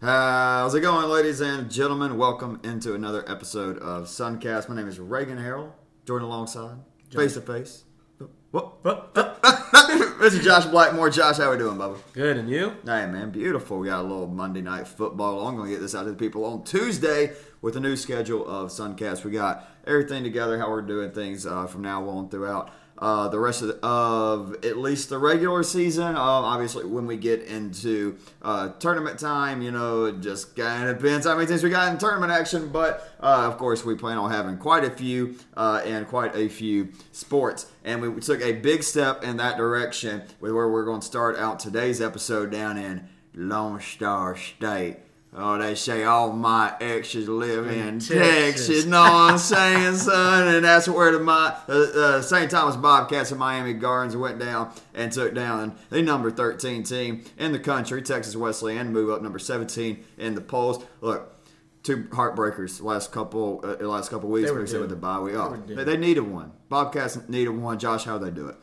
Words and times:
How's 0.00 0.74
it 0.74 0.82
going, 0.82 1.08
ladies 1.08 1.40
and 1.40 1.70
gentlemen? 1.70 2.18
Welcome 2.18 2.60
into 2.62 2.94
another 2.94 3.24
episode 3.26 3.78
of 3.78 4.04
Suncast. 4.04 4.68
My 4.68 4.76
name 4.76 4.88
is 4.88 5.00
Reagan 5.00 5.38
Harrell, 5.38 5.72
joined 6.04 6.22
alongside, 6.22 6.76
face 7.10 7.32
to 7.34 7.40
face. 7.40 7.84
What? 8.50 9.12
This 10.18 10.32
is 10.34 10.44
Josh 10.44 10.64
Blackmore. 10.64 11.08
Josh, 11.10 11.36
how 11.36 11.50
we 11.50 11.58
doing, 11.58 11.76
Bubba? 11.76 11.98
Good, 12.12 12.36
and 12.38 12.50
you? 12.50 12.70
Hey, 12.84 13.06
man, 13.06 13.30
beautiful. 13.30 13.78
We 13.78 13.88
got 13.88 14.00
a 14.00 14.02
little 14.02 14.26
Monday 14.26 14.62
night 14.62 14.88
football. 14.88 15.46
I'm 15.46 15.56
going 15.56 15.68
to 15.68 15.74
get 15.74 15.80
this 15.80 15.94
out 15.94 16.04
to 16.04 16.10
the 16.10 16.16
people 16.16 16.44
on 16.44 16.64
Tuesday 16.64 17.34
with 17.60 17.76
a 17.76 17.80
new 17.80 17.94
schedule 17.96 18.46
of 18.48 18.70
Suncast. 18.70 19.24
We 19.24 19.30
got 19.30 19.68
everything 19.86 20.24
together, 20.24 20.58
how 20.58 20.70
we're 20.70 20.82
doing 20.82 21.12
things 21.12 21.46
uh, 21.46 21.66
from 21.66 21.82
now 21.82 22.08
on 22.08 22.28
throughout 22.28 22.72
uh, 22.98 23.28
the 23.28 23.38
rest 23.38 23.62
of, 23.62 23.68
the, 23.68 23.78
of 23.86 24.64
at 24.64 24.78
least 24.78 25.08
the 25.08 25.18
regular 25.18 25.62
season. 25.62 26.16
Uh, 26.16 26.20
obviously, 26.20 26.84
when 26.84 27.06
we 27.06 27.16
get 27.16 27.42
into 27.42 28.16
uh, 28.42 28.70
tournament 28.78 29.18
time, 29.18 29.62
you 29.62 29.70
know, 29.70 30.06
it 30.06 30.20
just 30.20 30.56
kind 30.56 30.88
of 30.88 30.98
depends 30.98 31.26
how 31.26 31.34
many 31.34 31.46
teams 31.46 31.62
we 31.62 31.70
got 31.70 31.92
in 31.92 31.98
tournament 31.98 32.32
action. 32.32 32.68
But 32.68 33.16
uh, 33.20 33.44
of 33.46 33.58
course, 33.58 33.84
we 33.84 33.94
plan 33.94 34.18
on 34.18 34.30
having 34.30 34.58
quite 34.58 34.84
a 34.84 34.90
few 34.90 35.36
uh, 35.56 35.82
and 35.84 36.06
quite 36.06 36.34
a 36.34 36.48
few 36.48 36.92
sports. 37.12 37.66
And 37.84 38.02
we 38.02 38.20
took 38.20 38.40
a 38.40 38.52
big 38.52 38.82
step 38.82 39.22
in 39.22 39.36
that 39.36 39.56
direction 39.56 40.22
with 40.40 40.52
where 40.52 40.68
we're 40.68 40.84
going 40.84 41.00
to 41.00 41.06
start 41.06 41.36
out 41.36 41.58
today's 41.58 42.00
episode 42.00 42.50
down 42.50 42.78
in 42.78 43.08
Lone 43.34 43.80
Star 43.80 44.36
State. 44.36 44.98
Oh, 45.38 45.58
they 45.58 45.74
say 45.74 46.04
all 46.04 46.32
my 46.32 46.74
exes 46.80 47.28
live 47.28 47.66
in, 47.66 47.88
In 47.88 47.98
Texas. 48.00 48.16
Texas. 48.18 48.84
Know 48.86 49.02
what 49.02 49.32
I'm 49.32 49.38
saying, 49.38 49.96
son? 49.96 50.48
And 50.54 50.64
that's 50.64 50.88
where 50.88 51.12
the 51.12 51.20
my, 51.20 51.54
uh, 51.68 51.72
uh, 51.72 52.22
St. 52.22 52.50
Thomas 52.50 52.74
Bobcats 52.74 53.30
and 53.32 53.38
Miami 53.38 53.74
Gardens 53.74 54.16
went 54.16 54.38
down 54.38 54.72
and 54.94 55.12
took 55.12 55.34
down 55.34 55.76
the 55.90 56.00
number 56.00 56.30
13 56.30 56.84
team 56.84 57.22
in 57.36 57.52
the 57.52 57.58
country, 57.58 58.00
Texas 58.00 58.34
Wesleyan, 58.34 58.92
move 58.92 59.10
up 59.10 59.20
number 59.20 59.38
17 59.38 60.02
in 60.16 60.34
the 60.34 60.40
polls. 60.40 60.82
Look, 61.02 61.36
two 61.82 62.04
heartbreakers 62.04 62.82
last 62.82 63.12
couple 63.12 63.60
uh, 63.62 63.84
last 63.86 64.10
couple 64.10 64.30
weeks. 64.30 64.48
They 64.48 64.52
were 64.52 64.64
we 64.64 64.78
with 64.78 64.88
the 64.88 64.96
bye 64.96 65.20
week. 65.20 65.34
Oh, 65.34 65.62
they, 65.66 65.84
they 65.84 65.96
needed 65.98 66.22
one. 66.22 66.52
Bobcats 66.70 67.28
needed 67.28 67.50
one. 67.50 67.78
Josh, 67.78 68.04
how 68.04 68.16
they 68.16 68.30
do 68.30 68.48
it? 68.48 68.56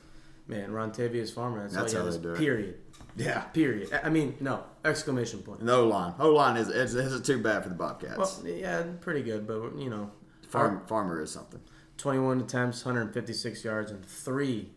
Man, 0.48 0.72
Rontavious 0.72 1.34
Farmer. 1.34 1.62
That's, 1.62 1.76
That's 1.76 1.94
all 1.94 2.02
how 2.02 2.06
he 2.08 2.18
they 2.18 2.24
do 2.24 2.34
it. 2.34 2.38
Period. 2.40 2.80
Yeah. 3.16 3.42
Period. 3.42 3.90
I 4.04 4.10
mean, 4.10 4.36
no 4.40 4.64
exclamation 4.84 5.42
point. 5.44 5.62
No 5.62 5.88
line. 5.88 6.14
O 6.20 6.32
line 6.32 6.58
is 6.58 6.70
is 6.70 6.96
isn't 6.96 7.26
too 7.26 7.42
bad 7.42 7.64
for 7.64 7.70
the 7.70 7.76
Bobcats. 7.76 8.18
Well, 8.18 8.48
yeah, 8.48 8.84
pretty 9.02 9.22
good, 9.24 9.46
but 9.48 9.78
you 9.78 9.90
know, 9.90 10.12
Farm, 10.48 10.82
farmer 10.88 11.22
is 11.22 11.32
something. 11.32 11.60
21 11.98 12.42
attempts, 12.42 12.84
156 12.86 13.64
yards, 13.64 13.92
and 13.92 14.04
three 14.06 14.72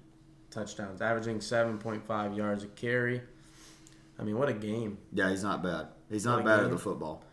touchdowns, 0.51 1.01
averaging 1.03 1.39
7.5 1.39 2.37
yards 2.37 2.63
a 2.63 2.67
carry. 2.69 3.21
I 4.19 4.23
mean, 4.23 4.39
what 4.39 4.49
a 4.49 4.53
game! 4.55 4.99
Yeah, 5.13 5.29
he's 5.31 5.43
not 5.43 5.63
bad. 5.63 5.89
He's 6.11 6.25
not 6.25 6.37
Not 6.37 6.45
bad 6.45 6.61
at 6.65 6.71
the 6.71 6.79
football. 6.79 7.25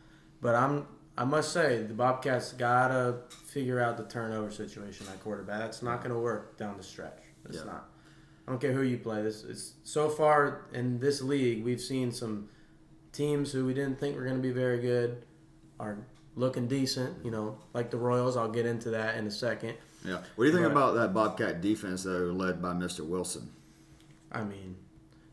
But 0.42 0.56
I'm, 0.56 0.86
I 1.18 1.24
must 1.26 1.54
say, 1.54 1.84
the 1.84 1.94
Bobcats 1.94 2.52
gotta 2.54 3.20
figure 3.46 3.80
out 3.80 3.98
the 3.98 4.04
turnover 4.06 4.52
situation 4.52 5.06
at 5.12 5.22
quarterback. 5.24 5.60
That's 5.60 5.82
not 5.84 6.02
gonna 6.02 6.20
work 6.20 6.58
down 6.58 6.76
the 6.78 6.84
stretch. 6.84 7.20
It's 7.46 7.58
Yeah. 7.60 7.64
not. 7.66 7.90
I 8.48 8.52
don't 8.52 8.60
care 8.60 8.74
who 8.74 8.82
you 8.82 8.98
play. 8.98 9.22
This 9.22 9.44
is 9.44 9.76
so 9.84 10.10
far 10.10 10.66
in 10.74 11.00
this 11.00 11.22
league, 11.22 11.64
we've 11.64 11.80
seen 11.82 12.12
some 12.12 12.50
teams 13.12 13.52
who 13.52 13.66
we 13.66 13.74
didn't 13.74 14.00
think 14.00 14.16
were 14.18 14.26
gonna 14.26 14.40
be 14.40 14.52
very 14.52 14.80
good 14.80 15.24
are 15.80 15.98
looking 16.36 16.68
decent. 16.68 17.24
You 17.24 17.32
know, 17.32 17.58
like 17.74 17.90
the 17.92 17.98
Royals. 17.98 18.36
I'll 18.36 18.52
get 18.52 18.66
into 18.66 18.90
that 18.92 19.16
in 19.18 19.28
a 19.28 19.32
second. 19.32 19.76
Yeah. 20.04 20.22
What 20.36 20.44
do 20.44 20.46
you 20.46 20.52
think 20.52 20.66
But- 20.66 20.72
about 20.72 20.96
that 20.96 21.14
Bobcat 21.14 21.62
defense 21.62 22.04
though, 22.04 22.32
led 22.36 22.62
by 22.62 22.74
Mr. 22.74 23.06
Wilson? 23.08 23.50
I 24.32 24.44
mean, 24.44 24.76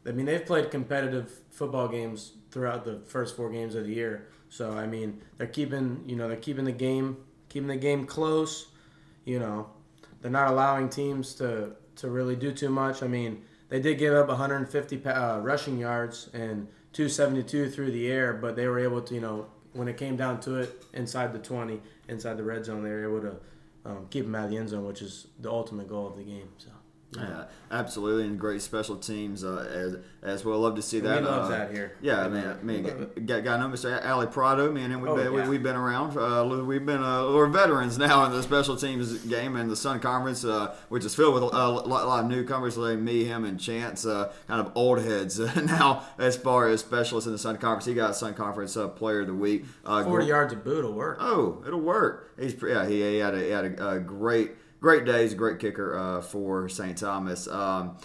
I 0.06 0.12
mean 0.12 0.26
they've 0.26 0.44
played 0.44 0.70
competitive 0.70 1.40
football 1.50 1.88
games 1.88 2.34
throughout 2.50 2.84
the 2.84 3.00
first 3.00 3.34
four 3.36 3.50
games 3.50 3.74
of 3.74 3.84
the 3.84 3.92
year. 3.92 4.28
So 4.50 4.72
I 4.72 4.86
mean, 4.86 5.20
they're 5.36 5.46
keeping 5.48 6.04
you 6.06 6.14
know 6.16 6.28
they're 6.28 6.36
keeping 6.36 6.64
the 6.64 6.72
game 6.72 7.16
keeping 7.48 7.68
the 7.68 7.76
game 7.76 8.06
close. 8.06 8.68
You 9.24 9.40
know, 9.40 9.70
they're 10.20 10.30
not 10.30 10.48
allowing 10.52 10.88
teams 10.88 11.34
to 11.36 11.72
to 12.00 12.08
really 12.08 12.36
do 12.36 12.52
too 12.52 12.68
much. 12.68 13.02
I 13.02 13.06
mean, 13.06 13.42
they 13.68 13.80
did 13.80 13.98
give 13.98 14.14
up 14.14 14.28
150 14.28 15.06
uh, 15.06 15.38
rushing 15.38 15.78
yards 15.78 16.28
and 16.32 16.68
272 16.92 17.70
through 17.70 17.92
the 17.92 18.10
air, 18.10 18.32
but 18.34 18.56
they 18.56 18.66
were 18.66 18.78
able 18.78 19.00
to 19.02 19.14
you 19.14 19.20
know 19.20 19.46
when 19.72 19.88
it 19.88 19.96
came 19.96 20.16
down 20.16 20.40
to 20.40 20.56
it 20.56 20.84
inside 20.92 21.32
the 21.32 21.38
20, 21.38 21.80
inside 22.08 22.36
the 22.36 22.42
red 22.42 22.64
zone, 22.64 22.82
they 22.82 22.90
were 22.90 23.04
able 23.04 23.20
to 23.30 23.36
um, 23.84 24.06
keep 24.10 24.24
them 24.24 24.34
out 24.34 24.44
of 24.46 24.50
the 24.50 24.56
end 24.56 24.68
zone, 24.68 24.84
which 24.84 25.02
is 25.02 25.28
the 25.38 25.50
ultimate 25.50 25.88
goal 25.88 26.06
of 26.08 26.16
the 26.16 26.24
game. 26.24 26.48
So. 26.58 26.70
Yeah, 27.16 27.46
absolutely, 27.72 28.24
and 28.26 28.38
great 28.38 28.62
special 28.62 28.94
teams 28.96 29.42
uh, 29.42 29.68
as 29.68 29.96
as 30.22 30.44
well. 30.44 30.60
Love 30.60 30.76
to 30.76 30.82
see 30.82 30.98
We 31.00 31.08
that. 31.08 31.24
love 31.24 31.46
uh, 31.46 31.48
that 31.48 31.72
here. 31.72 31.96
Yeah, 32.00 32.20
I 32.24 32.28
We 32.28 32.34
mean, 32.34 32.46
I 32.46 32.62
mean, 32.62 33.08
We 33.16 33.22
got, 33.26 33.42
got 33.42 33.58
Mr. 33.72 34.06
Ali 34.06 34.28
Prado. 34.28 34.70
man, 34.70 34.92
and 34.92 35.02
we've, 35.02 35.10
Oh, 35.10 35.16
been, 35.16 35.32
yeah. 35.32 35.48
we, 35.48 35.56
have 35.56 35.62
been 35.64 35.74
around. 35.74 36.16
Uh, 36.16 36.62
we've 36.62 36.86
been 36.86 37.02
uh, 37.02 37.24
we're 37.32 37.48
veterans 37.48 37.98
now 37.98 38.24
in 38.26 38.30
the 38.30 38.42
special 38.44 38.76
teams 38.76 39.12
game 39.24 39.56
in 39.56 39.68
the 39.68 39.74
Sun 39.74 39.98
Conference, 39.98 40.44
uh, 40.44 40.72
which 40.88 41.04
is 41.04 41.12
filled 41.12 41.34
with 41.34 41.42
a 41.42 41.46
lot, 41.46 41.88
lot 41.88 42.22
of 42.22 42.30
newcomers 42.30 42.76
like 42.76 42.98
me, 43.00 43.24
him, 43.24 43.44
and 43.44 43.58
Chance, 43.58 44.06
uh, 44.06 44.32
kind 44.46 44.60
of 44.64 44.70
old 44.76 45.00
heads 45.00 45.38
now 45.56 46.04
as 46.16 46.36
far 46.36 46.68
as 46.68 46.78
specialists 46.78 47.26
in 47.26 47.32
the 47.32 47.38
Sun 47.38 47.56
Conference. 47.56 47.86
He 47.86 47.94
got 47.94 48.14
Sun 48.14 48.34
Conference 48.34 48.76
uh, 48.76 48.86
Player 48.86 49.22
of 49.22 49.26
the 49.26 49.34
Week. 49.34 49.64
Uh, 49.84 50.04
40 50.04 50.26
yards 50.26 50.52
of 50.52 50.62
boot 50.62 50.84
will 50.84 50.92
work. 50.92 51.16
Oh, 51.20 51.64
it'll 51.66 51.80
work. 51.80 52.30
He's 52.38 52.54
yeah. 52.62 52.86
He, 52.86 53.00
he 53.00 53.16
had 53.18 53.34
a, 53.34 53.38
he 53.40 53.50
had 53.50 53.64
a, 53.64 53.88
a 53.96 53.98
great 53.98 54.52
great 54.80 55.04
days, 55.04 55.34
great 55.34 55.58
kicker 55.58 55.96
uh, 55.96 56.20
for 56.22 56.68
St. 56.68 56.96
Thomas. 56.96 57.46
Um, 57.48 57.96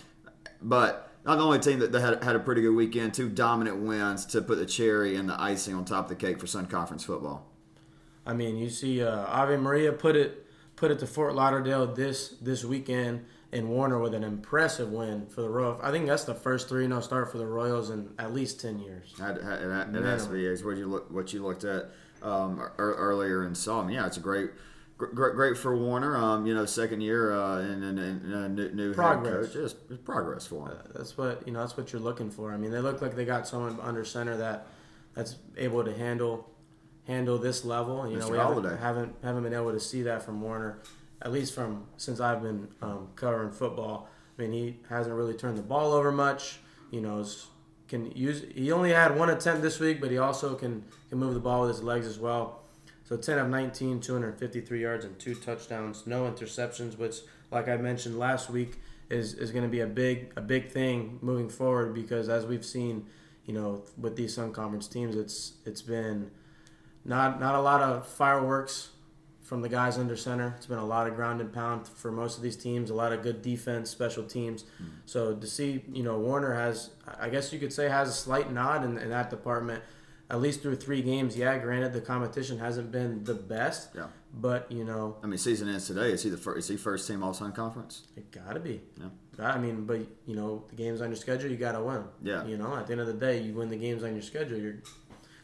but 0.61 1.09
not 1.25 1.37
the 1.37 1.43
only 1.43 1.59
team 1.59 1.79
that, 1.79 1.91
that 1.91 2.01
had, 2.01 2.23
had 2.23 2.35
a 2.35 2.39
pretty 2.39 2.61
good 2.61 2.75
weekend. 2.75 3.13
Two 3.13 3.29
dominant 3.29 3.77
wins 3.77 4.25
to 4.27 4.41
put 4.41 4.57
the 4.57 4.65
cherry 4.65 5.15
and 5.15 5.27
the 5.29 5.39
icing 5.41 5.73
on 5.73 5.85
top 5.85 6.05
of 6.05 6.09
the 6.09 6.15
cake 6.15 6.39
for 6.39 6.47
Sun 6.47 6.67
Conference 6.67 7.03
football. 7.03 7.47
I 8.25 8.33
mean, 8.33 8.57
you 8.57 8.69
see 8.69 9.03
uh, 9.03 9.25
Ave 9.27 9.57
Maria 9.57 9.91
put 9.91 10.15
it 10.15 10.45
put 10.75 10.91
it 10.91 10.99
to 10.99 11.07
Fort 11.07 11.35
Lauderdale 11.35 11.87
this 11.93 12.29
this 12.41 12.63
weekend, 12.65 13.25
and 13.51 13.69
Warner 13.69 13.99
with 13.99 14.13
an 14.13 14.23
impressive 14.23 14.91
win 14.91 15.27
for 15.27 15.41
the 15.41 15.49
Royals. 15.49 15.79
I 15.83 15.91
think 15.91 16.07
that's 16.07 16.23
the 16.23 16.33
first 16.35 16.67
3 16.67 16.87
0 16.87 17.01
start 17.01 17.31
for 17.31 17.37
the 17.37 17.45
Royals 17.45 17.89
in 17.91 18.09
at 18.17 18.33
least 18.33 18.59
10 18.61 18.79
years. 18.79 19.13
It, 19.17 19.21
had- 19.21 19.95
it 19.95 20.03
has 20.03 20.25
to 20.27 20.33
be 20.33 20.49
what 20.63 20.77
you 20.77 20.87
look 20.87 21.11
what 21.11 21.33
you 21.33 21.43
looked 21.43 21.63
at 21.63 21.91
um, 22.23 22.59
earlier 22.77 23.43
and 23.43 23.55
saw. 23.55 23.81
I 23.81 23.85
mean, 23.85 23.95
yeah, 23.95 24.07
it's 24.07 24.17
a 24.17 24.21
great. 24.21 24.51
Great, 24.97 25.35
great 25.35 25.57
for 25.57 25.75
Warner. 25.75 26.15
Um, 26.15 26.45
you 26.45 26.53
know, 26.53 26.65
second 26.65 27.01
year 27.01 27.33
uh, 27.33 27.59
and, 27.59 27.83
and, 27.83 27.99
and 27.99 28.33
uh, 28.33 28.47
new, 28.47 28.69
new 28.71 28.87
head 28.87 28.95
Progress. 28.95 29.47
coach. 29.47 29.53
Just 29.53 29.77
it's 29.89 30.01
progress 30.01 30.47
for 30.47 30.69
him. 30.69 30.77
That's 30.93 31.17
what 31.17 31.45
you 31.45 31.51
know. 31.51 31.59
That's 31.59 31.75
what 31.75 31.91
you're 31.91 32.01
looking 32.01 32.31
for. 32.31 32.53
I 32.53 32.57
mean, 32.57 32.71
they 32.71 32.79
look 32.79 33.01
like 33.01 33.15
they 33.15 33.25
got 33.25 33.45
someone 33.45 33.77
under 33.81 34.05
center 34.05 34.37
that 34.37 34.67
that's 35.13 35.35
able 35.57 35.83
to 35.83 35.93
handle 35.93 36.49
handle 37.07 37.37
this 37.37 37.65
level. 37.65 38.03
And, 38.03 38.13
you 38.13 38.19
know, 38.19 38.29
we 38.29 38.37
haven't, 38.37 38.79
haven't 38.79 39.15
haven't 39.21 39.43
been 39.43 39.53
able 39.53 39.73
to 39.73 39.81
see 39.81 40.03
that 40.03 40.23
from 40.23 40.41
Warner, 40.41 40.79
at 41.21 41.31
least 41.31 41.53
from 41.53 41.87
since 41.97 42.21
I've 42.21 42.41
been 42.41 42.69
um, 42.81 43.09
covering 43.17 43.51
football. 43.51 44.07
I 44.37 44.41
mean, 44.41 44.51
he 44.51 44.79
hasn't 44.89 45.15
really 45.15 45.33
turned 45.33 45.57
the 45.57 45.63
ball 45.63 45.91
over 45.91 46.11
much. 46.11 46.59
You 46.91 47.01
know, 47.01 47.25
can 47.89 48.11
use. 48.11 48.43
He 48.53 48.71
only 48.71 48.91
had 48.91 49.17
one 49.17 49.29
attempt 49.29 49.61
this 49.61 49.79
week, 49.79 49.99
but 49.99 50.09
he 50.09 50.17
also 50.17 50.55
can 50.55 50.85
can 51.09 51.17
move 51.17 51.33
the 51.33 51.39
ball 51.39 51.61
with 51.61 51.71
his 51.71 51.83
legs 51.83 52.07
as 52.07 52.17
well. 52.17 52.61
So 53.05 53.15
10 53.15 53.37
of 53.37 53.49
19, 53.49 54.01
253 54.01 54.81
yards 54.81 55.05
and 55.05 55.17
two 55.19 55.35
touchdowns, 55.35 56.07
no 56.07 56.23
interceptions, 56.23 56.97
which, 56.97 57.17
like 57.51 57.67
I 57.67 57.77
mentioned 57.77 58.17
last 58.17 58.49
week, 58.49 58.79
is, 59.09 59.35
is 59.35 59.51
going 59.51 59.63
to 59.63 59.69
be 59.69 59.81
a 59.81 59.87
big 59.87 60.33
a 60.35 60.41
big 60.41 60.71
thing 60.71 61.19
moving 61.21 61.47
forward 61.47 61.93
because 61.93 62.27
as 62.29 62.45
we've 62.45 62.65
seen, 62.65 63.05
you 63.45 63.53
know, 63.53 63.83
with 63.97 64.15
these 64.15 64.33
Sun 64.33 64.51
Conference 64.53 64.87
teams, 64.87 65.15
it's 65.15 65.53
it's 65.65 65.83
been 65.83 66.31
not 67.05 67.39
not 67.39 67.53
a 67.53 67.61
lot 67.61 67.81
of 67.81 68.07
fireworks 68.07 68.89
from 69.45 69.61
the 69.61 69.69
guys 69.69 69.99
under 69.99 70.15
center. 70.15 70.55
It's 70.57 70.65
been 70.65 70.79
a 70.79 70.85
lot 70.85 71.07
of 71.07 71.15
ground 71.15 71.39
and 71.39 71.53
pound 71.53 71.87
for 71.87 72.11
most 72.11 72.35
of 72.37 72.41
these 72.41 72.57
teams, 72.57 72.89
a 72.89 72.95
lot 72.95 73.13
of 73.13 73.21
good 73.21 73.43
defense, 73.43 73.91
special 73.91 74.23
teams. 74.23 74.63
Mm-hmm. 74.63 74.85
So 75.05 75.35
to 75.35 75.47
see, 75.47 75.83
you 75.93 76.01
know, 76.01 76.17
Warner 76.17 76.55
has, 76.55 76.89
I 77.19 77.29
guess 77.29 77.53
you 77.53 77.59
could 77.59 77.71
say, 77.71 77.87
has 77.87 78.09
a 78.09 78.11
slight 78.11 78.51
nod 78.51 78.83
in, 78.83 78.97
in 78.97 79.11
that 79.11 79.29
department, 79.29 79.83
at 80.29 80.41
least 80.41 80.61
through 80.61 80.75
three 80.77 81.01
games. 81.01 81.37
Yeah, 81.37 81.57
granted, 81.59 81.93
the 81.93 82.01
competition 82.01 82.57
hasn't 82.59 82.91
been 82.91 83.23
the 83.23 83.33
best, 83.35 83.89
Yeah. 83.95 84.07
but, 84.33 84.71
you 84.71 84.83
know, 84.83 85.17
I 85.23 85.27
mean, 85.27 85.37
season 85.37 85.67
ends 85.69 85.87
today. 85.87 86.11
Is 86.11 86.23
he 86.23 86.29
the 86.29 86.37
first? 86.37 86.57
Is 86.59 86.67
he 86.67 86.77
first 86.77 87.07
team 87.07 87.23
All 87.23 87.33
Sun 87.33 87.51
Conference? 87.53 88.03
it 88.15 88.31
got 88.31 88.53
to 88.53 88.59
be. 88.59 88.81
Yeah. 88.99 89.09
I 89.53 89.57
mean, 89.59 89.85
but, 89.85 89.99
you 90.25 90.35
know, 90.35 90.63
the 90.69 90.75
games 90.75 91.01
on 91.01 91.09
your 91.09 91.17
schedule, 91.17 91.51
you 91.51 91.57
got 91.57 91.73
to 91.73 91.81
win. 91.83 92.03
Yeah. 92.23 92.45
You 92.45 92.57
know, 92.57 92.75
at 92.75 92.87
the 92.87 92.93
end 92.93 93.01
of 93.01 93.07
the 93.07 93.13
day, 93.13 93.41
you 93.41 93.53
win 93.53 93.69
the 93.69 93.77
games 93.77 94.03
on 94.03 94.13
your 94.13 94.21
schedule, 94.21 94.57
you're 94.57 94.77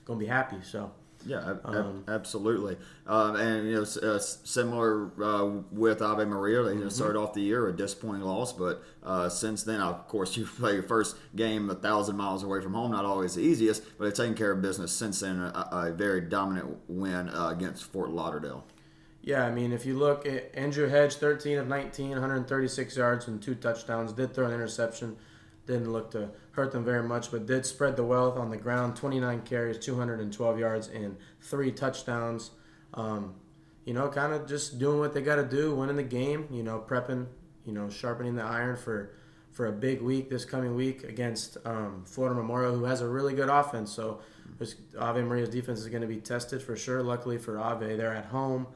going 0.06 0.18
to 0.20 0.26
be 0.26 0.30
happy. 0.30 0.58
So, 0.64 0.92
Yeah, 1.26 1.52
ab- 1.52 1.62
Um, 1.66 2.04
absolutely. 2.08 2.78
Um, 3.06 3.36
and 3.36 3.68
you 3.68 3.76
know, 3.76 3.82
s- 3.84 3.98
uh, 3.98 4.20
similar 4.20 5.12
uh, 5.24 5.62
with 5.72 6.02
Ave 6.02 6.26
Maria, 6.26 6.64
they 6.64 6.74
Mm-hmm. 6.76 6.90
started 6.90 7.20
off 7.20 7.34
the 7.34 7.42
year 7.42 7.68
a 7.68 7.74
disappointing 7.76 8.24
loss, 8.24 8.54
but 8.54 8.84
uh, 9.04 9.30
since 9.30 9.64
then, 9.64 9.82
of 9.82 10.08
course, 10.08 10.36
you 10.38 10.46
play 10.46 10.74
your 10.74 10.84
first 10.84 11.16
game 11.36 11.70
a 11.70 11.76
thousand 11.76 12.18
miles 12.18 12.44
away 12.44 12.62
from 12.62 12.74
home. 12.74 12.92
Not 12.92 13.06
always 13.06 13.36
the 13.36 13.42
easiest, 13.42 13.84
but 13.98 14.06
they've 14.06 14.14
taken 14.14 14.36
care 14.36 14.52
of 14.52 14.62
business 14.62 14.92
since 14.92 15.20
then. 15.20 15.40
A, 15.40 15.70
a 15.72 15.92
very 15.92 16.22
dominant 16.22 16.78
win 16.88 17.30
uh, 17.30 17.50
against 17.50 17.84
Fort 17.86 18.10
Lauderdale. 18.10 18.66
Yeah, 19.24 19.46
I 19.46 19.52
mean, 19.52 19.72
if 19.72 19.86
you 19.86 20.00
look 20.00 20.26
at 20.26 20.50
Andrew 20.56 20.88
Hedge, 20.90 21.16
13 21.16 21.60
of 21.60 21.68
19, 21.68 22.10
136 22.12 22.98
yards 22.98 23.28
and 23.28 23.40
two 23.40 23.54
touchdowns, 23.54 24.14
did 24.14 24.34
throw 24.34 24.48
an 24.48 24.52
interception. 24.54 25.16
didn't 25.68 25.92
look 25.94 26.10
to 26.12 26.30
hurt 26.52 26.72
them 26.72 26.84
very 26.84 27.04
much, 27.04 27.32
but 27.32 27.46
did 27.46 27.66
spread 27.66 27.96
the 27.96 28.04
wealth 28.04 28.38
on 28.38 28.50
the 28.50 28.58
ground. 28.58 28.96
29 28.96 29.42
carries, 29.42 29.78
212 29.78 30.60
yards, 30.60 30.88
and 30.90 31.18
three 31.40 31.72
touchdowns. 31.72 32.52
Um, 32.94 33.36
you 33.86 33.94
know, 33.94 34.10
kind 34.10 34.34
of 34.34 34.48
just 34.48 34.78
doing 34.78 35.00
what 35.00 35.14
they 35.14 35.22
got 35.22 35.38
to 35.38 35.46
do, 35.46 35.74
winning 35.76 35.96
the 35.96 36.04
game. 36.04 36.48
You 36.52 36.64
know, 36.64 36.84
prepping, 36.86 37.28
you 37.66 37.74
know, 37.74 37.90
sharpening 37.90 38.36
the 38.36 38.44
iron 38.44 38.78
for 38.78 39.14
for 39.52 39.68
a 39.68 39.72
big 39.72 40.02
week 40.02 40.30
this 40.30 40.46
coming 40.46 40.76
week 40.76 41.04
against 41.04 41.58
um, 41.66 42.04
Florida 42.06 42.36
Memorial, 42.36 42.74
who 42.74 42.86
has 42.86 43.02
a 43.02 43.08
really 43.08 43.34
good 43.34 43.50
offense. 43.50 43.92
So 43.92 44.22
Ave 44.98 45.22
Maria's 45.24 45.50
defense 45.50 45.80
is 45.80 45.88
going 45.88 46.02
to 46.02 46.08
be 46.08 46.18
tested 46.18 46.62
for 46.62 46.78
sure. 46.78 47.04
Luckily 47.04 47.38
for 47.38 47.60
Ave, 47.60 47.96
they're 47.96 48.14
at 48.14 48.26
home. 48.26 48.68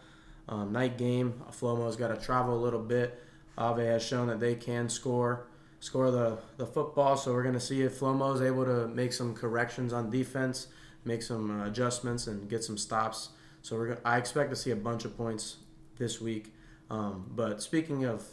Um, 0.48 0.72
night 0.72 0.98
game. 0.98 1.42
Flomo's 1.52 1.96
got 1.96 2.10
to 2.10 2.24
travel 2.24 2.56
a 2.56 2.62
little 2.62 2.82
bit. 2.82 3.22
Ave 3.58 3.86
has 3.86 4.04
shown 4.04 4.28
that 4.28 4.40
they 4.40 4.56
can 4.56 4.90
score 4.90 5.48
score 5.80 6.12
the, 6.12 6.38
the 6.58 6.66
football. 6.66 7.18
So 7.18 7.34
we're 7.34 7.44
going 7.44 7.56
to 7.56 7.60
see 7.60 7.82
if 7.82 8.00
Flomo 8.00 8.34
is 8.36 8.42
able 8.42 8.66
to 8.66 8.88
make 8.88 9.14
some 9.14 9.34
corrections 9.34 9.94
on 9.94 10.10
defense, 10.10 10.68
make 11.04 11.22
some 11.22 11.62
uh, 11.62 11.68
adjustments, 11.68 12.28
and 12.28 12.50
get 12.50 12.64
some 12.64 12.78
stops. 12.78 13.30
So 13.62 13.76
we're 13.76 13.98
I 14.06 14.18
expect 14.18 14.50
to 14.52 14.56
see 14.56 14.72
a 14.72 14.76
bunch 14.76 15.06
of 15.06 15.18
points 15.18 15.58
this 15.98 16.22
week. 16.22 16.54
Um, 16.90 17.32
but 17.36 17.62
speaking 17.62 18.06
of 18.06 18.24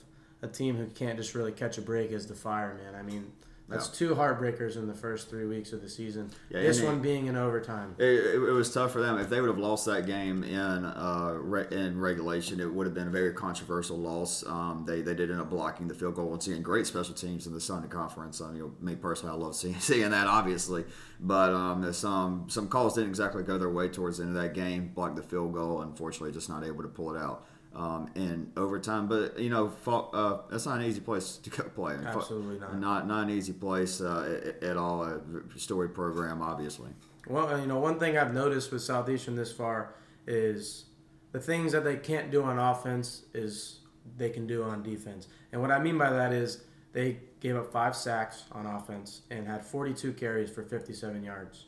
a 0.42 0.48
team 0.48 0.76
who 0.76 0.86
can't 0.86 1.16
just 1.16 1.34
really 1.34 1.52
catch 1.52 1.78
a 1.78 1.82
break, 1.82 2.10
is 2.10 2.26
the 2.26 2.34
Fire 2.34 2.74
man. 2.74 2.94
I 2.94 3.02
mean, 3.02 3.32
that's 3.72 3.88
two 3.88 4.14
heartbreakers 4.14 4.76
in 4.76 4.86
the 4.86 4.94
first 4.94 5.28
three 5.28 5.46
weeks 5.46 5.72
of 5.72 5.82
the 5.82 5.88
season. 5.88 6.30
Yeah, 6.50 6.62
this 6.62 6.80
one 6.80 7.00
being 7.00 7.26
in 7.26 7.36
overtime. 7.36 7.94
It, 7.98 8.04
it, 8.04 8.34
it, 8.34 8.52
was 8.52 8.72
tough 8.72 8.92
for 8.92 9.00
them. 9.00 9.18
If 9.18 9.28
they 9.28 9.40
would 9.40 9.48
have 9.48 9.58
lost 9.58 9.86
that 9.86 10.06
game 10.06 10.44
in 10.44 10.84
uh, 10.84 11.36
re, 11.40 11.64
in 11.70 11.98
regulation, 11.98 12.60
it 12.60 12.72
would 12.72 12.86
have 12.86 12.94
been 12.94 13.08
a 13.08 13.10
very 13.10 13.32
controversial 13.32 13.98
loss. 13.98 14.46
Um, 14.46 14.84
they, 14.86 15.02
they 15.02 15.14
did 15.14 15.30
end 15.30 15.40
up 15.40 15.50
blocking 15.50 15.88
the 15.88 15.94
field 15.94 16.14
goal 16.14 16.32
and 16.32 16.42
seeing 16.42 16.62
great 16.62 16.86
special 16.86 17.14
teams 17.14 17.46
in 17.46 17.52
the 17.52 17.60
Sunday 17.60 17.88
Conference. 17.88 18.40
Um, 18.40 18.54
you 18.54 18.62
know, 18.62 18.72
me 18.80 18.94
personally, 18.94 19.34
I 19.34 19.38
love 19.38 19.56
seeing, 19.56 19.78
seeing 19.80 20.10
that, 20.10 20.26
obviously. 20.26 20.84
But 21.20 21.52
um, 21.52 21.92
some 21.92 22.46
some 22.48 22.68
calls 22.68 22.94
didn't 22.94 23.10
exactly 23.10 23.42
go 23.42 23.58
their 23.58 23.70
way 23.70 23.88
towards 23.88 24.18
the 24.18 24.24
end 24.24 24.36
of 24.36 24.42
that 24.42 24.54
game. 24.54 24.92
Blocked 24.94 25.16
the 25.16 25.22
field 25.22 25.54
goal. 25.54 25.82
Unfortunately, 25.82 26.32
just 26.32 26.48
not 26.48 26.64
able 26.64 26.82
to 26.82 26.88
pull 26.88 27.14
it 27.14 27.18
out 27.18 27.46
um, 27.74 28.10
in 28.14 28.52
overtime. 28.56 29.08
But 29.08 29.38
you 29.38 29.50
know, 29.50 29.72
uh, 29.86 30.38
that's 30.50 30.66
not 30.66 30.78
an 30.78 30.84
easy 30.84 31.00
place 31.00 31.36
to 31.36 31.50
go 31.50 31.64
play. 31.64 31.96
Absolutely 32.04 32.58
not. 32.58 32.78
Not 32.78 33.06
not 33.06 33.24
an 33.24 33.30
easy 33.30 33.52
place 33.52 34.00
uh, 34.00 34.52
at 34.62 34.76
all. 34.76 35.04
A 35.04 35.20
story 35.56 35.88
program, 35.88 36.42
obviously. 36.42 36.90
Well, 37.28 37.58
you 37.60 37.66
know, 37.66 37.78
one 37.78 37.98
thing 37.98 38.18
I've 38.18 38.34
noticed 38.34 38.72
with 38.72 38.82
Southeastern 38.82 39.36
this 39.36 39.52
far 39.52 39.94
is 40.26 40.86
the 41.30 41.40
things 41.40 41.72
that 41.72 41.84
they 41.84 41.96
can't 41.96 42.30
do 42.30 42.42
on 42.42 42.58
offense 42.58 43.22
is 43.32 43.78
they 44.16 44.30
can 44.30 44.46
do 44.46 44.62
on 44.64 44.82
defense. 44.82 45.28
And 45.52 45.60
what 45.60 45.70
I 45.70 45.78
mean 45.78 45.98
by 45.98 46.10
that 46.10 46.32
is 46.32 46.64
they 46.92 47.20
gave 47.40 47.56
up 47.56 47.72
five 47.72 47.96
sacks 47.96 48.44
on 48.52 48.66
offense 48.66 49.22
and 49.30 49.46
had 49.46 49.64
42 49.64 50.12
carries 50.12 50.50
for 50.50 50.62
57 50.62 51.22
yards. 51.22 51.66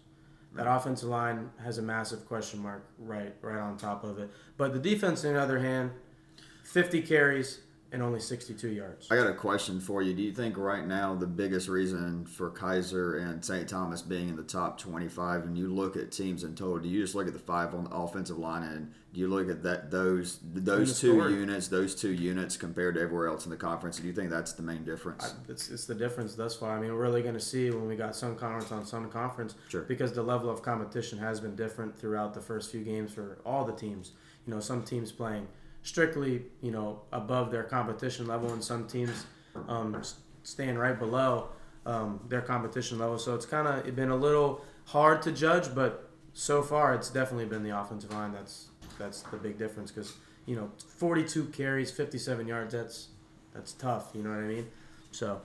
That 0.55 0.69
offensive 0.69 1.09
line 1.09 1.51
has 1.63 1.79
a 1.79 1.83
massive 1.83 2.27
question 2.27 2.61
mark 2.61 2.87
right 2.99 3.35
right 3.41 3.59
on 3.59 3.77
top 3.77 4.05
of 4.05 4.19
it. 4.19 4.31
But 4.57 4.73
the 4.73 4.79
defense, 4.79 5.25
on 5.25 5.35
the 5.35 5.41
other 5.41 5.59
hand, 5.59 5.91
50 6.63 7.03
carries 7.03 7.61
and 7.95 8.03
only 8.03 8.19
62 8.19 8.69
yards. 8.69 9.07
I 9.11 9.15
got 9.15 9.29
a 9.29 9.35
question 9.35 9.79
for 9.79 10.03
you. 10.03 10.15
Do 10.15 10.23
you 10.23 10.33
think 10.33 10.59
right 10.59 10.85
now 10.85 11.15
the 11.15 11.29
biggest 11.29 11.69
reason 11.69 12.27
for 12.27 12.51
Keiser 12.51 13.23
and 13.23 13.43
St. 13.43 13.69
Thomas 13.69 14.03
being 14.03 14.29
in 14.29 14.35
the 14.35 14.43
top 14.43 14.79
25, 14.79 15.45
and 15.45 15.57
you 15.57 15.73
look 15.73 15.97
at 15.97 16.11
teams 16.11 16.43
in 16.43 16.57
total, 16.57 16.81
do 16.81 16.89
you 16.89 17.01
just 17.01 17.15
look 17.15 17.29
at 17.29 17.33
the 17.33 17.39
five 17.39 17.73
on 17.73 17.85
the 17.85 17.91
offensive 17.91 18.37
line 18.37 18.65
and 18.65 18.93
do 19.15 19.21
you 19.21 19.29
look 19.29 19.49
at 19.49 19.63
that 19.63 19.93
those 19.93 20.41
those 20.43 20.99
two 20.99 21.15
units, 21.31 21.69
those 21.69 21.95
two 21.95 22.13
units 22.13 22.57
compared 22.57 22.97
to 22.97 23.01
everywhere 23.01 23.29
else 23.29 23.45
in 23.45 23.51
the 23.53 23.57
conference? 23.57 24.01
Do 24.01 24.09
you 24.09 24.13
think 24.13 24.29
that's 24.29 24.55
the 24.55 24.65
main 24.65 24.83
difference? 24.83 25.25
I, 25.25 25.53
it's, 25.53 25.71
it's 25.71 25.85
the 25.87 25.95
difference 25.95 26.35
thus 26.35 26.57
far. 26.57 26.77
I 26.77 26.81
mean, 26.81 26.93
we're 26.93 27.01
really 27.01 27.23
going 27.23 27.35
to 27.35 27.41
see 27.41 27.71
when 27.71 27.87
we 27.87 27.95
got 27.95 28.17
Sun 28.17 28.35
Conference 28.35 28.73
on 28.73 28.85
Sun 28.85 29.09
Conference 29.11 29.55
sure. 29.69 29.83
because 29.83 30.13
the 30.13 30.23
level 30.23 30.51
of 30.51 30.63
competition 30.63 31.17
has 31.21 31.39
been 31.39 31.55
different 31.55 31.97
throughout 31.97 32.35
the 32.35 32.41
first 32.41 32.73
few 32.73 32.83
games 32.83 33.13
for 33.13 33.39
all 33.47 33.65
the 33.65 33.73
teams. 33.73 34.11
You 34.49 34.55
know, 34.55 34.59
some 34.59 34.83
teams 34.83 35.13
playing 35.13 35.47
strictly, 35.85 36.43
you 36.61 36.73
know, 36.73 37.03
above 37.13 37.53
their 37.53 37.63
competition 37.63 38.27
level, 38.27 38.53
and 38.53 38.65
some 38.65 38.89
teams 38.89 39.27
um, 39.69 40.03
staying 40.43 40.77
right 40.77 40.99
below 40.99 41.51
um, 41.87 42.19
their 42.29 42.41
competition 42.41 42.99
level. 42.99 43.19
So 43.19 43.37
it's 43.37 43.47
kind 43.47 43.69
of 43.69 43.95
been 43.95 44.11
a 44.11 44.17
little 44.17 44.65
hard 44.87 45.23
to 45.23 45.31
judge, 45.31 45.73
but 45.75 46.11
so 46.33 46.63
far 46.63 46.95
it's 46.95 47.11
definitely 47.11 47.45
been 47.45 47.63
the 47.63 47.79
offensive 47.79 48.13
line 48.13 48.33
that's 48.33 48.69
that's 48.99 49.23
the 49.23 49.37
big 49.37 49.57
difference 49.57 49.93
because 49.93 50.15
you 50.47 50.57
know 50.57 50.73
42 50.99 51.47
carries, 51.47 51.93
57 51.93 52.49
yards. 52.49 52.75
That's 52.75 53.09
that's 53.55 53.73
tough. 53.73 54.11
You 54.15 54.25
know 54.25 54.31
what 54.31 54.41
I 54.41 54.49
mean? 54.49 54.67
So. 55.13 55.41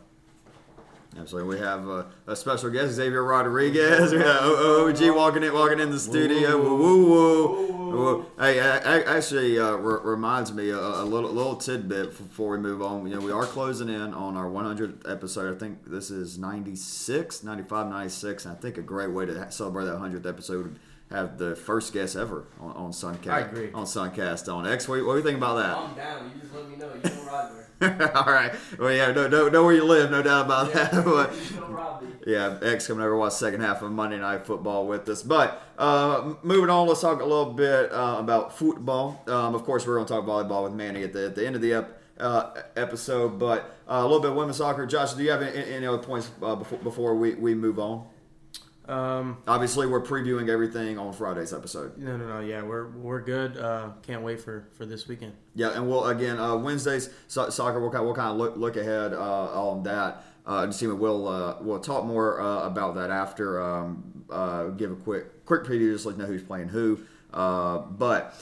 Absolutely. 1.17 1.55
We 1.55 1.61
have 1.61 1.87
a, 1.87 2.05
a 2.27 2.35
special 2.35 2.69
guest, 2.69 2.93
Xavier 2.93 3.23
Rodriguez. 3.23 4.13
We 4.13 4.19
have 4.19 4.43
OG 4.43 5.15
walking 5.15 5.43
in, 5.43 5.53
walking 5.53 5.79
in 5.79 5.89
the 5.89 5.99
studio. 5.99 6.57
Woo, 6.57 6.77
woo, 6.77 7.89
woo. 7.91 8.25
Hey, 8.39 8.59
actually, 8.59 9.59
uh, 9.59 9.71
reminds 9.73 10.53
me 10.53 10.69
a, 10.69 10.77
a, 10.77 11.03
little 11.03 11.31
little 11.31 11.55
tidbit 11.55 12.09
before 12.09 12.51
we 12.51 12.57
move 12.59 12.81
on. 12.81 13.07
You 13.07 13.15
know, 13.15 13.21
we 13.21 13.31
are 13.31 13.45
closing 13.45 13.89
in 13.89 14.13
on 14.13 14.37
our 14.37 14.45
100th 14.45 15.11
episode. 15.11 15.53
I 15.53 15.57
think 15.57 15.79
this 15.85 16.11
is 16.11 16.37
96, 16.37 17.43
95, 17.43 17.87
96. 17.87 18.45
And 18.45 18.55
I 18.55 18.57
think 18.59 18.77
a 18.77 18.81
great 18.81 19.11
way 19.11 19.25
to 19.25 19.51
celebrate 19.51 19.85
that 19.85 19.95
100th 19.95 20.27
episode 20.27 20.77
have 21.11 21.37
the 21.37 21.55
first 21.55 21.93
guest 21.93 22.15
ever 22.15 22.45
on, 22.59 22.71
on 22.71 22.91
Suncast. 22.91 23.29
I 23.29 23.39
agree. 23.39 23.71
On 23.73 23.85
Suncast 23.85 24.53
on 24.53 24.67
X. 24.67 24.87
What, 24.87 25.03
what 25.05 25.13
do 25.13 25.17
you 25.17 25.23
think 25.23 25.37
about 25.37 25.55
that? 25.55 25.77
I'm 25.77 25.95
down. 25.95 26.31
You 26.33 26.41
just 26.41 26.53
let 26.53 26.69
me 26.69 26.75
know. 26.75 26.93
You 26.93 27.01
don't 27.01 27.25
ride 27.25 27.51
there. 27.51 27.65
All 28.15 28.31
right. 28.31 28.53
Well, 28.77 28.93
yeah, 28.93 29.11
know, 29.11 29.27
know, 29.27 29.47
know 29.47 29.63
where 29.63 29.73
you 29.73 29.85
live, 29.85 30.11
no 30.11 30.21
doubt 30.21 30.45
about 30.45 30.69
yeah, 30.69 30.89
that. 30.89 31.05
but, 31.05 31.33
yeah, 32.27 32.59
X 32.61 32.87
coming 32.87 33.03
over 33.03 33.15
watch 33.15 33.33
second 33.33 33.61
half 33.61 33.81
of 33.81 33.91
Monday 33.91 34.17
Night 34.19 34.45
Football 34.45 34.85
with 34.85 35.07
us. 35.07 35.23
But 35.23 35.61
uh, 35.77 36.35
moving 36.43 36.69
on, 36.69 36.87
let's 36.87 37.01
talk 37.01 37.21
a 37.21 37.25
little 37.25 37.53
bit 37.53 37.91
uh, 37.91 38.17
about 38.19 38.57
football. 38.57 39.23
Um, 39.27 39.55
of 39.55 39.63
course, 39.63 39.87
we're 39.87 39.95
going 39.95 40.07
to 40.07 40.13
talk 40.13 40.25
volleyball 40.25 40.63
with 40.63 40.73
Manny 40.73 41.03
at 41.03 41.13
the, 41.13 41.27
at 41.27 41.35
the 41.35 41.47
end 41.47 41.55
of 41.55 41.61
the 41.61 41.73
ep- 41.73 42.01
uh, 42.19 42.53
episode, 42.75 43.39
but 43.39 43.77
uh, 43.87 43.93
a 43.93 44.03
little 44.03 44.19
bit 44.19 44.31
of 44.31 44.37
women's 44.37 44.57
soccer. 44.57 44.85
Josh, 44.85 45.13
do 45.13 45.23
you 45.23 45.31
have 45.31 45.41
any, 45.41 45.73
any 45.73 45.87
other 45.87 45.99
points 45.99 46.29
uh, 46.43 46.55
before, 46.55 46.79
before 46.79 47.15
we, 47.15 47.35
we 47.35 47.55
move 47.55 47.79
on? 47.79 48.05
Um, 48.89 49.37
Obviously, 49.47 49.85
we're 49.87 50.01
previewing 50.01 50.49
everything 50.49 50.97
on 50.97 51.13
Friday's 51.13 51.53
episode. 51.53 51.97
No, 51.97 52.17
no, 52.17 52.27
no. 52.27 52.39
Yeah, 52.39 52.63
we're 52.63 52.89
we're 52.89 53.21
good. 53.21 53.55
Uh, 53.57 53.91
can't 54.01 54.23
wait 54.23 54.41
for, 54.41 54.67
for 54.77 54.85
this 54.85 55.07
weekend. 55.07 55.33
Yeah, 55.53 55.71
and 55.75 55.87
we'll 55.87 56.05
again 56.07 56.39
uh, 56.39 56.55
Wednesdays 56.55 57.09
so- 57.27 57.49
soccer. 57.49 57.79
We'll 57.79 57.91
kind 57.91 58.01
of, 58.01 58.05
we'll 58.07 58.15
kind 58.15 58.31
of 58.31 58.37
look 58.37 58.57
look 58.57 58.75
ahead 58.77 59.13
uh, 59.13 59.17
on 59.69 59.83
that. 59.83 60.23
Uh, 60.45 60.63
and 60.63 60.73
see, 60.73 60.87
we'll 60.87 61.27
uh, 61.27 61.57
we'll 61.61 61.79
talk 61.79 62.05
more 62.05 62.41
uh, 62.41 62.65
about 62.65 62.95
that 62.95 63.11
after. 63.11 63.61
Um, 63.61 64.23
uh, 64.31 64.65
give 64.69 64.91
a 64.91 64.95
quick 64.95 65.45
quick 65.45 65.63
preview, 65.63 65.91
just 65.93 66.05
let 66.05 66.15
you 66.15 66.21
know 66.23 66.27
who's 66.27 66.43
playing 66.43 66.69
who. 66.69 66.99
Uh, 67.31 67.77
but 67.79 68.33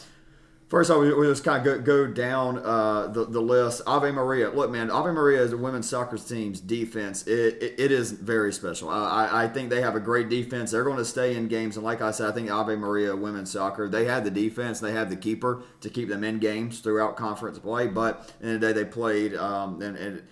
First 0.68 0.92
off, 0.92 1.00
we, 1.00 1.14
we 1.14 1.28
just 1.28 1.46
kind 1.46 1.66
of 1.66 1.86
go, 1.86 2.06
go 2.06 2.12
down 2.12 2.60
uh, 2.60 3.08
the, 3.08 3.24
the 3.24 3.40
list. 3.40 3.82
Ave 3.88 4.12
Maria. 4.12 4.50
Look, 4.50 4.70
man, 4.70 4.92
Ave 4.92 5.12
Maria 5.12 5.42
is 5.42 5.54
a 5.54 5.58
women's 5.58 5.88
soccer 5.88 6.18
team's 6.18 6.60
defense. 6.60 7.26
It, 7.26 7.64
it, 7.64 7.76
it 7.78 7.92
is 7.92 8.12
very 8.12 8.52
special. 8.52 8.90
I, 8.90 9.30
I 9.32 9.48
think 9.48 9.70
they 9.70 9.80
have 9.80 9.96
a 9.96 10.02
great 10.02 10.28
defense. 10.28 10.72
They're 10.72 10.84
going 10.84 10.98
to 10.98 11.06
stay 11.06 11.38
in 11.38 11.48
games. 11.48 11.78
And 11.78 11.86
like 11.86 12.02
I 12.02 12.12
said, 12.12 12.30
I 12.30 12.34
think 12.34 12.52
Ave 12.52 12.76
Maria 12.76 13.16
women's 13.16 13.52
soccer, 13.52 13.88
they 13.88 14.06
have 14.06 14.26
the 14.26 14.32
defense, 14.32 14.82
they 14.82 14.92
have 14.92 15.10
the 15.10 15.16
keeper 15.16 15.64
to 15.80 15.90
keep 15.90 16.10
them 16.10 16.26
in 16.26 16.40
games 16.40 16.82
throughout 16.82 17.16
conference 17.16 17.60
play. 17.60 17.88
But 17.88 18.30
in 18.42 18.50
the 18.50 18.60
day, 18.60 18.74
they 18.74 18.86
played. 18.86 19.36
Um, 19.36 19.82
and, 19.82 19.96
and 19.96 20.24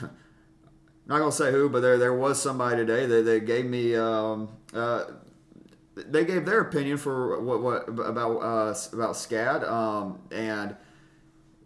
not 1.06 1.18
going 1.18 1.30
to 1.30 1.36
say 1.36 1.52
who, 1.52 1.68
but 1.68 1.80
there 1.80 1.98
there 1.98 2.14
was 2.14 2.40
somebody 2.40 2.76
today 2.76 3.04
that, 3.04 3.24
that 3.26 3.44
gave 3.44 3.66
me 3.66 3.94
um, 3.96 4.48
uh, 4.72 5.04
they 6.06 6.24
gave 6.24 6.44
their 6.44 6.60
opinion 6.60 6.98
for 6.98 7.40
what 7.40 7.62
what 7.62 7.88
about 7.88 8.38
uh, 8.38 8.74
about 8.92 9.14
SCAD, 9.14 9.68
um, 9.68 10.20
and 10.30 10.76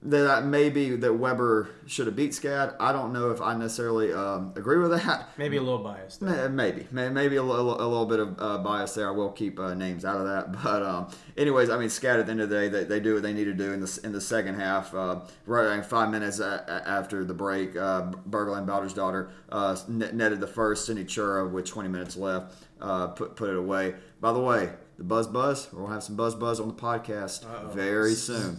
that 0.05 0.45
maybe 0.45 0.97
that 0.97 1.15
Webber 1.15 1.69
should 1.87 2.07
have 2.07 2.17
beat 2.17 2.33
SCAD. 2.33 2.75
I 2.81 2.93
don't 2.93 3.13
know 3.13 3.31
if 3.31 3.41
I 3.41 3.55
necessarily 3.55 4.13
um, 4.13 4.53
agree 4.57 4.79
with 4.79 4.91
that. 4.91 5.29
Maybe 5.39 5.57
a 5.57 5.63
little 5.63 5.79
biased. 5.79 6.21
Maybe, 6.23 6.87
maybe 6.91 7.37
a 7.37 7.43
little, 7.43 7.81
a 7.81 7.87
little 7.87 8.07
bit 8.07 8.19
of 8.19 8.37
uh, 8.41 8.59
bias 8.59 8.95
there. 8.95 9.09
I 9.09 9.13
will 9.13 9.31
keep 9.31 9.61
uh, 9.61 9.75
names 9.75 10.05
out 10.05 10.17
of 10.17 10.27
that. 10.27 10.53
But 10.63 10.83
um, 10.83 11.09
anyways, 11.37 11.71
I 11.71 11.79
mean, 11.79 11.89
SCAD 11.89 12.21
at 12.21 12.27
the 12.27 12.33
end 12.33 12.41
of 12.41 12.49
the 12.49 12.57
day, 12.57 12.69
they, 12.69 12.85
they 12.85 13.01
do 13.01 13.15
what 13.15 13.23
they 13.23 13.33
need 13.33 13.45
to 13.45 13.53
do 13.53 13.73
in 13.73 13.81
the 13.81 14.01
in 14.05 14.13
the 14.13 14.21
second 14.21 14.55
half. 14.55 14.95
Uh, 14.95 15.21
right, 15.47 15.85
five 15.85 16.11
minutes 16.11 16.41
after 16.41 17.25
the 17.25 17.35
break, 17.35 17.77
uh, 17.77 18.11
Bergland 18.29 18.67
Bowder's 18.67 18.95
daughter 18.95 19.31
uh, 19.51 19.77
netted 19.89 20.41
the 20.41 20.47
first. 20.47 20.87
Cindy 20.87 21.05
Chura 21.05 21.51
with 21.51 21.67
20 21.67 21.89
minutes 21.89 22.17
left, 22.17 22.55
uh, 22.83 23.09
put 23.09 23.37
put 23.37 23.49
it 23.49 23.57
away. 23.57 23.95
By 24.21 24.33
the 24.33 24.41
way, 24.41 24.71
the 24.99 25.05
Buzz 25.05 25.27
Buzz, 25.27 25.73
we'll 25.73 25.87
have 25.87 26.03
some 26.03 26.17
Buzz 26.17 26.35
Buzz 26.35 26.61
on 26.61 26.69
the 26.69 26.75
podcast 26.75 27.45
Uh-oh. 27.45 27.69
very 27.69 28.15
soon. 28.15 28.57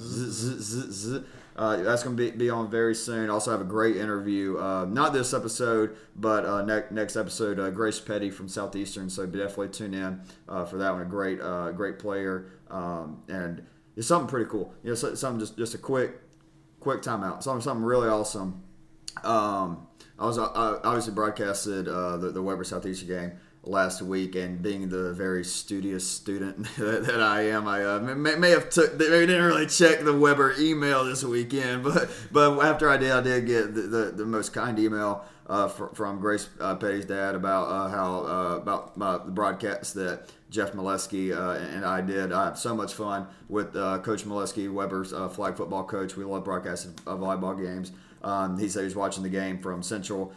Uh, 1.56 1.78
that's 1.84 2.02
going 2.02 2.18
to 2.18 2.32
be, 2.32 2.32
be 2.32 2.50
on 2.50 2.68
very 2.68 2.96
soon. 2.96 3.30
Also 3.30 3.52
have 3.52 3.62
a 3.62 3.64
great 3.64 3.96
interview, 3.96 4.58
uh, 4.58 4.86
not 4.86 5.14
this 5.14 5.36
episode, 5.36 5.96
but 6.16 6.46
uh, 6.46 6.64
ne- 6.64 6.86
next 6.90 7.16
episode, 7.16 7.60
uh, 7.60 7.70
Grace 7.70 8.00
Petty 8.00 8.32
from 8.32 8.48
Southeastern. 8.48 9.08
So 9.08 9.28
definitely 9.28 9.70
tune 9.70 9.94
in 9.94 10.22
uh, 10.50 10.66
for 10.66 10.78
that 10.78 10.92
one. 10.92 11.04
A 11.04 11.06
great, 11.06 11.40
uh, 11.40 11.72
great 11.72 12.00
player, 12.00 12.48
um, 12.72 13.22
and 13.28 13.64
it's 13.96 14.08
something 14.08 14.28
pretty 14.28 14.50
cool. 14.50 14.74
You 14.84 14.90
know, 14.90 14.96
something 14.96 15.40
just 15.40 15.56
just 15.56 15.76
a 15.76 15.78
quick, 15.78 16.20
quick 16.80 17.04
timeout. 17.04 17.44
Something 17.44 17.62
something 17.62 17.86
really 17.86 18.10
awesome. 18.10 18.64
Um, 19.24 19.86
I 20.18 20.26
was 20.26 20.40
uh, 20.40 20.46
I 20.46 20.88
obviously 20.88 21.14
broadcasted 21.14 21.88
uh, 21.88 22.18
the, 22.18 22.32
the 22.32 22.42
Webber 22.42 22.64
Southeastern 22.64 23.08
game 23.08 23.32
last 23.64 24.02
week, 24.02 24.36
and 24.36 24.62
being 24.62 24.90
the 24.90 25.14
very 25.14 25.44
studious 25.44 26.10
student 26.10 26.66
that, 26.78 27.22
I 27.22 27.44
am, 27.48 27.68
I 27.68 27.84
uh, 27.84 28.00
may, 28.00 28.36
may 28.36 28.50
have 28.52 28.70
took 28.70 28.98
maybe 28.98 29.28
didn't 29.28 29.46
really 29.46 29.68
check 29.68 30.04
the 30.04 30.18
Webber 30.18 30.54
email 30.60 31.06
this 31.06 31.24
weekend, 31.24 31.84
but 31.86 32.10
but 32.32 32.60
after 32.60 32.90
I 32.90 32.98
did, 32.98 33.12
I 33.12 33.22
did 33.22 33.46
get 33.46 33.74
the, 33.74 33.82
the, 33.82 34.12
the 34.12 34.26
most 34.26 34.54
kind 34.54 34.78
email 34.78 35.26
uh, 35.48 35.68
fr- 35.68 35.88
from 35.94 36.20
Grace 36.20 36.50
uh, 36.60 36.76
Petty's 36.76 37.06
dad 37.06 37.36
about 37.36 37.68
uh, 37.68 37.90
how 37.90 38.26
uh, 38.26 38.56
about 38.58 39.26
the 39.26 39.32
broadcast 39.32 39.94
that 39.96 40.30
Jeff 40.50 40.74
Molesky 40.74 41.36
uh, 41.36 41.60
and 41.76 41.86
I 41.86 42.02
did. 42.02 42.32
I 42.32 42.46
had 42.46 42.58
so 42.58 42.76
much 42.76 42.94
fun 42.94 43.28
with 43.50 43.74
Coach 43.74 44.26
Molesky, 44.26 44.72
Webber's 44.72 45.12
flag 45.34 45.58
football 45.58 45.84
coach. 45.84 46.16
We 46.16 46.24
love 46.24 46.44
broadcasting 46.44 46.94
volleyball 47.06 47.62
games. 47.62 47.92
Um, 48.24 48.58
he 48.58 48.70
said 48.70 48.84
he's 48.84 48.96
watching 48.96 49.24
the 49.24 49.30
game 49.30 49.60
from 49.60 49.84
Central 49.84 50.32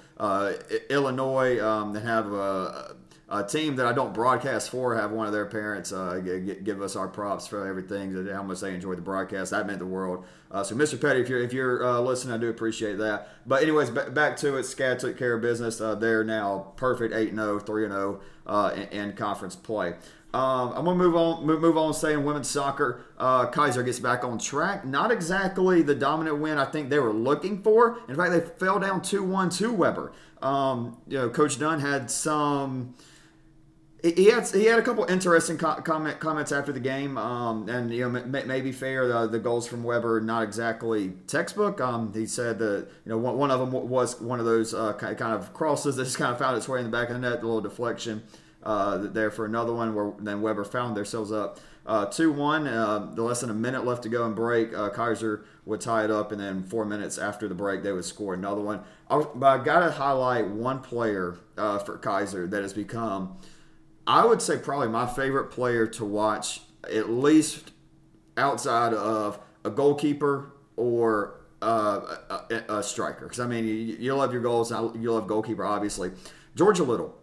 Illinois. 0.91 1.65
Um, 1.65 1.93
they 1.93 2.01
have 2.01 2.33
a, 2.33 2.97
a 3.29 3.43
team 3.43 3.77
that 3.77 3.87
I 3.87 3.93
don't 3.93 4.15
broadcast 4.15 4.71
for. 4.71 4.95
Have 4.95 5.11
one 5.11 5.27
of 5.27 5.33
their 5.33 5.47
parents 5.47 5.93
uh, 5.93 6.21
g- 6.25 6.57
give 6.63 6.81
us 6.81 6.95
our 6.95 7.09
props 7.09 7.47
for 7.47 7.67
everything, 7.67 8.27
how 8.29 8.43
much 8.43 8.61
they 8.61 8.73
enjoyed 8.75 8.99
the 8.99 9.03
broadcast. 9.03 9.51
That 9.51 9.67
meant 9.67 9.81
the 9.81 9.87
world. 9.87 10.25
Uh, 10.51 10.63
so, 10.63 10.77
Mr. 10.77 11.01
Petty, 11.01 11.21
if 11.21 11.29
you're 11.29 11.41
if 11.41 11.53
you're 11.53 11.85
uh, 11.85 12.01
listening, 12.01 12.35
I 12.35 12.39
do 12.39 12.49
appreciate 12.49 12.99
that. 12.99 13.29
But 13.45 13.63
anyways, 13.63 13.91
b- 13.91 14.11
back 14.11 14.37
to 14.39 14.57
it. 14.57 14.63
SCAD 14.63 15.01
took 15.01 15.19
care 15.19 15.35
of 15.35 15.43
business. 15.43 15.81
Uh, 15.81 15.97
they're 15.97 16.23
now 16.23 16.73
perfect 16.77 17.13
8-0, 17.13 17.67
3-0 17.67 18.21
uh, 18.47 18.73
in, 18.77 18.83
in 18.89 19.13
conference 19.15 19.57
play. 19.57 19.95
Um, 20.33 20.73
I'm 20.75 20.85
gonna 20.85 20.95
move 20.97 21.17
on. 21.17 21.47
Move, 21.47 21.77
on. 21.79 21.95
Saying 21.95 22.25
women's 22.25 22.49
soccer, 22.49 23.01
uh, 23.19 23.51
Keiser 23.51 23.85
gets 23.85 23.99
back 23.99 24.23
on 24.23 24.39
track. 24.39 24.85
Not 24.85 25.11
exactly 25.11 25.83
the 25.83 25.95
dominant 25.95 26.39
win 26.39 26.59
I 26.59 26.67
think 26.67 26.91
they 26.91 26.99
were 26.99 27.13
looking 27.13 27.63
for. 27.63 27.99
In 28.09 28.17
fact, 28.17 28.33
they 28.33 28.41
fell 28.41 28.79
down 28.79 29.03
two 29.03 29.23
one 29.23 29.49
to 29.51 29.73
Webber. 29.73 30.13
Um, 30.43 30.99
you 31.09 31.17
know, 31.19 31.31
Coach 31.31 31.59
Dunn 31.59 31.81
had 31.81 32.11
some. 32.11 32.95
He 34.15 34.27
had 34.27 34.47
he 34.49 34.67
had 34.67 34.79
a 34.79 34.83
couple 34.83 35.05
interesting 35.05 35.59
co- 35.59 35.81
comment 35.83 36.21
comments 36.21 36.53
after 36.53 36.73
the 36.73 36.81
game, 36.81 37.17
um, 37.19 37.69
and 37.69 37.93
you 37.93 38.09
know 38.09 38.19
m- 38.19 38.47
maybe 38.47 38.73
fair 38.73 39.09
the, 39.09 39.27
the 39.27 39.39
goals 39.39 39.67
from 39.67 39.83
Webber 39.83 40.21
not 40.21 40.43
exactly 40.43 41.15
textbook. 41.27 41.81
Um, 41.81 42.13
he 42.13 42.27
said 42.27 42.59
that 42.59 42.89
you 43.05 43.11
know 43.11 43.19
one, 43.19 43.37
one 43.39 43.51
of 43.51 43.59
them 43.61 43.73
was 43.73 44.21
one 44.21 44.39
of 44.39 44.47
those 44.47 44.75
uh, 44.75 44.93
kind 44.93 45.21
of 45.23 45.53
crosses 45.55 45.97
that 45.97 46.05
just 46.05 46.19
kind 46.19 46.33
of 46.33 46.39
found 46.39 46.57
its 46.57 46.69
way 46.69 46.79
in 46.79 46.85
the 46.85 46.91
back 46.91 47.09
of 47.09 47.15
the 47.15 47.21
net, 47.21 47.43
a 47.43 47.47
little 47.47 47.61
deflection 47.61 48.23
uh, 48.63 48.99
there 48.99 49.31
for 49.31 49.45
another 49.47 49.73
one 49.73 49.95
where 49.95 50.13
then 50.19 50.43
Webber 50.43 50.65
found 50.65 50.97
themselves 50.97 51.33
up 51.33 51.59
uh, 51.87 52.07
two 52.07 52.33
one. 52.33 52.67
Uh, 52.67 53.11
the 53.15 53.23
less 53.23 53.41
than 53.41 53.51
a 53.51 53.55
minute 53.55 53.85
left 53.85 54.03
to 54.03 54.09
go 54.09 54.27
in 54.27 54.35
break, 54.35 54.75
uh, 54.75 54.91
Keiser 54.91 55.45
would 55.65 55.81
tie 55.81 56.05
it 56.05 56.11
up, 56.11 56.33
and 56.33 56.41
then 56.41 56.63
four 56.63 56.85
minutes 56.85 57.17
after 57.17 57.49
the 57.49 57.55
break 57.55 57.83
they 57.83 57.93
would 57.93 58.05
score 58.05 58.35
another 58.35 58.61
one. 58.61 58.81
I, 59.09 59.25
but 59.35 59.61
I 59.61 59.65
got 59.65 59.81
to 59.81 59.91
highlight 59.93 60.49
one 60.49 60.81
player 60.81 61.37
uh, 61.57 61.79
for 61.79 61.99
Keiser 61.99 62.51
that 62.51 62.63
has 62.63 62.73
become. 62.73 63.39
I 64.07 64.25
would 64.25 64.41
say 64.41 64.59
probably 64.59 64.89
my 64.89 65.07
favorite 65.07 65.51
player 65.51 65.87
to 65.87 66.05
watch, 66.05 66.61
at 66.85 67.11
least 67.11 67.73
outside 68.37 68.95
of 68.95 69.39
a 69.65 69.71
goalkeeper 69.71 70.53
or 70.77 71.41
uh, 71.63 72.17
a, 72.51 72.77
a, 72.77 72.83
striker. 72.83 73.25
Because 73.25 73.41
I 73.41 73.47
mean, 73.47 73.65
you, 73.65 73.73
you 73.73 74.15
love 74.15 74.33
your 74.33 74.43
goals, 74.43 74.71
you 74.71 75.13
love 75.13 75.27
goalkeeper, 75.27 75.65
obviously. 75.65 76.13
Georgia 76.55 76.85
Little, 76.85 77.15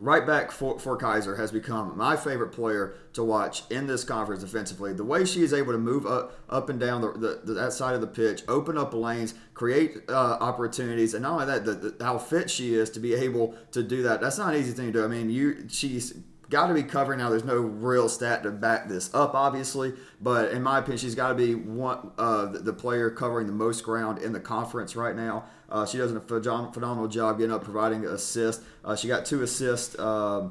right 0.00 0.26
back 0.26 0.50
for, 0.50 0.78
for 0.78 0.96
Keiser, 0.96 1.38
has 1.38 1.50
become 1.50 1.96
my 1.96 2.16
favorite 2.16 2.50
player 2.50 2.94
to 3.14 3.24
watch 3.24 3.62
in 3.70 3.86
this 3.86 4.04
conference 4.04 4.42
defensively. 4.42 4.92
The 4.92 5.04
way 5.04 5.24
she 5.24 5.42
is 5.42 5.52
able 5.52 5.72
to 5.72 5.78
move 5.78 6.06
up, 6.06 6.38
up 6.48 6.68
and 6.68 6.78
down 6.78 7.00
the, 7.00 7.12
the, 7.12 7.40
the 7.44 7.52
that 7.54 7.72
side 7.72 7.94
of 7.94 8.00
the 8.00 8.06
pitch, 8.06 8.42
open 8.48 8.78
up 8.78 8.94
lanes, 8.94 9.34
create 9.54 9.98
uh, 10.08 10.38
opportunities, 10.40 11.14
and 11.14 11.22
not 11.22 11.32
only 11.32 11.46
that, 11.46 11.64
the, 11.64 11.74
the, 11.74 12.04
how 12.04 12.18
fit 12.18 12.50
she 12.50 12.74
is 12.74 12.90
to 12.90 13.00
be 13.00 13.14
able 13.14 13.54
to 13.72 13.82
do 13.82 14.02
that. 14.02 14.20
That's 14.20 14.38
not 14.38 14.54
an 14.54 14.60
easy 14.60 14.72
thing 14.72 14.86
to 14.86 14.92
do. 14.92 15.04
I 15.04 15.08
mean, 15.08 15.30
you 15.30 15.66
she's 15.68 16.14
got 16.50 16.68
to 16.68 16.74
be 16.74 16.82
covering 16.82 17.18
now. 17.18 17.30
There's 17.30 17.44
no 17.44 17.56
real 17.56 18.08
stat 18.08 18.42
to 18.42 18.50
back 18.50 18.88
this 18.88 19.12
up, 19.14 19.34
obviously, 19.34 19.94
but 20.20 20.52
in 20.52 20.62
my 20.62 20.78
opinion, 20.78 20.98
she's 20.98 21.14
got 21.14 21.28
to 21.28 21.34
be 21.34 21.54
one 21.54 22.12
uh, 22.18 22.46
the, 22.46 22.72
player 22.72 23.10
covering 23.10 23.46
the 23.46 23.52
most 23.52 23.82
ground 23.82 24.18
in 24.18 24.32
the 24.32 24.40
conference 24.40 24.96
right 24.96 25.14
now. 25.14 25.44
Uh, 25.68 25.84
she 25.84 25.98
does 25.98 26.12
a 26.12 26.20
phenomenal 26.20 27.08
job 27.08 27.38
getting 27.38 27.52
up, 27.52 27.64
providing 27.64 28.04
assists. 28.06 28.64
Uh, 28.84 28.96
she 28.96 29.08
got 29.08 29.26
two 29.26 29.42
assists 29.42 29.96
uh, 29.98 30.48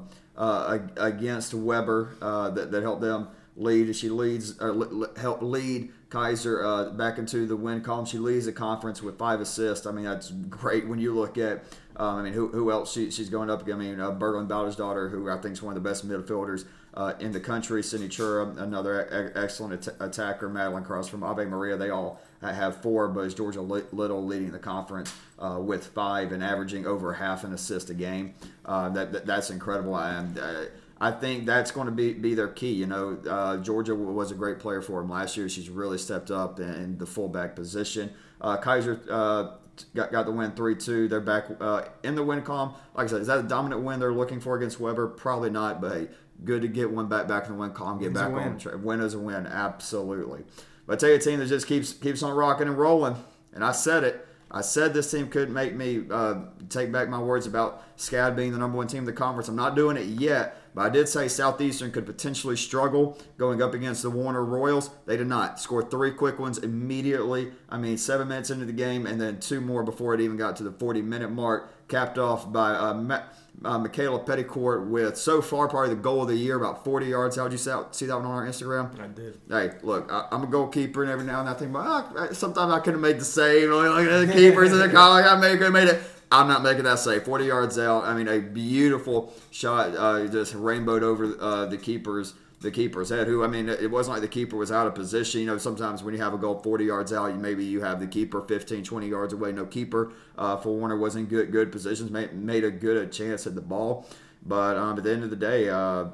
against 0.98 1.54
Webber 1.54 2.16
uh, 2.22 2.50
that, 2.52 2.72
that 2.72 2.84
helped 2.84 3.02
them 3.02 3.30
lead. 3.58 3.94
She 3.96 4.10
leads 4.10 4.60
or 4.60 5.10
help 5.18 5.42
lead 5.42 5.92
Keiser 6.10 6.64
uh, 6.64 6.92
back 6.92 7.18
into 7.18 7.46
the 7.46 7.56
win 7.56 7.82
column. 7.82 8.06
She 8.06 8.18
leads 8.18 8.46
the 8.46 8.54
conference 8.54 9.02
with 9.02 9.18
five 9.18 9.42
assists. 9.42 9.86
I 9.86 9.92
mean, 9.92 10.06
that's 10.06 10.32
great 10.32 10.88
when 10.88 11.00
you 11.00 11.14
look 11.14 11.38
at. 11.38 11.64
Um, 11.98 12.18
I 12.18 12.22
mean, 12.22 12.34
who, 12.34 12.48
who 12.50 12.72
else 12.72 12.94
she, 12.94 13.10
she's 13.10 13.30
going 13.30 13.50
up 13.50 13.64
against? 13.64 13.82
I 13.82 13.84
mean, 13.84 14.00
uh, 14.00 14.12
Berglund 14.12 14.48
Bowder's 14.48 14.76
daughter, 14.76 15.10
who 15.10 15.30
I 15.30 15.38
think 15.38 15.54
is 15.54 15.62
one 15.62 15.76
of 15.76 15.84
the 15.84 15.90
best 15.90 16.08
midfielders 16.08 16.66
uh, 16.94 17.14
in 17.20 17.32
the 17.32 17.40
country. 17.40 17.82
Cindy 17.84 18.08
Chura, 18.08 18.58
another 18.60 19.32
excellent 19.36 19.88
at- 19.88 19.96
attacker. 20.00 20.48
Madeline 20.48 20.84
Cross 20.84 21.10
from 21.10 21.24
Ave 21.24 21.46
Maria. 21.46 21.76
They 21.76 21.90
all 21.90 22.22
have 22.42 22.82
four, 22.82 23.08
but 23.08 23.22
it's 23.22 23.34
Georgia 23.34 23.62
Little 23.62 24.26
leading 24.26 24.52
the 24.52 24.60
conference 24.60 25.14
uh, 25.40 25.58
with 25.60 25.88
five 25.88 26.32
and 26.32 26.44
averaging 26.44 26.86
over 26.86 27.14
half 27.14 27.44
an 27.44 27.54
assist 27.54 27.90
a 27.90 27.96
game. 27.96 28.36
Uh, 28.64 28.90
that, 28.90 29.12
that, 29.12 29.26
that's 29.26 29.50
incredible. 29.50 29.98
And 29.98 30.38
uh, 30.38 30.66
I 31.02 31.12
think 31.12 31.46
that's 31.46 31.72
going 31.72 31.88
to 31.88 31.92
be, 31.92 32.14
be 32.14 32.36
their 32.36 32.48
key. 32.48 32.74
You 32.74 32.86
know, 32.86 33.18
uh, 33.28 33.58
Georgia 33.58 33.96
was 33.96 34.32
a 34.32 34.36
great 34.36 34.60
player 34.60 34.82
for 34.84 35.02
them 35.02 35.10
last 35.10 35.36
year. 35.36 35.50
She's 35.50 35.70
really 35.70 35.98
stepped 35.98 36.30
up 36.30 36.60
in 36.60 37.00
the 37.00 37.08
fullback 37.08 37.56
position. 37.56 38.12
Uh, 38.40 38.58
Keiser 38.58 39.58
got, 39.96 40.12
got 40.12 40.26
the 40.26 40.32
win 40.32 40.52
3 40.52 40.76
2. 40.76 41.08
They're 41.08 41.20
back 41.20 41.46
uh, 41.60 41.84
in 42.04 42.16
the 42.16 42.24
win 42.24 42.42
column. 42.42 42.74
Like 42.96 43.06
I 43.06 43.08
said, 43.08 43.22
is 43.22 43.28
that 43.28 43.40
a 43.40 43.44
dominant 43.44 43.84
win 43.84 44.00
they're 44.00 44.14
looking 44.14 44.40
for 44.40 44.56
against 44.56 44.80
Webber? 44.80 45.08
Probably 45.08 45.50
not, 45.50 45.82
but 45.82 45.92
hey, 45.94 46.08
good 46.44 46.62
to 46.62 46.68
get 46.68 46.92
one 46.92 47.08
back 47.08 47.28
back 47.28 47.46
in 47.46 47.54
the 47.54 47.58
win 47.58 47.72
column, 47.72 48.00
get 48.00 48.14
back 48.14 48.32
on 48.32 48.58
track. 48.58 48.76
Win 48.82 49.02
is 49.02 49.14
a 49.14 49.20
win, 49.20 49.48
absolutely. 49.48 50.44
But 50.86 50.94
I 50.94 50.96
tell 50.98 51.10
you, 51.10 51.16
a 51.16 51.20
team 51.20 51.40
that 51.40 51.48
just 51.48 51.68
keeps 51.68 51.94
keeps 51.94 52.24
on 52.24 52.36
rocking 52.36 52.68
and 52.68 52.78
rolling, 52.78 53.16
and 53.54 53.64
I 53.64 53.72
said 53.72 54.04
it. 54.04 54.26
I 54.50 54.62
said 54.62 54.94
this 54.94 55.12
team 55.12 55.28
could 55.28 55.50
make 55.50 55.76
me 55.76 56.04
uh, 56.10 56.36
take 56.70 56.92
back 56.92 57.10
my 57.10 57.20
words 57.20 57.48
about 57.48 57.98
SCAD 57.98 58.36
being 58.36 58.54
the 58.54 58.58
number 58.58 58.78
one 58.78 58.88
team 58.88 59.00
in 59.00 59.06
the 59.06 59.14
conference. 59.14 59.50
I'm 59.50 59.58
not 59.58 59.76
doing 59.76 59.98
it 59.98 60.06
yet, 60.06 60.57
but 60.78 60.86
I 60.86 60.90
did 60.90 61.10
say 61.10 61.28
Southeastern 61.28 61.92
could 61.92 62.06
potentially 62.06 62.56
struggle 62.56 63.18
going 63.40 63.64
up 63.64 63.74
against 63.74 64.04
the 64.04 64.12
Warner 64.12 64.46
Royals. 64.46 64.92
They 65.08 65.18
did 65.18 65.26
not. 65.26 65.60
Score 65.60 65.82
three 65.82 66.12
quick 66.12 66.38
ones 66.38 66.60
immediately. 66.60 67.52
I 67.68 67.80
mean, 67.80 67.98
seven 67.98 68.28
minutes 68.28 68.52
into 68.52 68.66
the 68.66 68.74
game, 68.74 69.08
and 69.08 69.20
then 69.20 69.40
two 69.40 69.60
more 69.60 69.82
before 69.82 70.14
it 70.14 70.22
even 70.22 70.38
got 70.38 70.56
to 70.58 70.64
the 70.64 70.72
40 70.72 71.02
minute 71.02 71.32
mark, 71.32 71.88
capped 71.88 72.20
off 72.20 72.54
by 72.54 72.76
uh, 72.76 72.94
Ma- 72.94 73.24
uh, 73.66 73.80
Michaela 73.80 74.20
Petticourt 74.20 74.86
with 74.86 75.18
so 75.18 75.42
far 75.42 75.68
probably 75.68 75.90
the 75.90 75.96
goal 75.96 76.22
of 76.22 76.28
the 76.28 76.36
year, 76.36 76.58
about 76.58 76.84
40 76.84 77.08
yards. 77.08 77.38
How'd 77.38 77.52
you 77.52 77.58
see 77.58 77.72
that, 77.72 77.96
see 77.96 78.06
that 78.06 78.16
one 78.16 78.26
on 78.26 78.32
our 78.34 78.46
Instagram? 78.46 79.02
I 79.02 79.08
did. 79.08 79.40
Hey, 79.50 79.72
look, 79.82 80.12
I, 80.12 80.28
I'm 80.32 80.44
a 80.44 80.48
goalkeeper, 80.48 81.02
and 81.02 81.12
every 81.12 81.26
now 81.26 81.40
and 81.40 81.48
then 81.48 81.56
I 81.56 81.58
think, 81.58 81.74
well, 81.74 82.36
sometimes 82.36 82.72
I 82.72 82.82
could 82.82 82.94
have 82.94 83.02
made 83.02 83.20
the 83.20 83.26
save. 83.26 83.72
Like, 83.72 83.90
like 83.90 84.28
the 84.28 84.32
keepers 84.32 84.72
in 84.72 84.78
the 84.78 84.90
college, 84.94 85.26
I 85.26 85.44
have 85.44 85.74
made 85.74 85.88
it. 85.88 86.04
I'm 86.32 86.48
not 86.48 86.62
making 86.62 86.84
that 86.84 87.00
save. 87.00 87.24
40 87.24 87.46
yards 87.46 87.80
out. 87.80 88.04
I 88.04 88.14
mean, 88.14 88.28
a 88.28 88.40
beautiful 88.40 89.34
shot, 89.52 89.96
uh, 89.96 90.28
just 90.28 90.54
rainbowed 90.54 91.04
over 91.04 91.36
uh, 91.40 91.66
the 91.66 91.78
keeper's 91.78 92.34
the 92.60 92.72
keeper's 92.72 93.10
head. 93.10 93.28
Who 93.28 93.44
I 93.44 93.48
mean, 93.48 93.70
it 93.70 93.92
wasn't 93.92 94.16
like 94.16 94.22
the 94.22 94.28
keeper 94.28 94.58
was 94.58 94.72
out 94.72 94.88
of 94.88 94.96
position. 94.96 95.42
You 95.42 95.48
know, 95.48 95.58
sometimes 95.58 96.04
when 96.04 96.16
you 96.16 96.22
have 96.22 96.34
a 96.34 96.38
goal 96.38 96.60
40 96.60 96.86
yards 96.86 97.14
out, 97.14 97.28
you 97.28 97.36
maybe 97.36 97.64
you 97.64 97.82
have 97.82 98.00
the 98.00 98.08
keeper 98.08 98.42
15, 98.42 98.84
20 98.84 99.08
yards 99.08 99.34
away. 99.34 99.52
No 99.52 99.66
keeper 99.66 100.12
uh, 100.38 100.58
for 100.58 100.76
Warner 100.76 100.98
was 100.98 101.16
in 101.16 101.26
good 101.26 101.52
good 101.52 101.72
positions. 101.72 102.10
Made, 102.10 102.34
made 102.34 102.64
a 102.64 102.72
good 102.72 102.98
a 102.98 103.08
chance 103.08 103.46
at 103.46 103.56
the 103.56 103.62
ball, 103.62 104.08
but 104.44 104.76
um, 104.76 104.98
at 104.98 105.04
the 105.04 105.12
end 105.12 105.24
of 105.24 105.30
the 105.30 105.36
day. 105.36 105.70
Uh, 105.70 106.06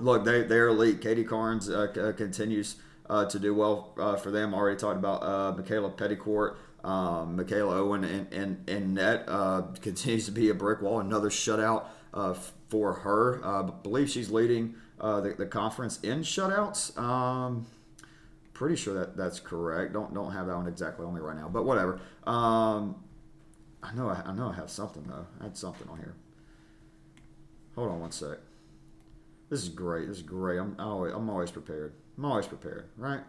look, 0.00 0.24
they 0.24 0.42
they're 0.42 0.68
elite. 0.68 1.00
Katie 1.00 1.24
Carnes 1.24 1.68
uh, 1.68 1.92
uh, 1.96 2.12
continues 2.12 2.76
uh, 3.08 3.24
to 3.26 3.38
do 3.38 3.54
well 3.54 3.94
uh, 3.98 4.16
for 4.16 4.30
them. 4.30 4.54
Already 4.54 4.78
talked 4.78 4.98
about 4.98 5.22
uh, 5.22 5.54
Michaela 5.56 5.90
Petticourt. 5.90 6.56
Um, 6.84 7.36
Michaela 7.36 7.76
Owen 7.76 8.04
and, 8.04 8.32
and, 8.32 8.68
and 8.68 8.94
net 8.94 9.24
uh, 9.26 9.62
continues 9.82 10.26
to 10.26 10.32
be 10.32 10.48
a 10.48 10.54
brick 10.54 10.80
wall. 10.80 11.00
Another 11.00 11.28
shutout 11.28 11.86
uh, 12.14 12.34
for 12.68 12.92
her. 12.94 13.44
Uh, 13.44 13.64
I 13.64 13.70
believe 13.82 14.08
she's 14.08 14.30
leading 14.30 14.74
uh, 15.00 15.20
the, 15.20 15.30
the 15.34 15.46
conference 15.46 15.98
in 16.00 16.20
shutouts. 16.20 16.96
Um, 16.98 17.66
pretty 18.54 18.76
sure 18.76 18.94
that 18.94 19.16
that's 19.16 19.40
correct. 19.40 19.92
Don't 19.92 20.12
don't 20.12 20.32
have 20.32 20.46
that 20.46 20.56
one 20.56 20.66
exactly 20.66 21.06
on 21.06 21.14
me 21.14 21.20
right 21.20 21.36
now, 21.36 21.48
but 21.48 21.64
whatever. 21.64 22.00
Um, 22.26 22.96
I 23.82 23.94
know 23.94 24.08
I, 24.08 24.22
I 24.26 24.32
know 24.32 24.48
I 24.48 24.54
have 24.54 24.70
something 24.70 25.04
though. 25.06 25.26
I 25.40 25.44
had 25.44 25.56
something 25.56 25.88
on 25.88 25.98
here. 25.98 26.14
Hold 27.74 27.90
on 27.90 28.00
one 28.00 28.10
sec. 28.10 28.38
This 29.50 29.62
is 29.62 29.68
great. 29.68 30.08
This 30.08 30.18
is 30.18 30.22
great. 30.22 30.58
I'm 30.58 30.76
always, 30.78 31.12
I'm 31.14 31.30
always 31.30 31.50
prepared. 31.50 31.94
I'm 32.16 32.24
always 32.24 32.46
prepared, 32.46 32.88
right? 32.96 33.20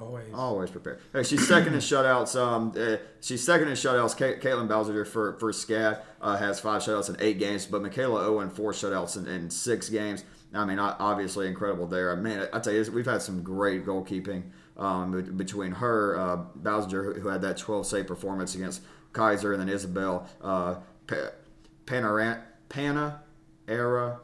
Always. 0.00 0.32
Always 0.34 0.70
prepared. 0.70 1.00
Hey, 1.12 1.22
she's 1.22 1.46
second 1.46 1.74
in 1.74 1.80
shutouts. 1.80 2.36
Um, 2.40 2.72
uh, 2.78 2.96
she's 3.20 3.44
second 3.44 3.68
in 3.68 3.74
shutouts. 3.74 4.16
Caitlin 4.40 4.68
Bowser 4.68 5.04
for 5.04 5.34
for 5.38 5.52
SCAD 5.52 6.00
uh, 6.20 6.36
has 6.36 6.60
five 6.60 6.82
shutouts 6.82 7.08
in 7.08 7.16
eight 7.20 7.38
games, 7.38 7.66
but 7.66 7.82
Michaela 7.82 8.24
Owen 8.26 8.50
four 8.50 8.72
shutouts 8.72 9.16
in, 9.16 9.26
in 9.26 9.50
six 9.50 9.88
games. 9.88 10.24
I 10.54 10.64
mean, 10.64 10.78
obviously 10.78 11.46
incredible 11.46 11.86
there. 11.86 12.14
Man, 12.16 12.48
I 12.52 12.58
tell 12.60 12.72
you, 12.72 12.90
we've 12.92 13.04
had 13.04 13.20
some 13.20 13.42
great 13.42 13.84
goalkeeping 13.84 14.44
um, 14.78 15.34
between 15.36 15.72
her, 15.72 16.16
uh, 16.18 16.36
Bowser, 16.54 17.12
who- 17.12 17.28
had 17.28 17.42
that 17.42 17.58
12 17.58 17.86
save 17.86 18.06
performance 18.06 18.54
against 18.54 18.80
Keiser, 19.12 19.52
and 19.52 19.60
then 19.60 19.68
Isabel 19.68 20.26
uh, 20.40 20.76
pa- 21.06 21.32
Pana 21.84 23.20
Era 23.66 24.20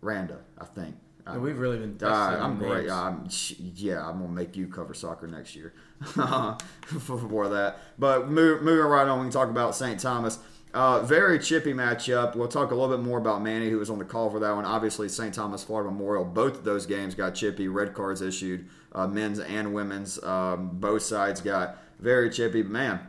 Randa, 0.00 0.38
I 0.58 0.64
think. 0.64 0.96
We've 1.34 1.58
really 1.58 1.78
been. 1.78 1.98
Testing 1.98 2.40
I'm 2.40 2.58
names. 2.58 2.70
great. 2.70 2.90
I'm 2.90 3.28
yeah. 3.74 4.06
I'm 4.06 4.20
gonna 4.20 4.28
make 4.28 4.56
you 4.56 4.68
cover 4.68 4.94
soccer 4.94 5.26
next 5.26 5.56
year 5.56 5.74
for 6.00 7.48
that. 7.48 7.78
But 7.98 8.28
move, 8.28 8.62
moving 8.62 8.86
right 8.86 9.08
on, 9.08 9.18
we 9.18 9.24
can 9.24 9.32
talk 9.32 9.48
about 9.50 9.74
St. 9.74 9.98
Thomas. 9.98 10.38
Uh, 10.72 11.00
very 11.02 11.38
chippy 11.38 11.72
matchup. 11.72 12.36
We'll 12.36 12.48
talk 12.48 12.70
a 12.70 12.74
little 12.74 12.94
bit 12.94 13.02
more 13.02 13.18
about 13.18 13.42
Manny, 13.42 13.70
who 13.70 13.78
was 13.78 13.88
on 13.88 13.98
the 13.98 14.04
call 14.04 14.30
for 14.30 14.38
that 14.40 14.54
one. 14.54 14.64
Obviously, 14.64 15.08
St. 15.08 15.32
Thomas 15.34 15.64
Florida 15.64 15.90
Memorial. 15.90 16.24
Both 16.24 16.58
of 16.58 16.64
those 16.64 16.86
games 16.86 17.14
got 17.14 17.34
chippy. 17.34 17.66
Red 17.66 17.94
cards 17.94 18.20
issued, 18.20 18.68
uh, 18.92 19.06
men's 19.06 19.40
and 19.40 19.74
women's. 19.74 20.22
Um, 20.22 20.70
both 20.74 21.02
sides 21.02 21.40
got 21.40 21.78
very 21.98 22.30
chippy. 22.30 22.62
But 22.62 22.70
man, 22.70 23.00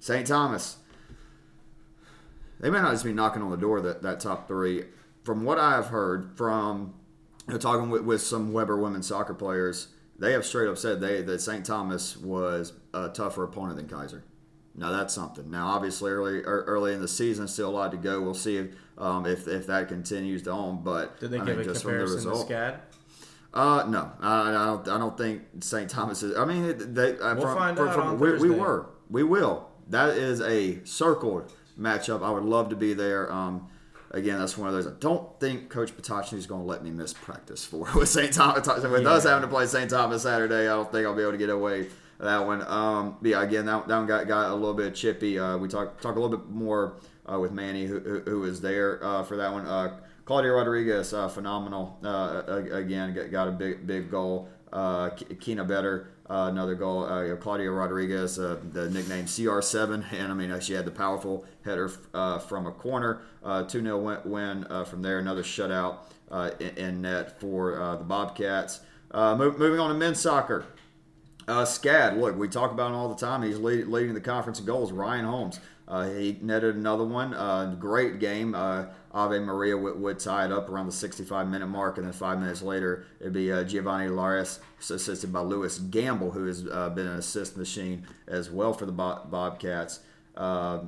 St. 0.00 0.26
Thomas. 0.26 0.78
They 2.60 2.70
may 2.70 2.80
not 2.80 2.92
just 2.92 3.04
be 3.04 3.12
knocking 3.12 3.42
on 3.42 3.50
the 3.50 3.56
door 3.56 3.80
that 3.80 4.02
that 4.02 4.20
top 4.20 4.46
three. 4.46 4.84
From 5.24 5.44
what 5.44 5.58
I 5.58 5.72
have 5.72 5.86
heard 5.86 6.36
from 6.36 6.94
you 7.48 7.54
know, 7.54 7.58
talking 7.58 7.90
with, 7.90 8.02
with 8.02 8.20
some 8.22 8.52
Webber 8.52 8.76
women's 8.78 9.06
soccer 9.08 9.34
players, 9.34 9.88
they 10.18 10.32
have 10.32 10.44
straight 10.46 10.68
up 10.68 10.78
said 10.78 11.00
they 11.00 11.22
that 11.22 11.40
St. 11.40 11.64
Thomas 11.64 12.16
was 12.16 12.72
a 12.94 13.08
tougher 13.08 13.44
opponent 13.44 13.76
than 13.76 13.88
Keiser. 13.88 14.22
Now 14.74 14.90
that's 14.90 15.12
something. 15.12 15.50
Now 15.50 15.66
obviously 15.66 16.10
early 16.12 16.40
early 16.42 16.94
in 16.94 17.00
the 17.00 17.08
season, 17.08 17.46
still 17.48 17.68
a 17.68 17.70
lot 17.70 17.90
to 17.90 17.98
go. 17.98 18.22
We'll 18.22 18.32
see 18.34 18.56
if 18.56 18.68
um, 18.96 19.26
if, 19.26 19.46
if 19.48 19.66
that 19.66 19.88
continues 19.88 20.46
on. 20.48 20.82
But 20.82 21.20
Did 21.20 21.30
they 21.32 21.40
I 21.40 21.44
give 21.44 21.58
mean, 21.58 21.68
a 21.68 21.72
just 21.72 21.82
from 21.82 21.92
the 21.92 21.98
comparison 21.98 22.24
to 22.24 22.30
result- 22.30 22.48
SCAD? 22.50 22.78
uh, 23.54 23.84
no, 23.88 24.12
I, 24.20 24.48
I 24.50 24.64
don't. 24.66 24.88
I 24.88 24.98
don't 24.98 25.18
think 25.18 25.42
St. 25.60 25.90
Thomas 25.90 26.22
is. 26.22 26.36
I 26.36 26.44
mean, 26.46 26.94
they. 26.94 27.18
Uh, 27.18 27.34
We'll 27.34 27.42
from, 27.48 27.56
find 27.58 27.76
from- 27.76 27.88
out 27.88 27.94
from- 27.94 28.08
on 28.08 28.18
we, 28.18 28.32
we 28.38 28.50
were. 28.50 28.86
We 29.10 29.22
will. 29.24 29.68
That 29.90 30.10
is 30.16 30.40
a 30.40 30.82
circled 30.84 31.52
matchup. 31.78 32.22
I 32.22 32.30
would 32.30 32.44
love 32.44 32.70
to 32.70 32.76
be 32.76 32.94
there. 32.94 33.30
Um, 33.30 33.68
again, 34.12 34.38
that's 34.38 34.56
one 34.56 34.68
of 34.68 34.74
those. 34.74 34.86
I 34.86 34.92
don't 35.00 35.38
think 35.40 35.68
Coach 35.68 35.96
Patachny 35.96 36.34
is 36.38 36.46
going 36.46 36.60
to 36.62 36.66
let 36.66 36.82
me 36.84 36.90
miss 36.90 37.12
practice 37.12 37.64
for 37.64 37.88
with 37.96 38.08
St. 38.08 38.32
Thomas. 38.32 38.66
With 38.66 39.06
us 39.06 39.24
Yeah. 39.24 39.30
having 39.32 39.48
to 39.48 39.52
play 39.54 39.66
St. 39.66 39.90
Thomas 39.90 40.22
Saturday, 40.22 40.62
I 40.62 40.74
don't 40.74 40.90
think 40.92 41.06
I'll 41.06 41.14
be 41.16 41.22
able 41.22 41.32
to 41.32 41.38
get 41.38 41.50
away 41.50 41.88
that 42.20 42.46
one. 42.46 42.62
Um, 42.66 43.16
yeah, 43.22 43.42
again, 43.42 43.66
that, 43.66 43.88
that 43.88 43.96
one 43.96 44.06
got, 44.06 44.28
got 44.28 44.50
a 44.50 44.54
little 44.54 44.74
bit 44.74 44.94
chippy. 44.94 45.38
Uh, 45.38 45.56
we 45.58 45.68
talk 45.68 46.00
talk 46.00 46.16
a 46.16 46.20
little 46.20 46.36
bit 46.36 46.48
more 46.48 46.98
uh, 47.30 47.38
with 47.38 47.50
Manny, 47.52 47.86
who, 47.86 47.98
who, 48.00 48.20
who 48.20 48.40
was 48.40 48.60
there 48.60 49.02
uh, 49.04 49.22
for 49.24 49.36
that 49.36 49.52
one. 49.52 49.66
Uh, 49.66 49.98
Claudia 50.24 50.52
Rodriguez, 50.52 51.12
uh, 51.12 51.28
phenomenal. 51.28 51.98
Uh, 52.04 52.42
again, 52.72 53.12
got, 53.12 53.30
got 53.32 53.48
a 53.48 53.50
big 53.52 53.86
big 53.86 54.10
goal. 54.10 54.48
Uh, 54.72 55.10
Kina 55.40 55.64
Better, 55.64 56.08
uh, 56.28 56.48
another 56.50 56.74
goal. 56.74 57.04
Uh, 57.04 57.34
Claudia 57.36 57.70
Rodriguez, 57.70 58.38
uh, 58.38 58.58
the 58.72 58.88
nickname 58.90 59.26
CR7, 59.26 60.12
and 60.12 60.32
I 60.32 60.34
mean 60.34 60.50
uh, 60.50 60.60
she 60.60 60.72
had 60.72 60.84
the 60.84 60.90
powerful 60.90 61.44
header 61.64 61.90
uh, 62.14 62.38
from 62.38 62.66
a 62.66 62.72
corner. 62.72 63.22
Uh, 63.42 63.64
Two 63.64 63.82
0 63.82 63.98
win, 63.98 64.18
win 64.24 64.84
from 64.86 65.02
there. 65.02 65.18
Another 65.18 65.42
shutout 65.42 65.98
in, 66.60 66.68
in 66.76 67.02
net 67.02 67.40
for 67.40 67.96
the 67.98 68.04
Bobcats. 68.04 68.80
Moving 69.12 69.80
on 69.80 69.90
to 69.90 69.94
men's 69.94 70.20
soccer. 70.20 70.64
Scad, 71.48 72.18
look, 72.18 72.36
we 72.38 72.48
talk 72.48 72.70
about 72.70 72.90
him 72.90 72.96
all 72.96 73.08
the 73.08 73.16
time. 73.16 73.42
He's 73.42 73.58
lead, 73.58 73.88
leading 73.88 74.14
the 74.14 74.20
conference 74.20 74.60
in 74.60 74.64
goals. 74.64 74.92
Ryan 74.92 75.24
Holmes, 75.24 75.60
he 75.88 76.38
netted 76.40 76.76
another 76.76 77.04
one. 77.04 77.76
Great 77.80 78.20
game. 78.20 78.54
Ave 79.14 79.38
Maria 79.40 79.76
would, 79.76 80.18
tie 80.18 80.46
it 80.46 80.52
up 80.52 80.68
around 80.68 80.86
the 80.86 80.92
65 80.92 81.48
minute 81.48 81.66
mark, 81.66 81.98
and 81.98 82.06
then 82.06 82.12
five 82.12 82.38
minutes 82.38 82.62
later, 82.62 83.04
it'd 83.20 83.32
be 83.32 83.52
uh, 83.52 83.62
Giovanni 83.62 84.08
Laris, 84.08 84.58
assisted 84.80 85.32
by 85.32 85.40
Lewis 85.40 85.78
Gamble, 85.78 86.30
who 86.30 86.46
has 86.46 86.66
uh, 86.70 86.88
been 86.90 87.06
an 87.06 87.18
assist 87.18 87.56
machine 87.56 88.06
as 88.26 88.50
well 88.50 88.72
for 88.72 88.86
the 88.86 88.92
Bob- 88.92 89.30
Bobcats. 89.30 90.00
Uh, 90.36 90.80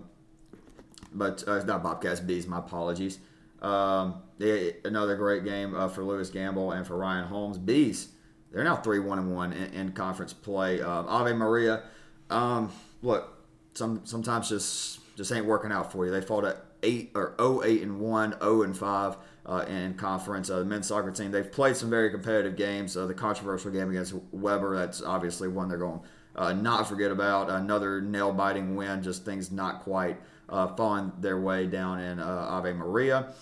but 1.12 1.44
not 1.46 1.82
Bobcats, 1.82 2.20
Bees. 2.20 2.46
My 2.46 2.58
apologies. 2.58 3.18
Um, 3.62 4.22
another 4.40 5.16
great 5.16 5.44
game 5.44 5.74
uh, 5.74 5.88
for 5.88 6.02
Lewis 6.02 6.30
Gamble 6.30 6.72
and 6.72 6.86
for 6.86 6.96
Ryan 6.96 7.26
Holmes. 7.26 7.56
Bees, 7.56 8.08
they're 8.52 8.64
now 8.64 8.76
three 8.76 8.98
one 8.98 9.18
and 9.18 9.34
one 9.34 9.52
in, 9.52 9.72
in 9.72 9.92
conference 9.92 10.32
play. 10.32 10.80
Um, 10.82 11.06
Ave 11.08 11.32
Maria, 11.34 11.84
um, 12.30 12.70
look, 13.02 13.44
some 13.74 14.00
sometimes 14.04 14.48
just 14.48 15.00
just 15.16 15.32
ain't 15.32 15.46
working 15.46 15.72
out 15.72 15.92
for 15.92 16.04
you. 16.04 16.10
They 16.10 16.20
fought 16.20 16.44
at 16.44 16.73
eight 16.84 17.10
or 17.14 17.34
08 17.40 17.82
and 17.82 18.00
one, 18.00 18.36
0 18.40 18.62
and 18.62 18.76
five. 18.76 19.16
Uh, 19.46 19.62
in 19.68 19.92
conference, 19.92 20.48
uh, 20.48 20.58
the 20.60 20.64
men's 20.64 20.86
soccer 20.86 21.10
team 21.10 21.30
they've 21.30 21.52
played 21.52 21.76
some 21.76 21.90
very 21.90 22.10
competitive 22.10 22.56
games. 22.56 22.96
Uh, 22.96 23.04
the 23.04 23.12
controversial 23.12 23.70
game 23.70 23.90
against 23.90 24.14
Webber, 24.32 24.74
that's 24.74 25.02
obviously 25.02 25.48
one 25.48 25.68
they're 25.68 25.76
going 25.76 26.00
uh, 26.34 26.54
not 26.54 26.88
forget 26.88 27.10
about. 27.10 27.50
Another 27.50 28.00
nail 28.00 28.32
biting 28.32 28.74
win, 28.74 29.02
just 29.02 29.26
things 29.26 29.52
not 29.52 29.82
quite 29.82 30.16
uh, 30.48 30.68
falling 30.76 31.12
their 31.20 31.38
way 31.38 31.66
down 31.66 32.00
in 32.00 32.20
uh, 32.20 32.46
Ave 32.48 32.72
Maria. 32.72 33.34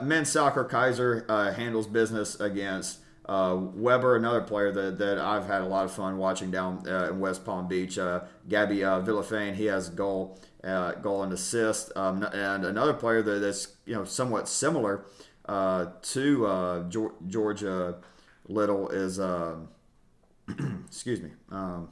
Men's 0.00 0.32
soccer, 0.32 0.64
Keiser 0.64 1.28
handles 1.56 1.86
business 1.86 2.40
against 2.40 3.00
uh, 3.26 3.56
Webber, 3.58 4.16
another 4.16 4.42
player 4.42 4.70
that, 4.70 4.98
that 4.98 5.18
I've 5.18 5.46
had 5.46 5.62
a 5.62 5.66
lot 5.66 5.84
of 5.84 5.92
fun 5.92 6.18
watching 6.18 6.50
down 6.50 6.86
uh, 6.86 7.08
in 7.10 7.20
West 7.20 7.44
Palm 7.44 7.66
Beach. 7.66 7.98
Uh, 7.98 8.20
Gabby 8.48 8.84
uh, 8.84 9.00
Villafane, 9.00 9.54
he 9.54 9.66
has 9.66 9.88
a 9.88 9.92
goal, 9.92 10.38
uh, 10.64 10.92
goal 10.92 11.22
and 11.22 11.32
assist, 11.32 11.92
um, 11.96 12.22
and 12.22 12.64
another 12.64 12.94
player 12.94 13.22
that, 13.22 13.40
that's 13.40 13.76
you 13.84 13.94
know 13.94 14.04
somewhat 14.04 14.48
similar 14.48 15.04
uh, 15.46 15.86
to 16.02 16.46
uh, 16.46 16.84
Geor- 16.88 17.14
Georgia 17.26 17.96
Little 18.48 18.88
is. 18.88 19.18
um 19.20 19.68
excuse 20.86 21.20
me. 21.22 21.30
Um, 21.50 21.88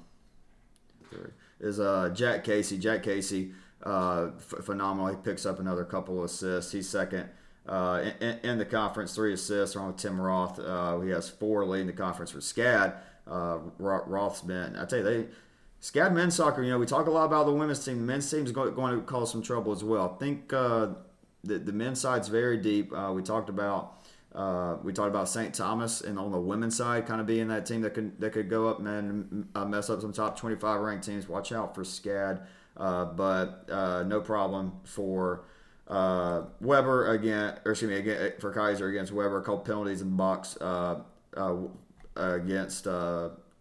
is 1.61 1.79
uh, 1.81 2.11
Jack 2.15 2.45
Casey. 2.45 2.79
Jack 2.79 3.03
Casey, 3.03 3.53
uh, 3.85 4.29
f- 4.37 4.65
phenomenal. 4.65 5.09
He 5.11 5.17
picks 5.17 5.47
up 5.47 5.59
another 5.61 5.85
couple 5.85 6.19
of 6.19 6.25
assists. 6.25 6.73
He's 6.73 6.89
second 6.89 7.29
uh, 7.67 8.11
in, 8.21 8.39
in 8.43 8.59
the 8.59 8.65
conference, 8.65 9.15
three 9.15 9.33
assists 9.33 9.77
along 9.77 9.89
with 9.89 9.97
Tim 9.99 10.21
Roth. 10.21 10.59
Uh, 10.59 11.01
he 11.01 11.11
has 11.11 11.29
four 11.29 11.65
leading 11.65 11.87
the 11.87 11.93
conference 11.93 12.31
for 12.31 12.41
SCAD. 12.41 12.95
Uh, 13.27 13.59
Roth's 13.79 14.41
been, 14.43 14.77
I 14.77 14.85
tell 14.85 14.99
you, 14.99 15.05
they. 15.05 15.27
SCAD 15.83 16.15
men's 16.15 16.37
soccer, 16.37 16.63
you 16.63 16.71
know, 16.71 16.79
we 16.79 16.87
talk 16.87 17.09
a 17.09 17.11
lot 17.11 17.25
about 17.25 17.45
the 17.45 17.53
women's 17.53 17.85
team. 17.85 17.99
The 17.99 18.05
men's 18.05 18.31
team 18.31 18.45
is 18.45 18.53
going, 18.53 18.73
to 18.73 19.03
cause 19.03 19.33
some 19.33 19.43
trouble 19.43 19.73
as 19.73 19.83
well. 19.83 20.15
I 20.15 20.19
think 20.21 20.53
uh, 20.53 20.91
the, 21.43 21.59
the 21.59 21.73
men's 21.73 22.01
side's 22.01 22.29
very 22.29 22.57
deep. 22.57 22.93
Uh, 22.97 23.13
we 23.13 23.23
talked 23.23 23.49
about 23.49 23.99
uh, 24.33 24.77
we 24.83 24.93
talked 24.93 25.11
about 25.11 25.29
St. 25.29 25.53
Thomas 25.53 26.01
and 26.01 26.19
on 26.19 26.31
the 26.31 26.41
women's 26.41 26.77
side, 26.77 27.05
kind 27.05 27.21
of 27.21 27.27
being 27.27 27.49
that 27.49 27.67
team 27.67 27.81
that 27.83 27.95
could 27.95 28.19
that 28.21 28.33
could 28.33 28.49
go 28.49 28.69
up 28.69 28.79
and 28.79 29.49
uh, 29.57 29.65
mess 29.65 29.91
up 29.91 30.01
some 30.01 30.13
top 30.13 30.39
25 30.39 30.81
ranked 30.81 31.05
teams. 31.05 31.29
Watch 31.29 31.51
out 31.51 31.75
for 31.75 31.83
SCAD, 31.83 32.47
uh, 32.77 33.07
but 33.07 33.69
uh, 33.69 34.05
no 34.05 34.21
problem 34.21 34.75
for 34.85 35.43
Webber 35.89 37.13
again, 37.13 37.59
or 37.65 37.73
excuse 37.73 37.91
me, 37.91 37.97
again 37.97 38.35
for 38.39 38.55
Keiser 38.55 38.89
against 38.89 39.13
Webber. 39.13 39.39
A 39.39 39.43
couple 39.43 39.59
penalties 39.59 40.01
in 40.01 40.11
the 40.11 40.17
box 40.17 40.57
against 42.15 42.87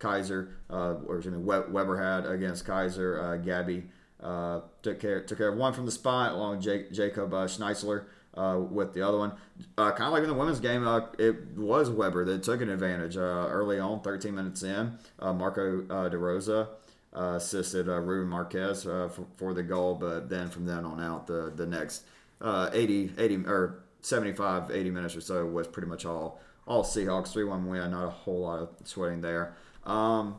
Keiser, 0.01 0.49
uh, 0.69 0.95
or 1.05 1.17
excuse 1.17 1.35
me, 1.35 1.43
Webber 1.43 1.97
had 1.97 2.25
against 2.25 2.65
Keiser. 2.65 3.21
Uh, 3.21 3.37
Gabby 3.37 3.83
uh, 4.21 4.61
took 4.81 4.99
care 4.99 5.21
took 5.21 5.37
care 5.37 5.49
of 5.49 5.57
one 5.57 5.73
from 5.73 5.85
the 5.85 5.91
spot, 5.91 6.33
along 6.33 6.57
with 6.57 6.93
Jacob 6.93 7.33
uh, 7.33 7.47
Schneisler 7.47 8.05
uh, 8.35 8.59
with 8.59 8.93
the 8.93 9.01
other 9.01 9.17
one. 9.17 9.33
Uh, 9.77 9.91
kind 9.91 10.07
of 10.07 10.13
like 10.13 10.23
in 10.23 10.29
the 10.29 10.35
women's 10.35 10.59
game, 10.59 10.87
uh, 10.87 11.01
it 11.17 11.57
was 11.57 11.89
Webber 11.89 12.25
that 12.25 12.43
took 12.43 12.61
an 12.61 12.69
advantage 12.69 13.17
early 13.17 13.79
on, 13.79 14.01
13 14.01 14.33
minutes 14.33 14.63
in. 14.63 14.97
Marco 15.21 15.81
uh, 15.89 16.09
DeRosa 16.09 16.67
uh, 17.15 17.33
assisted 17.35 17.87
Ruben 17.87 18.29
Marquez 18.29 18.83
for, 18.83 19.09
for 19.37 19.53
the 19.53 19.63
goal, 19.63 19.95
but 19.95 20.29
then 20.29 20.49
from 20.49 20.65
then 20.65 20.85
on 20.85 21.01
out, 21.01 21.27
the 21.27 21.51
the 21.55 21.65
next 21.65 22.03
uh, 22.41 22.69
80, 22.73 23.13
80 23.17 23.35
or 23.45 23.83
75, 24.01 24.71
80 24.71 24.89
minutes 24.89 25.15
or 25.15 25.21
so 25.21 25.45
was 25.45 25.67
pretty 25.67 25.87
much 25.87 26.05
all 26.05 26.39
all 26.67 26.83
Seahawks 26.83 27.33
3 27.33 27.43
1 27.43 27.67
win. 27.67 27.91
Not 27.91 28.05
a 28.05 28.09
whole 28.09 28.41
lot 28.41 28.59
of 28.59 28.69
sweating 28.83 29.21
there. 29.21 29.55
Um, 29.85 30.35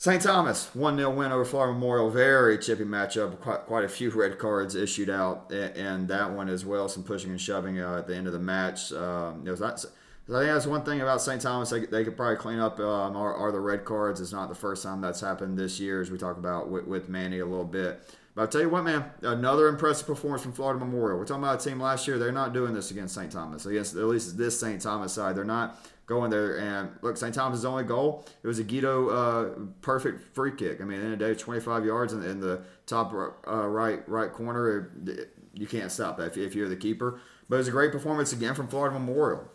St. 0.00 0.22
Thomas, 0.22 0.72
1 0.76 0.96
0 0.96 1.10
win 1.10 1.32
over 1.32 1.44
Florida 1.44 1.72
Memorial. 1.72 2.08
Very 2.08 2.56
chippy 2.56 2.84
matchup. 2.84 3.40
Quite, 3.40 3.66
quite 3.66 3.84
a 3.84 3.88
few 3.88 4.10
red 4.10 4.38
cards 4.38 4.76
issued 4.76 5.10
out 5.10 5.50
in 5.50 6.06
that 6.06 6.30
one 6.30 6.48
as 6.48 6.64
well. 6.64 6.88
Some 6.88 7.02
pushing 7.02 7.30
and 7.30 7.40
shoving 7.40 7.80
uh, 7.80 7.98
at 7.98 8.06
the 8.06 8.14
end 8.14 8.28
of 8.28 8.32
the 8.32 8.38
match. 8.38 8.92
Um, 8.92 9.42
it 9.44 9.50
was 9.50 9.58
not, 9.58 9.84
I 10.28 10.40
think 10.40 10.52
that's 10.52 10.68
one 10.68 10.84
thing 10.84 11.00
about 11.00 11.20
St. 11.20 11.42
Thomas 11.42 11.70
they, 11.70 11.86
they 11.86 12.04
could 12.04 12.16
probably 12.16 12.36
clean 12.36 12.60
up 12.60 12.78
um, 12.78 13.16
are, 13.16 13.34
are 13.34 13.50
the 13.50 13.58
red 13.58 13.84
cards. 13.84 14.20
It's 14.20 14.32
not 14.32 14.48
the 14.48 14.54
first 14.54 14.84
time 14.84 15.00
that's 15.00 15.20
happened 15.20 15.58
this 15.58 15.80
year, 15.80 16.00
as 16.00 16.12
we 16.12 16.18
talk 16.18 16.36
about 16.36 16.68
with, 16.68 16.86
with 16.86 17.08
Manny 17.08 17.40
a 17.40 17.46
little 17.46 17.64
bit. 17.64 18.00
But 18.36 18.42
I'll 18.42 18.48
tell 18.48 18.60
you 18.60 18.68
what, 18.68 18.84
man, 18.84 19.04
another 19.22 19.66
impressive 19.66 20.06
performance 20.06 20.42
from 20.42 20.52
Florida 20.52 20.78
Memorial. 20.78 21.18
We're 21.18 21.24
talking 21.24 21.42
about 21.42 21.60
a 21.60 21.68
team 21.68 21.80
last 21.80 22.06
year. 22.06 22.18
They're 22.18 22.30
not 22.30 22.52
doing 22.52 22.72
this 22.72 22.92
against 22.92 23.16
St. 23.16 23.32
Thomas. 23.32 23.66
Against 23.66 23.96
at 23.96 24.04
least 24.04 24.38
this 24.38 24.60
St. 24.60 24.80
Thomas 24.80 25.12
side, 25.12 25.34
they're 25.34 25.42
not 25.42 25.76
going 26.08 26.30
there 26.30 26.58
and 26.58 26.90
look. 27.02 27.16
St. 27.16 27.32
Thomas' 27.32 27.64
only 27.64 27.84
goal 27.84 28.24
it 28.42 28.46
was 28.46 28.58
a 28.58 28.64
Guido 28.64 29.08
uh, 29.10 29.50
perfect 29.82 30.34
free 30.34 30.50
kick. 30.50 30.80
I 30.80 30.84
mean, 30.84 31.00
in 31.00 31.12
a 31.12 31.16
day, 31.16 31.34
25 31.34 31.84
yards 31.84 32.12
in, 32.12 32.24
in 32.24 32.40
the 32.40 32.62
top 32.86 33.12
uh, 33.12 33.68
right 33.68 34.08
right 34.08 34.32
corner. 34.32 34.90
It, 35.06 35.28
you 35.54 35.66
can't 35.66 35.92
stop 35.92 36.16
that 36.18 36.28
if, 36.28 36.36
if 36.36 36.54
you're 36.54 36.68
the 36.68 36.76
keeper. 36.76 37.20
But 37.48 37.56
it 37.56 37.58
was 37.58 37.68
a 37.68 37.72
great 37.72 37.92
performance 37.92 38.32
again 38.32 38.54
from 38.54 38.68
Florida 38.68 38.98
Memorial, 38.98 39.48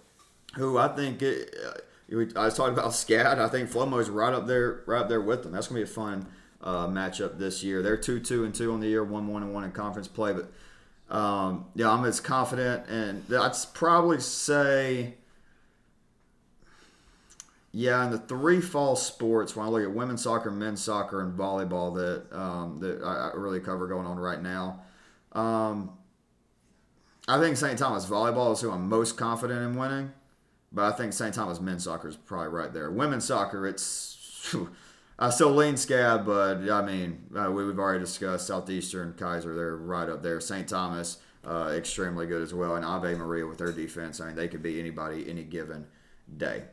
who 0.55 0.77
I 0.77 0.87
think. 0.89 1.21
It, 1.21 1.53
uh, 1.65 1.79
I 2.35 2.45
was 2.45 2.55
talking 2.55 2.73
about 2.73 2.91
SCAD. 2.91 3.39
I 3.39 3.49
think 3.49 3.69
Flomo 3.71 3.99
is 3.99 4.09
right 4.09 4.33
up 4.33 4.45
there, 4.45 4.83
right 4.85 5.01
up 5.01 5.09
there 5.09 5.21
with 5.21 5.43
them. 5.43 5.51
That's 5.51 5.67
gonna 5.67 5.79
be 5.79 5.83
a 5.83 5.87
fun 5.87 6.27
uh, 6.61 6.87
matchup 6.87 7.39
this 7.39 7.63
year. 7.63 7.81
They're 7.81 7.97
two 7.97 8.19
two 8.19 8.43
and 8.45 8.53
two 8.53 8.71
on 8.73 8.79
the 8.79 8.87
year, 8.87 9.03
one 9.03 9.27
one 9.27 9.41
and 9.41 9.53
one 9.53 9.63
in 9.63 9.71
conference 9.71 10.07
play. 10.07 10.33
But 10.33 11.15
um, 11.15 11.65
yeah, 11.73 11.89
I'm 11.89 12.05
as 12.05 12.19
confident, 12.19 12.87
and 12.87 13.23
I'd 13.33 13.55
probably 13.73 14.19
say. 14.19 15.15
Yeah, 17.75 18.05
in 18.05 18.11
the 18.11 18.19
three 18.19 18.61
fall 18.61 18.95
sports, 18.95 19.55
when 19.55 19.65
I 19.65 19.69
look 19.69 19.81
at 19.81 19.91
women's 19.91 20.21
soccer, 20.21 20.51
men's 20.51 20.81
soccer, 20.81 21.21
and 21.21 21.37
volleyball, 21.37 21.95
that 21.95 22.31
um, 22.31 22.77
that 22.77 23.01
I, 23.03 23.31
really 23.35 23.59
cover 23.59 23.87
going 23.87 24.05
on 24.05 24.17
right 24.19 24.39
now. 24.39 24.81
Um, 25.31 25.89
I 27.27 27.39
think 27.39 27.57
St. 27.57 27.79
Thomas 27.79 28.05
volleyball 28.05 28.53
is 28.53 28.61
who 28.61 28.69
I'm 28.69 28.87
most 28.87 29.17
confident 29.17 29.59
in 29.61 29.75
winning, 29.75 30.11
but 30.71 30.93
I 30.93 30.95
think 30.95 31.13
St. 31.13 31.33
Thomas 31.33 31.59
men's 31.59 31.85
soccer 31.85 32.09
is 32.09 32.15
probably 32.15 32.49
right 32.49 32.71
there. 32.71 32.91
Women's 32.91 33.25
soccer, 33.25 33.67
it's 33.67 34.53
I 35.17 35.31
still 35.31 35.51
lean 35.51 35.73
Scad, 35.73 36.27
but 36.27 36.69
I 36.71 36.85
mean 36.85 37.23
uh, 37.35 37.49
we, 37.49 37.65
have 37.65 37.79
already 37.79 38.01
discussed 38.01 38.45
Southeastern 38.45 39.13
Keiser, 39.13 39.55
They're 39.55 39.77
right 39.77 40.09
up 40.09 40.21
there. 40.21 40.39
St. 40.39 40.67
Thomas, 40.67 41.17
uh, 41.43 41.73
extremely 41.75 42.27
good 42.27 42.43
as 42.43 42.53
well, 42.53 42.75
and 42.75 42.85
Ave 42.85 43.15
Maria 43.15 43.47
with 43.47 43.57
their 43.57 43.71
defense. 43.71 44.21
I 44.21 44.27
mean 44.27 44.35
they 44.35 44.47
could 44.47 44.61
beat 44.61 44.79
anybody 44.79 45.27
any 45.27 45.43
given 45.43 45.87
day. 46.37 46.65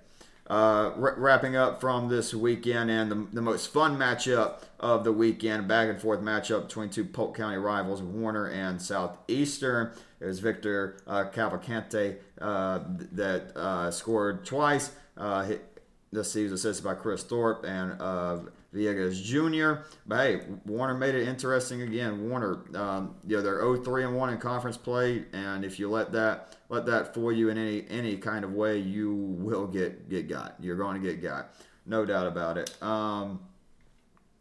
Uh, 0.50 0.90
wrapping 0.96 1.54
up 1.54 1.80
from 1.80 2.08
this 2.08 2.34
weekend 2.34 2.90
and 2.90 3.08
the, 3.08 3.26
the, 3.34 3.40
most 3.40 3.72
fun 3.72 3.96
matchup 3.96 4.60
of 4.80 5.04
the 5.04 5.12
weekend, 5.12 5.68
back 5.68 5.88
and 5.88 6.00
forth 6.00 6.20
matchup 6.20 6.66
between 6.66 6.90
two 6.90 7.04
Polk 7.04 7.36
County 7.36 7.56
rivals, 7.56 8.02
Warner 8.02 8.46
and 8.48 8.82
Southeastern. 8.82 9.92
It 10.18 10.24
was 10.24 10.40
Victor 10.40 10.96
uh, 11.06 11.26
Cavalcante 11.32 12.16
uh, 12.40 12.80
that 13.12 13.56
uh, 13.56 13.92
scored 13.92 14.44
twice. 14.44 14.90
Uh, 15.16 15.44
hit, 15.44 15.80
this 16.10 16.34
he 16.34 16.42
was 16.42 16.50
assisted 16.50 16.82
by 16.82 16.94
Chris 16.94 17.22
Thorpe 17.22 17.64
and 17.64 18.02
uh, 18.02 18.38
Villegas 18.74 19.22
Jr. 19.22 19.82
But 20.06 20.16
hey, 20.16 20.40
Warner 20.64 20.94
made 20.94 21.14
it 21.14 21.26
interesting 21.26 21.82
again. 21.82 22.28
Warner, 22.28 22.64
um, 22.74 23.16
you 23.26 23.36
know, 23.36 23.42
they're 23.42 23.62
0-3 23.62 24.06
and 24.06 24.16
1 24.16 24.30
in 24.30 24.38
conference 24.38 24.76
play, 24.76 25.24
and 25.32 25.64
if 25.64 25.78
you 25.78 25.90
let 25.90 26.12
that 26.12 26.56
let 26.68 26.86
that 26.86 27.12
fool 27.12 27.32
you 27.32 27.48
in 27.48 27.58
any 27.58 27.84
any 27.90 28.16
kind 28.16 28.44
of 28.44 28.52
way, 28.52 28.78
you 28.78 29.14
will 29.14 29.66
get 29.66 30.08
get 30.08 30.28
got. 30.28 30.54
You're 30.60 30.76
going 30.76 31.00
to 31.00 31.06
get 31.06 31.20
got, 31.20 31.52
no 31.84 32.04
doubt 32.04 32.26
about 32.26 32.58
it. 32.58 32.80
Um, 32.82 33.40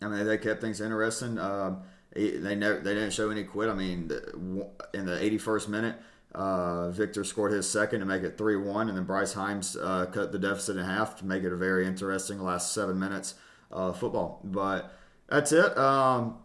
I 0.01 0.07
mean, 0.07 0.25
they 0.25 0.37
kept 0.37 0.61
things 0.61 0.79
interesting. 0.79 1.37
Uh, 1.37 1.77
they 2.13 2.55
never 2.55 2.79
they 2.79 2.93
didn't 2.93 3.13
show 3.13 3.29
any 3.31 3.43
quit. 3.43 3.69
I 3.69 3.73
mean, 3.73 4.11
in 4.93 5.05
the 5.05 5.17
81st 5.17 5.67
minute, 5.69 5.95
uh, 6.35 6.91
Victor 6.91 7.23
scored 7.23 7.51
his 7.51 7.69
second 7.69 8.01
to 8.01 8.05
make 8.05 8.21
it 8.21 8.37
3 8.37 8.57
1, 8.57 8.89
and 8.89 8.97
then 8.97 9.05
Bryce 9.05 9.33
Himes 9.33 9.75
uh, 9.81 10.05
cut 10.05 10.31
the 10.31 10.39
deficit 10.39 10.77
in 10.77 10.85
half 10.85 11.17
to 11.17 11.25
make 11.25 11.43
it 11.43 11.51
a 11.51 11.57
very 11.57 11.87
interesting 11.87 12.39
last 12.39 12.73
seven 12.73 12.99
minutes 12.99 13.33
of 13.71 13.99
football. 13.99 14.41
But 14.43 14.93
that's 15.27 15.51
it. 15.51 15.77
Um, 15.77 16.37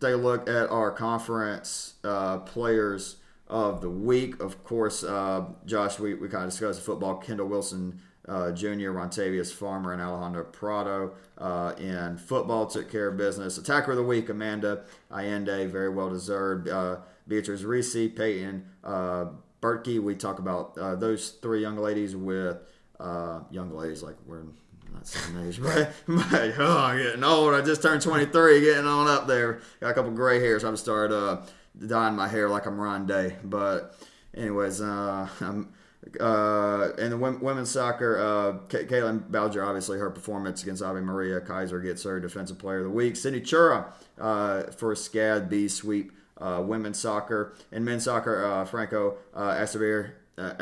take 0.00 0.14
a 0.14 0.16
look 0.16 0.48
at 0.48 0.68
our 0.70 0.90
conference 0.90 1.94
uh, 2.04 2.38
players 2.38 3.16
of 3.46 3.80
the 3.80 3.90
week. 3.90 4.40
Of 4.40 4.62
course, 4.64 5.02
uh, 5.02 5.46
Josh, 5.64 5.98
we, 5.98 6.14
we 6.14 6.28
kind 6.28 6.44
of 6.44 6.50
discussed 6.50 6.82
football. 6.82 7.16
Kendall 7.16 7.48
Wilson 7.48 8.00
uh, 8.28 8.52
Jr., 8.52 8.90
Rontavius 8.90 9.52
Farmer, 9.52 9.92
and 9.92 10.02
Alejandro 10.02 10.44
Prado 10.44 11.14
uh, 11.38 11.72
in 11.78 12.18
football 12.18 12.66
took 12.66 12.90
care 12.90 13.08
of 13.08 13.16
business. 13.16 13.56
Attacker 13.56 13.92
of 13.92 13.96
the 13.96 14.02
week, 14.02 14.28
Amanda 14.28 14.84
Allende, 15.10 15.66
very 15.66 15.88
well 15.88 16.10
deserved. 16.10 16.68
Uh, 16.68 16.98
Beatrice 17.26 17.62
Reese, 17.62 18.12
Peyton 18.14 18.66
uh. 18.84 19.26
We 19.60 20.14
talk 20.14 20.38
about 20.38 20.78
uh, 20.78 20.94
those 20.94 21.30
three 21.30 21.60
young 21.60 21.78
ladies 21.78 22.14
with 22.14 22.58
uh, 23.00 23.40
young 23.50 23.74
ladies 23.74 24.04
like 24.04 24.14
we're 24.24 24.44
not 24.92 25.06
same 25.06 25.48
age, 25.48 25.60
but, 25.62 25.92
but 26.06 26.54
oh, 26.58 26.78
I'm 26.78 26.98
getting 26.98 27.24
old. 27.24 27.54
I 27.54 27.60
just 27.62 27.82
turned 27.82 28.02
23, 28.02 28.60
getting 28.60 28.86
on 28.86 29.06
up 29.06 29.26
there. 29.26 29.60
Got 29.80 29.90
a 29.90 29.94
couple 29.94 30.10
gray 30.12 30.40
hairs. 30.40 30.64
I'm 30.64 30.76
started 30.76 31.14
uh, 31.14 31.42
dyeing 31.86 32.16
my 32.16 32.28
hair 32.28 32.48
like 32.48 32.66
I'm 32.66 32.80
Ron 32.80 33.06
Day. 33.06 33.36
But 33.44 33.96
anyways, 34.34 34.80
uh, 34.80 35.28
I'm 35.40 35.72
uh, 36.20 36.90
and 36.98 37.12
the 37.12 37.16
women's 37.16 37.70
soccer, 37.70 38.18
uh, 38.18 38.58
Caitlin 38.68 39.28
Bowger, 39.28 39.64
obviously 39.64 39.98
her 39.98 40.10
performance 40.10 40.62
against 40.62 40.82
Ave 40.82 41.00
Maria 41.00 41.40
Keiser 41.40 41.82
gets 41.82 42.04
her 42.04 42.20
Defensive 42.20 42.58
Player 42.58 42.78
of 42.78 42.84
the 42.84 42.90
Week. 42.90 43.16
Cindy 43.16 43.40
Chura 43.40 43.92
uh, 44.18 44.62
for 44.72 44.94
SCAD 44.94 45.48
B 45.48 45.68
sweep. 45.68 46.12
Uh, 46.40 46.62
women's 46.64 47.00
soccer 47.00 47.52
and 47.72 47.84
men's 47.84 48.04
soccer, 48.04 48.44
uh, 48.44 48.64
Franco 48.64 49.16
uh, 49.34 49.56
Estabir, 49.56 50.12
uh, 50.38 50.54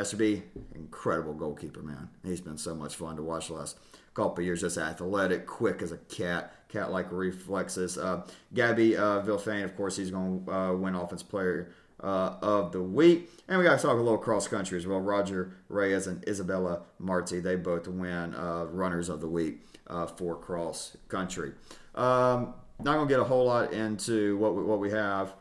incredible 0.75 1.35
goalkeeper, 1.35 1.83
man. 1.83 2.09
He's 2.25 2.41
been 2.41 2.57
so 2.57 2.75
much 2.75 2.97
fun 2.97 3.17
to 3.17 3.23
watch 3.23 3.51
last 3.51 3.77
couple 4.17 4.43
years. 4.43 4.63
Just 4.63 4.79
athletic, 4.79 5.47
quick 5.47 5.83
as 5.83 5.93
a 5.93 5.99
cat, 5.99 6.53
cat-like 6.69 7.13
reflexes. 7.13 7.99
Uh, 7.99 8.23
Gabby 8.55 8.97
uh, 8.97 9.21
Vilfain, 9.23 9.65
of 9.65 9.77
course, 9.77 9.97
he's 9.97 10.11
going 10.11 10.45
to 10.45 10.53
uh, 10.53 10.73
win 10.73 10.95
Offense 10.95 11.23
Player 11.23 11.71
uh, 12.03 12.35
of 12.43 12.73
the 12.73 12.83
week. 12.83 13.31
And 13.47 13.59
we 13.59 13.65
got 13.65 13.77
to 13.77 13.83
talk 13.83 13.95
a 13.95 14.03
little 14.03 14.19
cross 14.19 14.49
country 14.49 14.79
as 14.79 14.87
well. 14.87 15.01
Roger 15.01 15.53
Reyes 15.69 16.07
and 16.07 16.27
Isabella 16.29 16.83
Marti, 16.99 17.41
they 17.41 17.57
both 17.57 17.87
win 17.87 18.35
uh, 18.35 18.67
runners 18.71 19.09
of 19.09 19.21
the 19.21 19.29
week 19.29 19.63
uh, 19.87 20.07
for 20.07 20.35
cross 20.37 20.97
country. 21.09 21.53
Um, 21.95 22.55
not 22.81 22.97
going 22.97 23.09
to 23.09 23.13
get 23.13 23.21
a 23.21 23.25
whole 23.25 23.47
lot 23.47 23.73
into 23.73 24.37
what 24.39 24.55
we, 24.55 24.63
what 24.63 24.81
we 24.81 24.91
have 24.91 25.35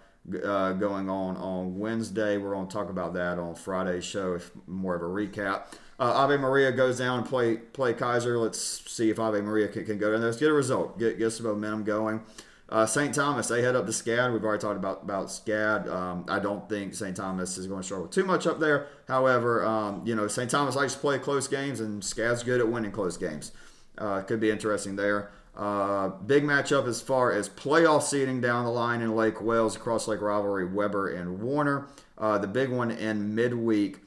uh, 0.44 0.74
going 0.74 1.10
on 1.10 1.38
on 1.38 1.78
Wednesday. 1.78 2.38
We're 2.38 2.54
going 2.54 2.68
to 2.68 2.74
talk 2.74 2.90
about 2.90 3.14
that 3.14 3.38
on 3.40 3.56
Friday's 3.56 4.06
show, 4.06 4.34
if 4.34 4.52
more 4.68 4.96
of 4.96 5.02
a 5.02 5.06
recap. 5.06 5.66
Uh, 5.98 6.12
Ave 6.14 6.38
Maria 6.38 6.72
goes 6.72 6.98
down 6.98 7.20
and 7.20 7.28
play 7.28 7.58
play 7.58 7.94
Keiser. 7.94 8.42
Let's 8.42 8.60
see 8.92 9.10
if 9.10 9.20
Ave 9.20 9.42
Maria 9.42 9.68
can, 9.68 9.86
can 9.86 9.98
go 9.98 10.12
down 10.12 10.22
there. 10.22 10.30
Let's 10.30 10.40
get 10.40 10.50
a 10.50 10.54
result, 10.54 11.00
get, 11.00 11.18
get 11.18 11.30
some 11.32 11.46
momentum 11.46 11.84
going. 11.84 12.22
Uh, 12.68 12.86
St. 12.86 13.14
Thomas, 13.14 13.48
they 13.48 13.62
head 13.62 13.76
up 13.76 13.86
to 13.86 13.92
SCAD. 13.92 14.34
We've 14.34 14.44
already 14.44 14.60
talked 14.60 14.78
about 14.78 15.04
about 15.04 15.28
SCAD. 15.28 15.88
Um, 15.88 16.26
I 16.28 16.40
don't 16.40 16.68
think 16.68 16.96
St. 16.96 17.16
Thomas 17.16 17.58
is 17.58 17.68
going 17.68 17.82
to 17.82 17.86
struggle 17.86 18.08
too 18.08 18.26
much 18.26 18.48
up 18.48 18.60
there. 18.60 18.88
However, 19.08 19.64
um, 19.64 20.02
you 20.06 20.16
know 20.16 20.28
St. 20.28 20.50
Thomas 20.50 20.76
likes 20.76 20.94
to 20.96 21.00
play 21.00 21.20
close 21.20 21.48
games, 21.48 21.80
and 21.80 22.02
SCAD's 22.02 22.44
good 22.44 22.60
at 22.60 22.68
winning 22.68 22.92
close 22.92 23.18
games. 23.18 23.52
Uh, 23.98 24.22
could 24.22 24.40
be 24.40 24.50
interesting 24.50 24.96
there. 24.96 25.32
Uh, 25.56 26.10
big 26.10 26.44
matchup 26.44 26.88
as 26.88 27.02
far 27.02 27.32
as 27.32 27.48
playoff 27.48 28.04
seeding 28.04 28.42
down 28.42 28.66
the 28.66 28.72
line 28.72 29.02
in 29.02 29.16
Lake 29.16 29.42
Wales, 29.42 29.76
across 29.76 30.08
Lake 30.08 30.22
rivalry, 30.22 30.66
Webber 30.66 31.08
and 31.08 31.42
Warner. 31.42 31.88
Uh, 32.18 32.38
the 32.38 32.48
big 32.48 32.70
one 32.70 32.92
in 32.92 33.34
midweek 33.36 34.00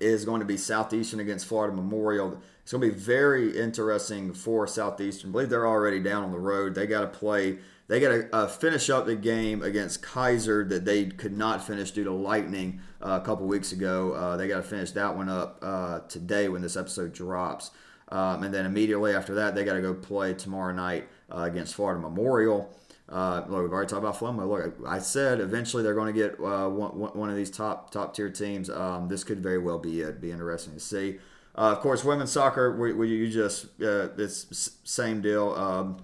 is 0.00 0.24
going 0.24 0.40
to 0.40 0.46
be 0.46 0.56
Southeastern 0.56 1.20
against 1.20 1.46
Florida 1.46 1.74
Memorial. 1.74 2.40
It's 2.62 2.72
going 2.72 2.82
to 2.82 2.94
be 2.94 2.94
very 2.94 3.56
interesting 3.58 4.32
for 4.32 4.66
Southeastern. 4.66 5.30
I 5.30 5.32
believe 5.32 5.50
they're 5.50 5.66
already 5.66 6.00
down 6.00 6.24
on 6.24 6.32
the 6.32 6.38
road. 6.38 6.74
They 6.74 6.86
got 6.86 7.00
to 7.00 7.06
play. 7.06 7.58
They 7.88 7.98
got 7.98 8.08
to 8.10 8.34
uh, 8.34 8.46
finish 8.46 8.88
up 8.88 9.06
the 9.06 9.16
game 9.16 9.62
against 9.62 10.02
Keiser 10.02 10.68
that 10.68 10.84
they 10.84 11.06
could 11.06 11.36
not 11.36 11.66
finish 11.66 11.90
due 11.90 12.04
to 12.04 12.12
lightning 12.12 12.80
uh, 13.02 13.18
a 13.20 13.24
couple 13.24 13.46
weeks 13.46 13.72
ago. 13.72 14.12
Uh, 14.12 14.36
they 14.36 14.46
got 14.46 14.58
to 14.58 14.62
finish 14.62 14.92
that 14.92 15.16
one 15.16 15.28
up 15.28 15.58
uh, 15.62 15.98
today 16.08 16.48
when 16.48 16.62
this 16.62 16.76
episode 16.76 17.12
drops. 17.12 17.72
Um, 18.10 18.42
and 18.42 18.52
then 18.52 18.66
immediately 18.66 19.14
after 19.14 19.34
that, 19.34 19.54
they 19.54 19.64
got 19.64 19.74
to 19.74 19.82
go 19.82 19.94
play 19.94 20.34
tomorrow 20.34 20.74
night 20.74 21.08
uh, 21.32 21.42
against 21.42 21.74
Florida 21.74 22.00
Memorial. 22.00 22.74
Uh, 23.08 23.44
look, 23.48 23.62
we've 23.62 23.72
already 23.72 23.88
talked 23.88 24.02
about 24.02 24.16
Flomo. 24.16 24.48
Look, 24.48 24.74
I 24.86 25.00
said 25.00 25.40
eventually 25.40 25.82
they're 25.82 25.94
going 25.94 26.14
to 26.14 26.18
get 26.18 26.38
uh, 26.40 26.68
one, 26.68 26.90
one 26.92 27.28
of 27.28 27.36
these 27.36 27.50
top 27.50 27.90
top 27.90 28.14
tier 28.14 28.30
teams. 28.30 28.70
Um, 28.70 29.08
this 29.08 29.24
could 29.24 29.42
very 29.42 29.58
well 29.58 29.78
be 29.78 30.00
it. 30.00 30.20
Be 30.20 30.30
interesting 30.30 30.74
to 30.74 30.80
see. 30.80 31.18
Uh, 31.56 31.72
of 31.72 31.80
course, 31.80 32.04
women's 32.04 32.30
soccer, 32.30 32.76
we, 32.76 32.92
we 32.92 33.08
you 33.08 33.28
just 33.28 33.64
uh, 33.82 34.08
it's 34.16 34.78
same 34.84 35.20
deal. 35.20 35.54
Um, 35.54 35.96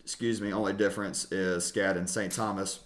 excuse 0.00 0.40
me. 0.40 0.52
Only 0.52 0.72
difference 0.72 1.30
is 1.30 1.70
SCAD 1.70 1.96
and 1.96 2.10
St. 2.10 2.32
Thomas 2.32 2.80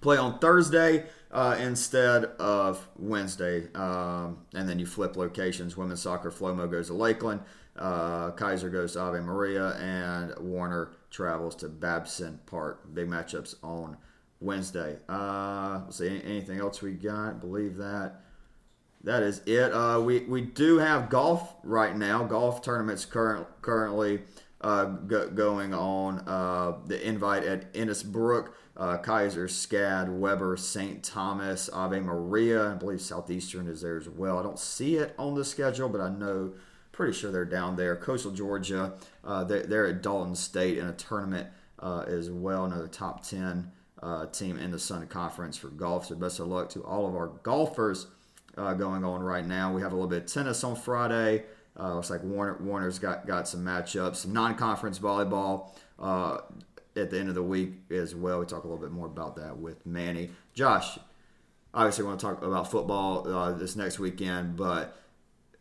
play 0.00 0.16
on 0.16 0.38
Thursday 0.38 1.06
uh, 1.32 1.56
instead 1.58 2.24
of 2.38 2.86
Wednesday, 2.96 3.72
um, 3.74 4.38
and 4.54 4.68
then 4.68 4.78
you 4.78 4.86
flip 4.86 5.16
locations. 5.16 5.76
Women's 5.76 6.02
soccer, 6.02 6.30
Flomo 6.30 6.70
goes 6.70 6.86
to 6.88 6.94
Lakeland. 6.94 7.40
Uh, 7.76 8.32
Keiser 8.32 8.70
goes 8.70 8.92
to 8.92 9.00
Ave 9.00 9.20
Maria, 9.20 9.70
and 9.76 10.34
Warner 10.38 10.92
travels 11.10 11.54
to 11.56 11.68
Babson 11.68 12.40
Park. 12.46 12.94
Big 12.94 13.08
matchups 13.08 13.54
on 13.62 13.96
Wednesday. 14.40 14.98
Uh, 15.08 15.82
let's 15.84 15.98
see, 15.98 16.20
anything 16.24 16.60
else 16.60 16.82
we 16.82 16.92
got? 16.92 17.40
Believe 17.40 17.76
that 17.76 18.22
that 19.04 19.22
is 19.22 19.40
it. 19.46 19.72
Uh, 19.72 20.00
we 20.00 20.20
we 20.20 20.42
do 20.42 20.78
have 20.78 21.10
golf 21.10 21.54
right 21.62 21.96
now. 21.96 22.24
Golf 22.24 22.62
tournaments 22.62 23.04
current 23.04 23.46
currently 23.60 24.20
uh, 24.60 24.84
go, 24.84 25.28
going 25.28 25.74
on. 25.74 26.20
Uh, 26.26 26.78
the 26.86 27.06
invite 27.06 27.44
at 27.44 27.72
Innisbrook, 27.74 28.50
uh, 28.76 28.98
Keiser, 28.98 29.48
SCAD, 29.48 30.08
Webber, 30.08 30.56
St. 30.56 31.02
Thomas, 31.02 31.68
Ave 31.72 32.00
Maria. 32.00 32.72
I 32.72 32.74
believe 32.74 33.00
Southeastern 33.00 33.66
is 33.66 33.82
there 33.82 33.96
as 33.96 34.08
well. 34.08 34.38
I 34.38 34.42
don't 34.42 34.58
see 34.58 34.96
it 34.96 35.14
on 35.18 35.34
the 35.34 35.44
schedule, 35.44 35.88
but 35.88 36.00
I 36.00 36.08
know 36.08 36.52
pretty 36.92 37.12
sure 37.14 37.32
they're 37.32 37.44
down 37.44 37.76
there. 37.76 37.96
Coastal 37.96 38.30
Georgia, 38.30 38.92
uh, 39.24 39.44
they're, 39.44 39.62
they're, 39.64 39.86
at 39.86 40.02
Dalton 40.02 40.34
State 40.34 40.78
in 40.78 40.86
a 40.86 40.92
tournament 40.92 41.48
uh, 41.78 42.04
as 42.06 42.30
well, 42.30 42.66
another 42.66 42.86
top 42.86 43.26
10 43.26 43.72
uh, 44.02 44.26
team 44.26 44.58
in 44.58 44.70
the 44.70 44.78
Sun 44.78 45.06
Conference 45.08 45.56
for 45.56 45.68
golf. 45.68 46.06
So 46.06 46.14
best 46.14 46.38
of 46.38 46.48
luck 46.48 46.68
to 46.70 46.82
all 46.82 47.08
of 47.08 47.16
our 47.16 47.28
golfers 47.42 48.06
uh, 48.56 48.74
going 48.74 49.04
on 49.04 49.22
right 49.22 49.46
now. 49.46 49.72
We 49.72 49.82
have 49.82 49.92
a 49.92 49.94
little 49.94 50.10
bit 50.10 50.24
of 50.24 50.32
tennis 50.32 50.62
on 50.62 50.76
Friday. 50.76 51.44
Uh, 51.78 51.94
looks 51.94 52.10
like 52.10 52.22
Warner 52.22 52.58
Warner's 52.60 52.98
got 52.98 53.26
got 53.26 53.48
some 53.48 53.64
matchups, 53.64 54.16
some 54.16 54.34
non-conference 54.34 54.98
volleyball. 54.98 55.70
Uh, 55.98 56.38
at 56.94 57.10
the 57.10 57.18
end 57.18 57.30
of 57.30 57.34
the 57.34 57.42
week 57.42 57.72
as 57.90 58.14
well. 58.14 58.40
We 58.40 58.44
talk 58.44 58.64
a 58.64 58.68
little 58.68 58.82
bit 58.82 58.92
more 58.92 59.06
about 59.06 59.36
that 59.36 59.56
with 59.56 59.86
Manny. 59.86 60.28
Josh, 60.52 60.98
obviously, 61.72 62.04
want 62.04 62.20
to 62.20 62.26
talk 62.26 62.42
about 62.42 62.70
football 62.70 63.54
this 63.54 63.76
next 63.76 63.98
weekend, 63.98 64.56
but 64.58 64.94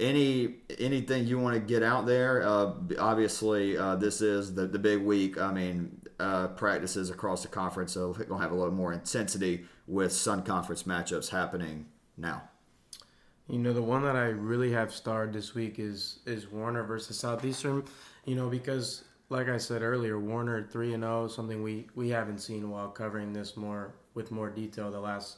any 0.01 0.55
anything 0.79 1.27
you 1.27 1.39
want 1.39 1.53
to 1.55 1.61
get 1.61 1.83
out 1.83 2.05
there? 2.05 2.43
Uh, 2.45 2.73
obviously, 2.99 3.77
uh, 3.77 3.95
this 3.95 4.21
is 4.21 4.53
the, 4.55 4.67
the 4.67 4.79
big 4.79 5.01
week. 5.01 5.39
I 5.39 5.53
mean, 5.53 6.01
uh, 6.19 6.47
practices 6.49 7.09
across 7.09 7.43
the 7.43 7.47
conference, 7.47 7.93
so 7.93 8.15
we're 8.17 8.25
gonna 8.25 8.41
have 8.41 8.51
a 8.51 8.55
little 8.55 8.73
more 8.73 8.91
intensity 8.91 9.65
with 9.87 10.11
Sun 10.11 10.43
Conference 10.43 10.83
matchups 10.83 11.29
happening 11.29 11.85
now. 12.17 12.43
You 13.47 13.59
know, 13.59 13.73
the 13.73 13.81
one 13.81 14.03
that 14.03 14.15
I 14.15 14.27
really 14.27 14.71
have 14.71 14.93
starred 14.93 15.33
this 15.33 15.53
week 15.53 15.79
is 15.79 16.19
is 16.25 16.49
Warner 16.51 16.83
versus 16.83 17.17
Southeastern. 17.17 17.83
You 18.25 18.35
know, 18.35 18.49
because 18.49 19.03
like 19.29 19.49
I 19.49 19.57
said 19.57 19.81
earlier, 19.81 20.19
Warner 20.19 20.67
three 20.71 20.93
and 20.93 21.03
zero, 21.03 21.27
something 21.27 21.63
we 21.63 21.87
we 21.95 22.09
haven't 22.09 22.39
seen 22.39 22.69
while 22.69 22.89
covering 22.89 23.33
this 23.33 23.55
more 23.55 23.93
with 24.13 24.31
more 24.31 24.49
detail 24.49 24.91
the 24.91 24.99
last 24.99 25.37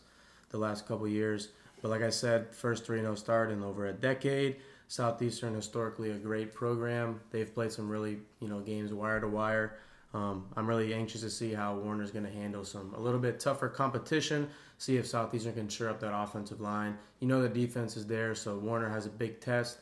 the 0.50 0.58
last 0.58 0.88
couple 0.88 1.08
years. 1.08 1.50
But 1.84 1.90
like 1.90 2.02
I 2.02 2.10
said, 2.10 2.56
first 2.56 2.86
3 2.86 3.02
0 3.02 3.14
start 3.16 3.52
in 3.52 3.62
over 3.62 3.88
a 3.88 3.94
decade. 3.94 4.56
Southeastern 4.88 5.54
historically 5.54 6.12
a 6.12 6.18
great 6.18 6.54
program. 6.54 7.20
They've 7.30 7.54
played 7.54 7.74
some 7.74 7.90
really 7.90 8.20
you 8.40 8.48
know 8.48 8.62
games 8.62 8.94
wire 8.94 9.20
to 9.20 9.28
wire. 9.28 9.78
Um, 10.14 10.46
I'm 10.56 10.66
really 10.66 10.94
anxious 10.94 11.22
to 11.22 11.30
see 11.30 11.54
how 11.54 11.76
Warner's 11.76 12.12
going 12.12 12.26
to 12.26 12.32
handle 12.32 12.64
some 12.64 12.94
a 12.94 13.00
little 13.00 13.20
bit 13.20 13.40
tougher 13.40 13.68
competition. 13.68 14.48
See 14.78 14.96
if 14.96 15.06
Southeastern 15.06 15.54
can 15.56 15.68
shore 15.68 15.90
up 15.90 16.00
that 16.00 16.16
offensive 16.16 16.62
line. 16.62 16.98
You 17.20 17.28
know 17.28 17.42
the 17.42 17.50
defense 17.50 17.98
is 17.98 18.08
there, 18.08 18.34
so 18.34 18.58
Warner 18.58 18.90
has 18.90 19.06
a 19.06 19.10
big 19.10 19.42
test. 19.42 19.80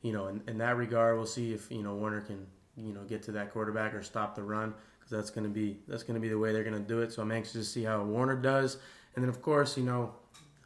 You 0.00 0.12
know, 0.12 0.28
in, 0.28 0.42
in 0.48 0.56
that 0.58 0.76
regard, 0.78 1.16
we'll 1.16 1.26
see 1.26 1.52
if 1.52 1.70
you 1.70 1.82
know 1.82 1.94
Warner 1.94 2.22
can 2.22 2.46
you 2.76 2.94
know 2.94 3.02
get 3.02 3.22
to 3.24 3.32
that 3.32 3.52
quarterback 3.52 3.92
or 3.92 4.02
stop 4.02 4.34
the 4.34 4.42
run 4.42 4.72
because 4.98 5.10
that's 5.10 5.30
going 5.30 5.44
to 5.44 5.52
be 5.52 5.80
that's 5.86 6.02
going 6.02 6.14
to 6.14 6.20
be 6.20 6.30
the 6.30 6.38
way 6.38 6.50
they're 6.54 6.64
going 6.64 6.82
to 6.82 6.88
do 6.88 7.02
it. 7.02 7.12
So 7.12 7.20
I'm 7.20 7.30
anxious 7.30 7.52
to 7.52 7.64
see 7.64 7.82
how 7.82 8.02
Warner 8.02 8.36
does. 8.36 8.78
And 9.14 9.22
then 9.22 9.28
of 9.28 9.42
course, 9.42 9.76
you 9.76 9.84
know, 9.84 10.14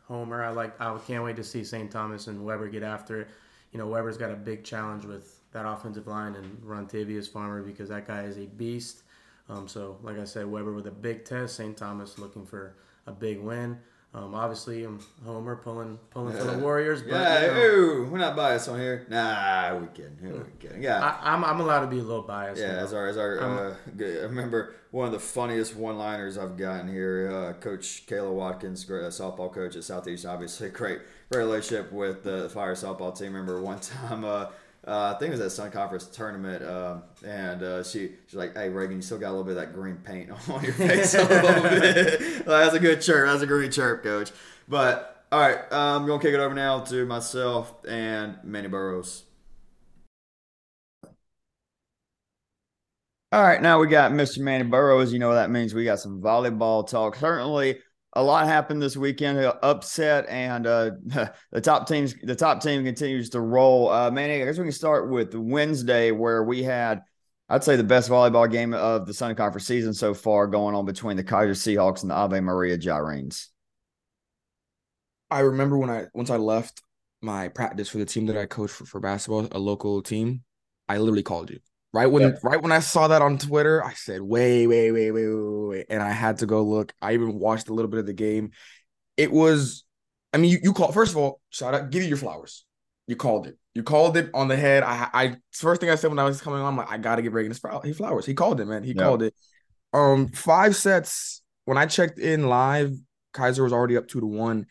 Homer. 0.09 0.43
I 0.45 0.51
like. 0.51 0.81
I 0.81 0.97
can't 1.07 1.25
wait 1.25 1.37
to 1.37 1.45
see 1.45 1.65
St. 1.65 1.91
Thomas 1.91 2.27
and 2.27 2.45
Webber 2.45 2.69
get 2.69 2.83
after 2.83 3.23
it. 3.23 3.29
You 3.73 3.79
know, 3.79 3.87
Webber's 3.87 4.17
got 4.17 4.31
a 4.31 4.37
big 4.37 4.65
challenge 4.65 5.05
with 5.05 5.41
that 5.53 5.67
offensive 5.67 6.07
line 6.07 6.35
and 6.35 6.59
Rontavious 6.63 7.29
Farmer 7.29 7.63
because 7.63 7.89
that 7.89 8.07
guy 8.07 8.23
is 8.23 8.37
a 8.37 8.47
beast. 8.47 9.03
Um, 9.49 9.69
so, 9.69 9.99
like 10.03 10.19
I 10.19 10.25
said, 10.25 10.47
Webber 10.47 10.73
with 10.73 10.87
a 10.87 10.93
big 10.93 11.25
test. 11.25 11.57
St. 11.57 11.77
Thomas 11.77 12.19
looking 12.19 12.47
for 12.47 12.75
a 13.07 13.13
big 13.13 13.39
win. 13.39 13.79
Um, 14.17 14.35
obviously, 14.35 14.83
I'm 14.83 14.99
Homer 15.27 15.57
pulling 15.57 15.99
pulling 16.11 16.35
for 16.35 16.45
the 16.45 16.59
Warriors. 16.59 17.03
But, 17.03 17.11
yeah, 17.11 17.41
you 17.43 17.47
know, 17.49 17.61
ooh, 17.61 18.09
we're 18.11 18.17
not 18.19 18.35
biased 18.35 18.67
on 18.67 18.79
here. 18.81 19.05
Nah, 19.11 19.77
we 19.77 19.87
kidding. 19.89 20.17
We're 20.23 20.45
kidding. 20.59 20.83
Yeah. 20.83 21.05
I, 21.05 21.35
I'm, 21.35 21.45
I'm 21.45 21.61
allowed 21.61 21.81
to 21.81 21.87
be 21.87 21.99
a 21.99 22.03
little 22.03 22.23
biased. 22.23 22.59
Yeah, 22.59 22.69
as 22.69 22.95
our 22.95 23.09
as 23.09 23.19
our 23.19 23.39
uh, 23.41 23.75
good- 23.95 24.21
I 24.21 24.23
remember 24.23 24.75
one 24.91 25.05
of 25.07 25.13
the 25.13 25.19
funniest 25.21 25.77
one-liners 25.77 26.39
I've 26.39 26.57
gotten 26.57 26.89
here. 26.89 27.31
Uh, 27.31 27.53
coach 27.61 28.05
Kayla 28.07 28.33
Watkins, 28.33 28.87
great 28.87 29.05
uh, 29.05 29.09
softball 29.09 29.53
coach 29.53 29.77
at 29.77 29.85
Southeast, 29.85 30.25
obviously 30.25 30.69
great, 30.71 31.01
great 31.31 31.45
relationship 31.45 31.93
with 31.93 32.23
the 32.25 32.49
Fire 32.49 32.75
softball 32.75 33.17
team. 33.17 33.35
Remember 33.35 33.61
one 33.61 33.81
time, 34.09 34.25
uh, 34.87 35.15
I 35.15 35.19
think 35.19 35.31
it 35.31 35.33
was 35.33 35.41
at 35.41 35.51
Sun 35.53 35.73
Conference 35.73 36.07
tournament, 36.07 36.65
um, 36.65 37.03
and 37.25 37.63
uh, 37.63 37.83
she 37.83 38.13
she's 38.27 38.37
like, 38.37 38.55
"Hey 38.55 38.69
Reagan, 38.69 38.97
you 38.97 39.03
still 39.03 39.19
got 39.19 39.29
a 39.29 39.35
little 39.35 39.45
bit 39.45 39.57
of 39.57 39.57
that 39.57 39.75
green 39.75 39.97
paint 39.97 40.31
on 40.49 40.63
your 40.63 40.75
face 40.75 41.15
a 41.15 41.25
little 41.25 41.63
bit." 41.81 42.45
That's 42.47 42.75
a 42.75 42.79
good 42.81 43.01
chirp. 43.03 43.29
That's 43.29 43.43
a 43.43 43.47
green 43.47 43.71
chirp, 43.73 44.05
coach. 44.05 44.31
But 44.69 45.27
all 45.33 45.41
right, 45.41 45.59
I'm 45.73 46.07
gonna 46.07 46.23
kick 46.23 46.35
it 46.35 46.41
over 46.41 46.55
now 46.55 46.81
to 46.81 47.05
myself 47.05 47.75
and 47.87 48.39
Manny 48.45 48.69
Burrows. 48.69 49.25
All 53.33 53.43
right, 53.43 53.61
now 53.61 53.81
we 53.81 53.89
got 53.89 54.13
Mr. 54.13 54.39
Manny 54.39 54.65
Burrows. 54.65 55.13
You 55.13 55.19
know 55.19 55.29
what 55.29 55.35
that 55.35 55.51
means. 55.51 55.75
We 55.75 55.85
got 55.85 55.99
some 55.99 56.23
volleyball 56.23 56.87
talk. 56.89 57.17
Certainly, 57.17 57.81
a 58.17 58.23
lot 58.23 58.47
happened 58.47 58.81
this 58.81 58.97
weekend. 58.97 59.39
Upset, 59.63 60.27
and 60.29 60.67
uh, 60.67 60.91
the 61.53 61.61
top 61.61 61.87
teams. 61.87 62.15
The 62.23 62.35
top 62.35 62.63
team 62.63 62.83
continues 62.83 63.31
to 63.31 63.41
roll. 63.41 63.91
Uh, 63.91 64.11
Manny, 64.11 64.43
I 64.43 64.47
guess 64.47 64.59
we 64.59 64.65
can 64.65 64.73
start 64.73 65.11
with 65.11 65.35
Wednesday, 65.35 66.11
where 66.11 66.43
we 66.43 66.63
had, 66.63 67.03
I'd 67.49 67.63
say, 67.63 67.77
the 67.77 67.85
best 67.85 68.11
volleyball 68.11 68.51
game 68.51 68.73
of 68.75 69.07
the 69.07 69.15
Sun 69.15 69.35
Conference 69.37 69.67
season 69.67 69.93
so 69.93 70.15
far, 70.15 70.47
going 70.47 70.75
on 70.75 70.87
between 70.87 71.17
the 71.17 71.25
Keiser 71.25 71.51
Seahawks 71.51 72.03
and 72.03 72.11
the 72.11 72.15
Ave 72.15 72.41
Maria 72.41 72.79
Gyrenes. 72.79 73.49
I 75.31 75.41
remember 75.41 75.77
when 75.77 75.91
I 75.91 76.07
once 76.15 76.31
I 76.31 76.37
left 76.37 76.83
my 77.21 77.49
practice 77.49 77.89
for 77.89 77.99
the 77.99 78.07
team 78.07 78.27
that 78.27 78.37
I 78.37 78.47
coached 78.47 78.75
for, 78.75 78.87
for 78.87 79.01
basketball, 79.01 79.49
a 79.53 79.59
local 79.59 80.01
team, 80.03 80.43
I 80.89 80.97
literally 80.99 81.23
called 81.23 81.51
you. 81.51 81.61
Right 81.97 82.11
when 82.13 82.23
Yeah. 82.23 82.33
right 82.43 82.63
when 82.63 82.73
I 82.73 82.81
saw 82.81 83.09
that 83.09 83.23
on 83.23 83.39
Twitter, 83.39 83.83
I 83.83 83.95
said, 83.95 84.21
wait, 84.21 84.67
wait, 84.67 84.93
wait, 84.93 85.13
wait, 85.13 85.25
wait, 85.25 85.69
wait. 85.69 85.87
And 85.89 86.03
I 86.03 86.11
had 86.11 86.39
to 86.39 86.47
go 86.47 86.63
look. 86.63 86.93
I 87.01 87.15
even 87.15 87.39
watched 87.39 87.69
a 87.71 87.73
little 87.75 87.91
bit 87.91 88.01
of 88.01 88.07
the 88.07 88.13
game. 88.13 88.51
It 89.17 89.33
was, 89.33 89.85
I 90.35 90.37
mean, 90.37 90.51
you, 90.51 90.59
you 90.63 90.73
call 90.75 90.93
first 90.93 91.13
of 91.13 91.17
all, 91.17 91.41
shout 91.49 91.73
out, 91.75 91.89
give 91.89 92.03
you 92.03 92.09
your 92.11 92.19
flowers. 92.19 92.67
You 93.07 93.17
called 93.17 93.47
it. 93.47 93.57
You 93.73 93.83
called 93.83 94.19
it 94.19 94.29
on 94.35 94.49
the 94.49 94.57
head. 94.57 94.83
I 94.83 95.09
I 95.15 95.37
first 95.53 95.81
thing 95.81 95.89
I 95.89 95.95
said 95.95 96.11
when 96.11 96.19
I 96.19 96.25
was 96.25 96.43
coming 96.43 96.61
on, 96.61 96.67
I'm 96.67 96.77
like, 96.77 96.91
I 96.91 96.99
gotta 96.99 97.23
give 97.23 97.33
Reagan 97.33 97.51
his 97.51 97.59
flow- 97.61 97.81
his 97.83 97.97
flowers. 97.97 98.27
He 98.27 98.35
called 98.35 98.61
it, 98.61 98.67
man. 98.67 98.83
He 98.83 98.93
Yeah. 98.93 99.03
called 99.05 99.23
it. 99.23 99.35
Um, 99.95 100.29
five 100.29 100.77
sets. 100.77 101.41
When 101.65 101.79
I 101.79 101.87
checked 101.87 102.19
in 102.19 102.49
live, 102.49 102.93
Keiser 103.33 103.63
was 103.63 103.73
already 103.73 103.97
up 103.97 104.07
two 104.07 104.21
to 104.21 104.27
one. 104.27 104.67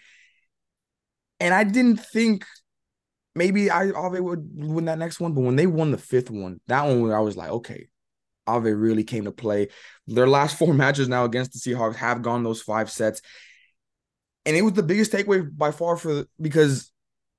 And 1.40 1.56
I 1.56 1.64
didn't 1.64 1.98
think 1.98 2.46
maybe 3.36 3.70
I 3.70 3.92
Ave 3.92 4.20
would 4.20 4.50
win 4.54 4.86
that 4.86 4.98
next 4.98 5.20
one, 5.20 5.34
but 5.34 5.42
when 5.42 5.56
they 5.56 5.68
won 5.68 5.92
the 5.92 5.98
fifth 5.98 6.32
one, 6.32 6.60
that 6.68 6.84
one 6.84 7.12
I 7.12 7.20
was 7.20 7.38
like, 7.38 7.50
okay, 7.50 7.88
Ave 8.48 8.72
really 8.72 9.04
came 9.04 9.26
to 9.26 9.32
play. 9.32 9.68
Their 10.08 10.28
last 10.28 10.58
four 10.58 10.74
matches 10.74 11.10
now 11.10 11.26
against 11.26 11.54
the 11.54 11.60
Seahawks 11.60 11.96
have 11.96 12.22
gone 12.22 12.44
those 12.44 12.62
five 12.62 12.90
sets. 12.90 13.22
And 14.46 14.56
it 14.56 14.62
was 14.62 14.74
the 14.74 14.84
biggest 14.84 15.12
takeaway 15.12 15.46
by 15.56 15.72
far 15.72 15.98
for 15.98 16.26
because, 16.40 16.92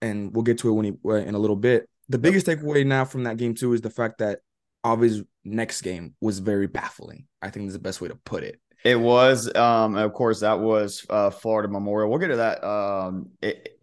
and 0.02 0.34
we'll 0.34 0.42
get 0.42 0.58
to 0.58 0.68
it 0.68 0.72
when 0.72 0.84
he 0.84 0.92
in 1.26 1.34
a 1.34 1.38
little 1.38 1.56
bit. 1.56 1.88
The 2.08 2.18
biggest 2.18 2.46
takeaway 2.46 2.86
now 2.86 3.04
from 3.04 3.24
that 3.24 3.36
game 3.36 3.54
too 3.54 3.72
is 3.72 3.80
the 3.80 3.90
fact 3.90 4.18
that 4.18 4.40
Ave's 4.84 5.22
next 5.44 5.82
game 5.82 6.14
was 6.20 6.40
very 6.40 6.66
baffling. 6.66 7.26
I 7.40 7.50
think 7.50 7.68
is 7.68 7.72
the 7.72 7.78
best 7.78 8.00
way 8.00 8.08
to 8.08 8.16
put 8.16 8.42
it. 8.42 8.60
It 8.86 9.00
was, 9.00 9.52
um, 9.56 9.96
of 9.96 10.12
course, 10.12 10.38
that 10.40 10.60
was 10.60 11.04
uh, 11.10 11.30
Florida 11.30 11.66
Memorial. 11.66 12.08
We'll 12.08 12.20
get 12.20 12.28
to 12.28 12.36
that 12.36 12.62
um, 12.62 13.30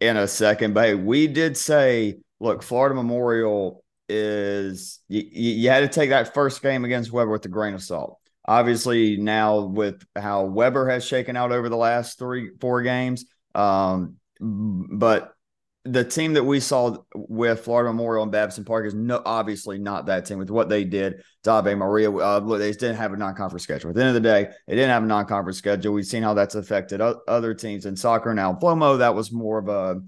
in 0.00 0.16
a 0.16 0.26
second. 0.26 0.72
But 0.72 0.84
hey, 0.86 0.94
we 0.94 1.26
did 1.26 1.58
say, 1.58 2.20
look, 2.40 2.62
Florida 2.62 2.94
Memorial 2.94 3.84
is 4.08 5.00
you, 5.08 5.22
you 5.30 5.68
had 5.68 5.80
to 5.80 5.88
take 5.88 6.08
that 6.08 6.32
first 6.32 6.62
game 6.62 6.86
against 6.86 7.12
Webber 7.12 7.32
with 7.32 7.44
a 7.44 7.48
grain 7.48 7.74
of 7.74 7.82
salt. 7.82 8.18
Obviously, 8.46 9.18
now 9.18 9.60
with 9.60 10.02
how 10.16 10.44
Webber 10.44 10.88
has 10.88 11.04
shaken 11.04 11.36
out 11.36 11.52
over 11.52 11.68
the 11.68 11.76
last 11.76 12.18
three, 12.18 12.52
four 12.58 12.80
games, 12.80 13.26
um, 13.54 14.16
but 14.40 15.33
the 15.84 16.04
team 16.04 16.32
that 16.32 16.44
we 16.44 16.60
saw 16.60 16.96
with 17.14 17.60
Florida 17.60 17.92
Memorial 17.92 18.22
and 18.22 18.32
Babson 18.32 18.64
Park 18.64 18.86
is 18.86 18.94
no, 18.94 19.20
obviously 19.26 19.78
not 19.78 20.06
that 20.06 20.24
team 20.24 20.38
with 20.38 20.50
what 20.50 20.70
they 20.70 20.82
did 20.82 21.22
to 21.42 21.50
Ave 21.50 21.74
Maria. 21.74 22.10
Uh, 22.10 22.38
look, 22.38 22.58
they 22.58 22.72
didn't 22.72 22.96
have 22.96 23.12
a 23.12 23.16
non-conference 23.16 23.62
schedule. 23.62 23.90
At 23.90 23.96
the 23.96 24.00
end 24.00 24.16
of 24.16 24.22
the 24.22 24.28
day, 24.28 24.48
they 24.66 24.76
didn't 24.76 24.90
have 24.90 25.02
a 25.02 25.06
non-conference 25.06 25.58
schedule. 25.58 25.92
We've 25.92 26.06
seen 26.06 26.22
how 26.22 26.32
that's 26.32 26.54
affected 26.54 27.02
o- 27.02 27.20
other 27.28 27.52
teams 27.52 27.84
in 27.84 27.96
soccer. 27.96 28.32
Now, 28.32 28.54
Flomo, 28.54 28.98
that 28.98 29.14
was 29.14 29.30
more 29.30 29.58
of 29.58 29.68
a, 29.68 30.00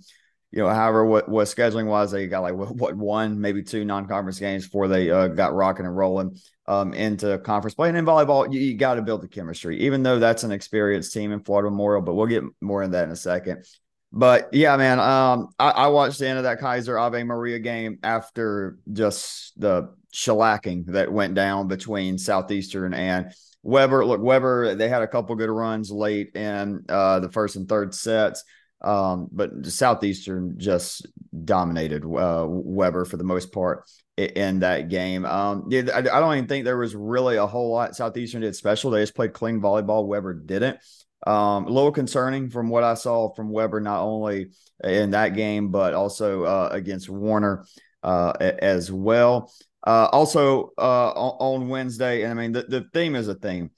you 0.51 0.63
know, 0.63 0.69
however, 0.71 1.05
what, 1.05 1.29
what 1.29 1.47
scheduling 1.47 1.87
wise, 1.87 2.11
they 2.11 2.27
got 2.27 2.41
like 2.41 2.55
what, 2.55 2.75
what 2.75 2.97
one, 2.97 3.39
maybe 3.39 3.63
two 3.63 3.85
non-conference 3.85 4.39
games 4.39 4.65
before 4.65 4.89
they 4.89 5.11
uh, 5.11 5.29
got 5.29 5.53
rocking 5.53 5.85
and 5.85 5.95
rolling 5.95 6.39
um, 6.67 6.95
into 6.95 7.37
conference 7.41 7.75
play. 7.75 7.89
And 7.89 7.99
in 7.99 8.07
volleyball, 8.07 8.51
you, 8.51 8.61
you 8.61 8.79
got 8.79 8.95
to 8.95 9.03
build 9.03 9.21
the 9.21 9.29
chemistry, 9.29 9.81
even 9.81 10.03
though 10.03 10.19
that's 10.19 10.43
an 10.43 10.53
experienced 10.53 11.13
team 11.13 11.33
in 11.33 11.41
Florida 11.41 11.69
Memorial. 11.69 12.01
But 12.01 12.15
we'll 12.15 12.27
get 12.27 12.45
more 12.63 12.83
into 12.83 12.97
that 12.97 13.05
in 13.05 13.11
a 13.11 13.17
second. 13.17 13.67
But 14.13 14.49
yeah, 14.53 14.77
man, 14.77 14.99
um, 14.99 15.49
I, 15.59 15.71
I 15.71 15.87
watched 15.89 16.19
the 16.19 16.29
end 16.29 16.39
of 16.39 16.45
that 16.45 16.61
Keiser 16.61 17.01
Ave 17.01 17.23
Maria 17.25 17.59
game 17.59 17.99
after 18.03 18.79
just 18.93 19.59
the 19.61 19.95
shellacking 20.15 20.87
that 20.87 21.13
went 21.13 21.35
down 21.35 21.69
between 21.69 22.17
Southeastern 22.17 22.95
and 22.95 23.33
Webber. 23.63 24.07
Look, 24.07 24.23
Webber, 24.23 24.75
they 24.75 24.89
had 24.89 25.03
a 25.03 25.09
couple 25.09 25.35
good 25.37 25.51
runs 25.51 25.91
late 25.91 26.35
in 26.35 26.85
uh, 26.89 27.21
the 27.21 27.31
first 27.31 27.57
and 27.57 27.69
third 27.69 27.95
sets, 27.95 28.45
um, 28.81 29.29
but 29.31 29.67
Southeastern 29.67 30.55
just 30.57 31.07
dominated 31.45 32.05
uh, 32.05 32.47
Webber 32.49 33.05
for 33.05 33.17
the 33.17 33.25
most 33.25 33.53
part 33.53 33.85
in 34.17 34.61
that 34.61 34.89
game. 34.89 35.27
Um, 35.27 35.69
I, 35.71 35.99
I 35.99 36.01
don't 36.01 36.37
even 36.37 36.49
think 36.49 36.65
there 36.65 36.79
was 36.79 36.95
really 36.95 37.37
a 37.37 37.47
whole 37.47 37.71
lot 37.71 37.97
Southeastern 37.97 38.41
did 38.41 38.57
special. 38.57 38.91
They 38.91 39.03
just 39.03 39.15
played 39.15 39.35
clean 39.35 39.61
volleyball. 39.61 40.07
Weber 40.07 40.33
didn't. 40.33 40.79
Um, 41.27 41.67
a 41.67 41.71
little 41.71 41.93
concerning 41.93 42.51
from 42.51 42.69
what 42.69 42.85
I 42.85 42.95
saw 42.95 43.35
from 43.35 43.51
Webber, 43.51 43.81
not 43.81 44.03
only 44.03 44.53
in 44.85 45.11
that 45.11 45.35
game, 45.35 45.71
but 45.71 45.93
also 45.93 46.45
uh, 46.45 46.69
against 46.71 47.09
Warner 47.09 47.65
uh, 48.03 48.33
as 48.41 48.93
well. 48.93 49.53
Uh, 49.87 50.09
also 50.13 50.73
uh, 50.79 51.11
on, 51.11 51.61
on 51.63 51.69
Wednesday, 51.69 52.23
and 52.23 52.33
I 52.33 52.43
mean, 52.43 52.53
the, 52.53 52.63
the 52.63 52.87
theme 52.93 53.15
is 53.15 53.29
a 53.29 53.35
theme. 53.35 53.71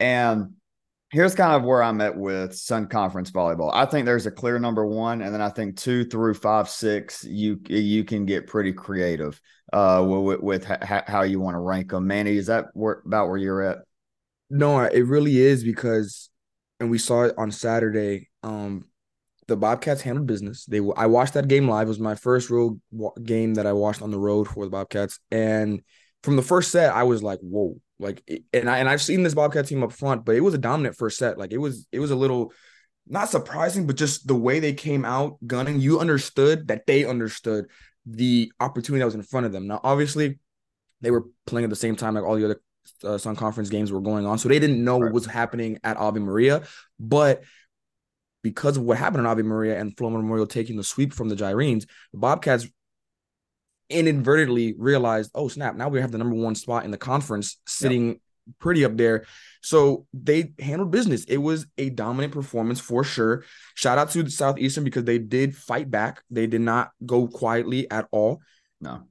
And 0.00 0.54
here's 1.10 1.34
kind 1.34 1.54
of 1.54 1.62
where 1.62 1.82
I'm 1.82 2.00
at 2.00 2.16
with 2.16 2.56
Sun 2.56 2.88
Conference 2.88 3.30
volleyball. 3.30 3.70
I 3.72 3.86
think 3.86 4.06
there's 4.06 4.26
a 4.26 4.32
clear 4.32 4.58
number 4.58 4.84
one, 4.84 5.22
and 5.22 5.32
then 5.32 5.42
I 5.42 5.50
think 5.50 5.76
two 5.76 6.04
through 6.04 6.34
five, 6.34 6.68
six, 6.68 7.22
you 7.24 7.60
you 7.68 8.02
can 8.02 8.26
get 8.26 8.46
pretty 8.46 8.72
creative 8.72 9.40
uh, 9.72 10.04
with, 10.06 10.40
with 10.40 10.64
ha- 10.64 11.04
how 11.06 11.22
you 11.22 11.38
want 11.38 11.54
to 11.54 11.60
rank 11.60 11.90
them. 11.90 12.06
Manny, 12.06 12.36
is 12.36 12.46
that 12.46 12.66
where, 12.74 13.02
about 13.06 13.28
where 13.28 13.38
you're 13.38 13.62
at? 13.62 13.78
No, 14.50 14.80
it 14.80 15.06
really 15.06 15.38
is 15.38 15.62
because, 15.62 16.28
and 16.82 16.90
we 16.90 16.98
saw 16.98 17.22
it 17.22 17.34
on 17.38 17.50
Saturday. 17.52 18.28
Um, 18.42 18.84
the 19.46 19.56
Bobcats 19.56 20.02
handled 20.02 20.26
business. 20.26 20.66
They 20.66 20.80
I 20.96 21.06
watched 21.06 21.34
that 21.34 21.48
game 21.48 21.68
live. 21.68 21.86
It 21.86 21.90
was 21.90 22.00
my 22.00 22.16
first 22.16 22.50
real 22.50 22.78
game 23.22 23.54
that 23.54 23.66
I 23.66 23.72
watched 23.72 24.02
on 24.02 24.10
the 24.10 24.18
road 24.18 24.48
for 24.48 24.64
the 24.64 24.70
Bobcats, 24.70 25.18
and 25.30 25.82
from 26.22 26.36
the 26.36 26.42
first 26.42 26.70
set, 26.72 26.92
I 26.92 27.04
was 27.04 27.22
like, 27.22 27.38
"Whoa!" 27.40 27.80
Like, 27.98 28.28
and 28.52 28.68
I 28.68 28.78
and 28.78 28.88
I've 28.88 29.02
seen 29.02 29.22
this 29.22 29.34
Bobcat 29.34 29.66
team 29.66 29.82
up 29.82 29.92
front, 29.92 30.24
but 30.24 30.34
it 30.34 30.40
was 30.40 30.54
a 30.54 30.58
dominant 30.58 30.96
first 30.96 31.18
set. 31.18 31.38
Like, 31.38 31.52
it 31.52 31.58
was 31.58 31.86
it 31.92 32.00
was 32.00 32.10
a 32.10 32.16
little 32.16 32.52
not 33.06 33.28
surprising, 33.28 33.86
but 33.86 33.96
just 33.96 34.26
the 34.26 34.34
way 34.34 34.60
they 34.60 34.72
came 34.72 35.04
out 35.04 35.38
gunning. 35.46 35.80
You 35.80 36.00
understood 36.00 36.68
that 36.68 36.86
they 36.86 37.04
understood 37.04 37.66
the 38.06 38.52
opportunity 38.60 39.00
that 39.00 39.06
was 39.06 39.14
in 39.14 39.22
front 39.22 39.46
of 39.46 39.52
them. 39.52 39.66
Now, 39.66 39.80
obviously, 39.84 40.38
they 41.00 41.10
were 41.10 41.26
playing 41.46 41.64
at 41.64 41.70
the 41.70 41.76
same 41.76 41.96
time 41.96 42.14
like 42.14 42.24
all 42.24 42.36
the 42.36 42.44
other 42.44 42.60
uh, 43.04 43.18
Sun 43.18 43.36
Conference 43.36 43.68
games 43.68 43.92
were 43.92 44.00
going 44.00 44.26
on, 44.26 44.38
so 44.38 44.48
they 44.48 44.58
didn't 44.58 44.82
know 44.82 44.98
right. 44.98 45.04
what 45.04 45.12
was 45.12 45.26
happening 45.26 45.78
at 45.84 45.96
Ave 45.96 46.20
Maria. 46.20 46.62
But 46.98 47.42
because 48.42 48.76
of 48.76 48.82
what 48.82 48.98
happened 48.98 49.20
in 49.20 49.26
Ave 49.26 49.42
Maria 49.42 49.78
and 49.78 49.94
Flomo 49.96 50.12
Memorial 50.12 50.46
taking 50.46 50.76
the 50.76 50.84
sweep 50.84 51.12
from 51.12 51.28
the 51.28 51.36
Gyrenes, 51.36 51.86
the 52.12 52.18
Bobcats 52.18 52.66
inadvertently 53.88 54.74
realized, 54.78 55.30
oh 55.34 55.48
snap, 55.48 55.76
now 55.76 55.88
we 55.88 56.00
have 56.00 56.12
the 56.12 56.18
number 56.18 56.34
one 56.34 56.54
spot 56.54 56.84
in 56.84 56.90
the 56.90 56.98
conference 56.98 57.58
sitting 57.66 58.08
yep. 58.08 58.16
pretty 58.58 58.84
up 58.84 58.96
there. 58.96 59.26
So 59.62 60.06
they 60.12 60.54
handled 60.58 60.90
business. 60.90 61.24
It 61.24 61.36
was 61.36 61.66
a 61.78 61.90
dominant 61.90 62.32
performance 62.32 62.80
for 62.80 63.04
sure. 63.04 63.44
Shout 63.74 63.98
out 63.98 64.10
to 64.10 64.22
the 64.22 64.30
Southeastern 64.30 64.84
because 64.84 65.04
they 65.04 65.18
did 65.18 65.56
fight 65.56 65.90
back. 65.90 66.22
They 66.30 66.46
did 66.46 66.62
not 66.62 66.90
go 67.04 67.28
quietly 67.28 67.88
at 67.90 68.08
all. 68.10 68.40
No. 68.80 69.04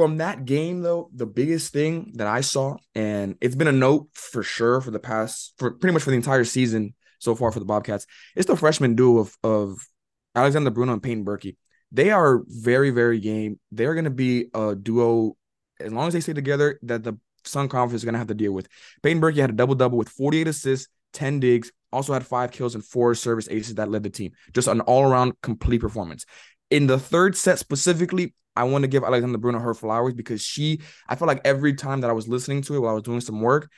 From 0.00 0.16
that 0.16 0.46
game, 0.46 0.80
though, 0.80 1.10
the 1.14 1.26
biggest 1.26 1.74
thing 1.74 2.12
that 2.14 2.26
I 2.26 2.40
saw, 2.40 2.78
and 2.94 3.36
it's 3.42 3.54
been 3.54 3.68
a 3.68 3.72
note 3.72 4.08
for 4.14 4.42
sure 4.42 4.80
for 4.80 4.90
the 4.90 4.98
past, 4.98 5.52
for 5.58 5.72
pretty 5.72 5.92
much 5.92 6.04
for 6.04 6.08
the 6.08 6.16
entire 6.16 6.44
season 6.44 6.94
so 7.18 7.34
far 7.34 7.52
for 7.52 7.58
the 7.58 7.66
Bobcats, 7.66 8.06
it's 8.34 8.46
the 8.46 8.56
freshman 8.56 8.94
duo 8.94 9.18
of, 9.18 9.36
of 9.44 9.86
Alexander 10.34 10.70
Bruno 10.70 10.94
and 10.94 11.02
Peyton 11.02 11.22
Berkey. 11.22 11.56
They 11.92 12.12
are 12.12 12.40
very, 12.46 12.88
very 12.88 13.20
game. 13.20 13.60
They're 13.72 13.92
going 13.92 14.06
to 14.06 14.10
be 14.10 14.46
a 14.54 14.74
duo 14.74 15.36
as 15.78 15.92
long 15.92 16.08
as 16.08 16.14
they 16.14 16.20
stay 16.20 16.32
together 16.32 16.78
that 16.84 17.04
the 17.04 17.18
Sun 17.44 17.68
Conference 17.68 18.00
is 18.00 18.04
going 18.06 18.14
to 18.14 18.20
have 18.20 18.28
to 18.28 18.34
deal 18.34 18.52
with. 18.52 18.68
Peyton 19.02 19.20
Berkey 19.20 19.36
had 19.36 19.50
a 19.50 19.52
double 19.52 19.74
double 19.74 19.98
with 19.98 20.08
48 20.08 20.48
assists, 20.48 20.88
10 21.12 21.40
digs, 21.40 21.70
also 21.92 22.14
had 22.14 22.26
five 22.26 22.52
kills 22.52 22.74
and 22.74 22.82
four 22.82 23.14
service 23.14 23.48
aces 23.50 23.74
that 23.74 23.90
led 23.90 24.02
the 24.02 24.08
team. 24.08 24.32
Just 24.54 24.66
an 24.66 24.80
all 24.80 25.02
around 25.02 25.34
complete 25.42 25.82
performance. 25.82 26.24
In 26.70 26.86
the 26.86 26.98
third 26.98 27.36
set 27.36 27.58
specifically, 27.58 28.32
I 28.56 28.64
want 28.64 28.82
to 28.82 28.88
give 28.88 29.04
Alexander 29.04 29.38
Bruno 29.38 29.58
her 29.58 29.74
flowers 29.74 30.14
because 30.14 30.42
she, 30.42 30.80
I 31.08 31.16
felt 31.16 31.28
like 31.28 31.42
every 31.44 31.74
time 31.74 32.00
that 32.00 32.10
I 32.10 32.14
was 32.14 32.28
listening 32.28 32.62
to 32.62 32.74
it 32.74 32.80
while 32.80 32.90
I 32.90 32.94
was 32.94 33.02
doing 33.02 33.20
some 33.20 33.40
work, 33.40 33.70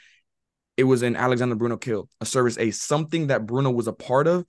it 0.76 0.84
was 0.84 1.02
an 1.02 1.16
Alexander 1.16 1.54
Bruno 1.54 1.76
kill, 1.76 2.08
a 2.20 2.26
service 2.26 2.58
ace, 2.58 2.80
something 2.80 3.26
that 3.28 3.46
Bruno 3.46 3.70
was 3.70 3.86
a 3.86 3.92
part 3.92 4.26
of. 4.26 4.44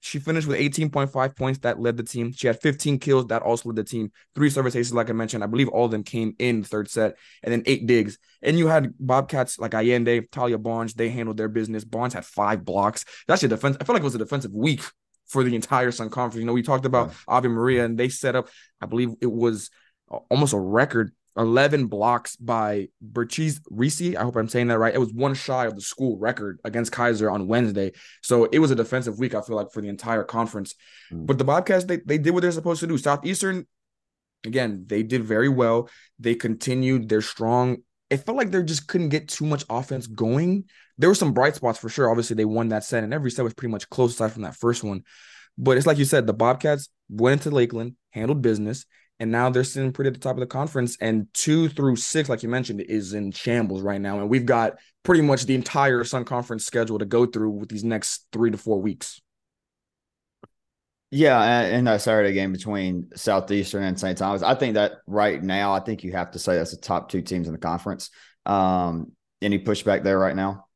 She 0.00 0.20
finished 0.20 0.46
with 0.46 0.60
18.5 0.60 1.34
points 1.34 1.58
that 1.60 1.80
led 1.80 1.96
the 1.96 2.04
team. 2.04 2.30
She 2.32 2.46
had 2.46 2.60
15 2.60 3.00
kills 3.00 3.26
that 3.26 3.42
also 3.42 3.70
led 3.70 3.76
the 3.76 3.82
team. 3.82 4.12
Three 4.36 4.50
service 4.50 4.76
aces, 4.76 4.94
like 4.94 5.10
I 5.10 5.14
mentioned. 5.14 5.42
I 5.42 5.48
believe 5.48 5.68
all 5.68 5.86
of 5.86 5.90
them 5.90 6.04
came 6.04 6.36
in 6.38 6.60
the 6.60 6.68
third 6.68 6.88
set, 6.88 7.16
and 7.42 7.52
then 7.52 7.64
eight 7.66 7.86
digs. 7.86 8.16
And 8.40 8.56
you 8.56 8.68
had 8.68 8.92
Bobcats 9.00 9.58
like 9.58 9.74
Allende, 9.74 10.20
Talia 10.30 10.58
Barnes. 10.58 10.94
They 10.94 11.08
handled 11.08 11.38
their 11.38 11.48
business. 11.48 11.84
Barnes 11.84 12.14
had 12.14 12.24
five 12.24 12.64
blocks. 12.64 13.04
That's 13.26 13.42
your 13.42 13.48
defense. 13.48 13.76
I 13.80 13.84
feel 13.84 13.94
like 13.94 14.02
it 14.02 14.04
was 14.04 14.14
a 14.14 14.18
defensive 14.18 14.52
week 14.52 14.82
for 15.26 15.42
the 15.42 15.54
entire 15.54 15.90
Sun 15.90 16.10
Conference. 16.10 16.40
You 16.40 16.46
know, 16.46 16.52
we 16.52 16.62
talked 16.62 16.86
about 16.86 17.08
yeah. 17.08 17.14
Ave 17.28 17.48
Maria, 17.48 17.84
and 17.84 17.98
they 17.98 18.08
set 18.08 18.36
up. 18.36 18.48
I 18.80 18.86
believe 18.86 19.10
it 19.20 19.30
was 19.30 19.70
almost 20.30 20.52
a 20.52 20.58
record 20.58 21.12
11 21.36 21.86
blocks 21.86 22.36
by 22.36 22.88
Berchiz 23.04 23.60
Risi. 23.70 24.16
I 24.16 24.22
hope 24.22 24.36
I'm 24.36 24.48
saying 24.48 24.68
that 24.68 24.78
right. 24.78 24.94
It 24.94 24.98
was 24.98 25.12
one 25.12 25.34
shy 25.34 25.66
of 25.66 25.74
the 25.74 25.82
school 25.82 26.16
record 26.18 26.60
against 26.64 26.92
Keiser 26.92 27.30
on 27.30 27.46
Wednesday. 27.46 27.92
So 28.22 28.44
it 28.46 28.58
was 28.58 28.70
a 28.70 28.74
defensive 28.74 29.18
week, 29.18 29.34
I 29.34 29.42
feel 29.42 29.56
like, 29.56 29.70
for 29.70 29.82
the 29.82 29.88
entire 29.88 30.24
conference. 30.24 30.74
Mm. 31.12 31.26
But 31.26 31.38
the 31.38 31.44
Bobcats, 31.44 31.84
they, 31.84 31.98
they 31.98 32.18
did 32.18 32.30
what 32.30 32.40
they're 32.40 32.52
supposed 32.52 32.80
to 32.80 32.86
do. 32.86 32.96
Southeastern, 32.96 33.66
again, 34.44 34.84
they 34.86 35.02
did 35.02 35.24
very 35.24 35.48
well. 35.48 35.90
They 36.18 36.34
continued 36.34 37.08
their 37.08 37.22
strong. 37.22 37.78
It 38.08 38.18
felt 38.18 38.38
like 38.38 38.50
they 38.50 38.62
just 38.62 38.86
couldn't 38.86 39.08
get 39.08 39.28
too 39.28 39.46
much 39.46 39.64
offense 39.68 40.06
going. 40.06 40.64
There 40.98 41.10
were 41.10 41.14
some 41.14 41.32
bright 41.32 41.56
spots 41.56 41.78
for 41.78 41.88
sure. 41.88 42.08
Obviously, 42.08 42.36
they 42.36 42.44
won 42.44 42.68
that 42.68 42.84
set, 42.84 43.04
and 43.04 43.12
every 43.12 43.30
set 43.30 43.42
was 43.42 43.54
pretty 43.54 43.72
much 43.72 43.88
close 43.90 44.14
aside 44.14 44.32
from 44.32 44.42
that 44.42 44.56
first 44.56 44.84
one. 44.84 45.02
But 45.58 45.76
it's 45.76 45.86
like 45.86 45.98
you 45.98 46.04
said, 46.04 46.26
the 46.26 46.32
Bobcats 46.32 46.88
went 47.08 47.44
into 47.44 47.54
Lakeland, 47.54 47.96
handled 48.10 48.42
business, 48.42 48.84
and 49.18 49.32
now 49.32 49.50
they're 49.50 49.64
sitting 49.64 49.92
pretty 49.92 50.08
at 50.08 50.14
the 50.14 50.20
top 50.20 50.36
of 50.36 50.40
the 50.40 50.46
conference. 50.46 50.96
And 51.00 51.26
two 51.32 51.68
through 51.68 51.96
six, 51.96 52.28
like 52.28 52.42
you 52.42 52.48
mentioned, 52.48 52.80
is 52.82 53.12
in 53.14 53.32
shambles 53.32 53.82
right 53.82 54.00
now. 54.00 54.20
And 54.20 54.28
we've 54.28 54.46
got 54.46 54.74
pretty 55.02 55.22
much 55.22 55.46
the 55.46 55.54
entire 55.54 56.04
Sun 56.04 56.24
Conference 56.24 56.66
schedule 56.66 56.98
to 56.98 57.06
go 57.06 57.26
through 57.26 57.50
with 57.50 57.68
these 57.68 57.84
next 57.84 58.26
three 58.32 58.50
to 58.50 58.58
four 58.58 58.80
weeks. 58.80 59.20
Yeah, 61.10 61.62
in 61.68 61.84
that 61.84 62.00
Saturday 62.00 62.32
game 62.32 62.52
between 62.52 63.10
Southeastern 63.14 63.84
and 63.84 63.98
St. 63.98 64.18
Thomas, 64.18 64.42
I 64.42 64.54
think 64.54 64.74
that 64.74 64.94
right 65.06 65.40
now, 65.40 65.72
I 65.72 65.80
think 65.80 66.02
you 66.02 66.12
have 66.12 66.32
to 66.32 66.38
say 66.38 66.56
that's 66.56 66.72
the 66.72 66.78
top 66.78 67.08
two 67.08 67.22
teams 67.22 67.46
in 67.46 67.52
the 67.52 67.60
conference. 67.60 68.10
Um, 68.44 69.12
any 69.40 69.58
pushback 69.58 70.02
there 70.02 70.18
right 70.18 70.34
now? 70.34 70.66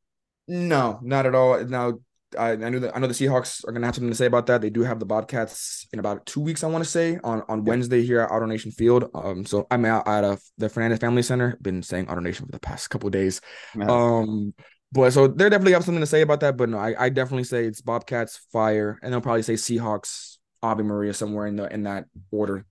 No, 0.47 1.01
not 1.03 1.27
at 1.27 1.35
all. 1.35 1.65
Now, 1.65 1.95
I, 2.39 2.53
I 2.53 2.57
knew 2.57 2.81
that 2.81 2.95
I 2.95 3.01
know 3.01 3.09
the 3.09 3.15
Seahawks 3.15 3.67
are 3.67 3.73
gonna 3.73 3.87
have 3.87 3.95
something 3.95 4.11
to 4.11 4.17
say 4.17 4.27
about 4.27 4.47
that. 4.47 4.61
They 4.61 4.71
do 4.71 4.83
have 4.83 5.01
the 5.01 5.07
Bobcats 5.07 5.89
in 5.93 5.99
about 5.99 6.27
two 6.27 6.41
weeks, 6.41 6.63
I 6.63 6.69
want 6.69 6.85
to 6.85 6.91
say, 6.91 7.19
on 7.25 7.43
on 7.49 7.65
Wednesday 7.65 8.05
here 8.05 8.21
at 8.21 8.31
AutoNation 8.31 8.73
Field. 8.73 9.11
Um, 9.15 9.45
so 9.45 9.67
I'm 9.71 9.85
out 9.85 10.07
at 10.07 10.25
uh, 10.25 10.37
the 10.59 10.69
Fernandez 10.69 11.01
Family 11.01 11.23
Center. 11.23 11.59
Been 11.61 11.83
saying 11.83 12.07
AutoNation 12.07 12.47
for 12.47 12.53
the 12.53 12.61
past 12.61 12.89
couple 12.91 13.11
days. 13.11 13.41
Um, 13.81 14.55
but 14.93 15.13
so 15.13 15.29
they 15.29 15.49
definitely 15.49 15.73
have 15.73 15.85
something 15.85 16.01
to 16.01 16.07
say 16.07 16.23
about 16.23 16.41
that. 16.41 16.57
But 16.57 16.69
no, 16.69 16.79
I, 16.79 17.07
I 17.07 17.09
definitely 17.09 17.45
say 17.45 17.65
it's 17.65 17.81
Bobcats, 17.81 18.37
Fire, 18.53 18.99
and 19.03 19.13
they'll 19.13 19.21
probably 19.21 19.43
say 19.43 19.55
Seahawks, 19.55 20.39
Ave 20.63 20.83
Maria 20.83 21.15
somewhere 21.15 21.47
in 21.47 21.57
the 21.57 21.73
in 21.73 21.85
that 21.85 22.07
order. 22.31 22.67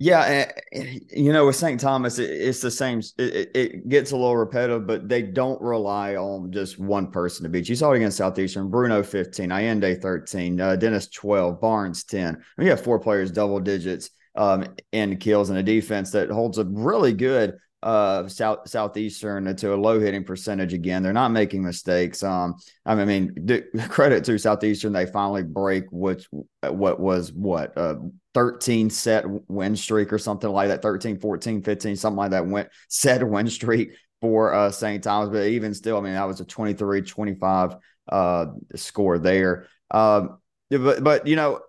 Yeah, 0.00 0.50
you 0.72 1.32
know, 1.32 1.46
with 1.46 1.54
St. 1.56 1.80
Thomas, 1.80 2.18
it's 2.18 2.60
the 2.60 2.70
same. 2.70 3.00
It, 3.16 3.88
gets 3.88 4.10
a 4.10 4.16
little 4.16 4.36
repetitive, 4.36 4.86
but 4.86 5.08
they 5.08 5.22
don't 5.22 5.60
rely 5.62 6.16
on 6.16 6.50
just 6.52 6.80
one 6.80 7.12
person 7.12 7.44
to 7.44 7.48
beat. 7.48 7.68
You 7.68 7.76
saw 7.76 7.92
it 7.92 7.96
against 7.96 8.18
Southeastern. 8.18 8.70
Bruno 8.70 9.02
15, 9.04 9.52
Allende 9.52 9.94
13, 9.94 10.60
uh, 10.60 10.76
Dennis 10.76 11.08
12, 11.08 11.60
Barnes 11.60 12.04
10. 12.04 12.26
I 12.26 12.38
mean, 12.58 12.66
you 12.66 12.70
have 12.70 12.82
four 12.82 12.98
players 12.98 13.30
double 13.30 13.60
digits 13.60 14.10
um, 14.34 14.66
in 14.90 15.16
kills 15.16 15.50
and 15.50 15.60
a 15.60 15.62
defense 15.62 16.10
that 16.10 16.28
holds 16.28 16.58
a 16.58 16.64
really 16.64 17.12
good 17.12 17.56
uh, 17.84 18.26
South 18.28 18.66
Southeastern 18.66 19.54
to 19.56 19.74
a 19.74 19.76
low 19.76 20.00
hitting 20.00 20.24
percentage 20.24 20.72
again. 20.72 21.02
They're 21.02 21.12
not 21.12 21.32
making 21.32 21.62
mistakes. 21.62 22.22
Um, 22.22 22.56
I 22.86 22.94
mean, 23.04 23.62
credit 23.88 24.24
to 24.24 24.38
Southeastern, 24.38 24.94
they 24.94 25.04
finally 25.04 25.42
break 25.42 25.84
which 25.90 26.26
what 26.62 26.98
was 26.98 27.30
what 27.32 27.76
uh 27.76 27.96
13 28.32 28.88
set 28.88 29.24
win 29.48 29.76
streak 29.76 30.12
or 30.12 30.18
something 30.18 30.50
like 30.50 30.68
that 30.68 30.82
13 30.82 31.20
14 31.20 31.62
15 31.62 31.94
something 31.94 32.16
like 32.16 32.30
that 32.30 32.46
went 32.46 32.68
set 32.88 33.22
win 33.26 33.48
streak 33.48 33.92
for 34.20 34.54
uh 34.54 34.70
St. 34.70 35.04
Thomas 35.04 35.28
but 35.28 35.46
even 35.46 35.74
still 35.74 35.98
I 35.98 36.00
mean 36.00 36.14
that 36.14 36.26
was 36.26 36.40
a 36.40 36.44
23 36.44 37.02
25 37.02 37.76
uh 38.08 38.46
score 38.74 39.18
there 39.18 39.68
um 39.90 40.38
but 40.70 41.04
but 41.04 41.26
you 41.26 41.36
know 41.36 41.60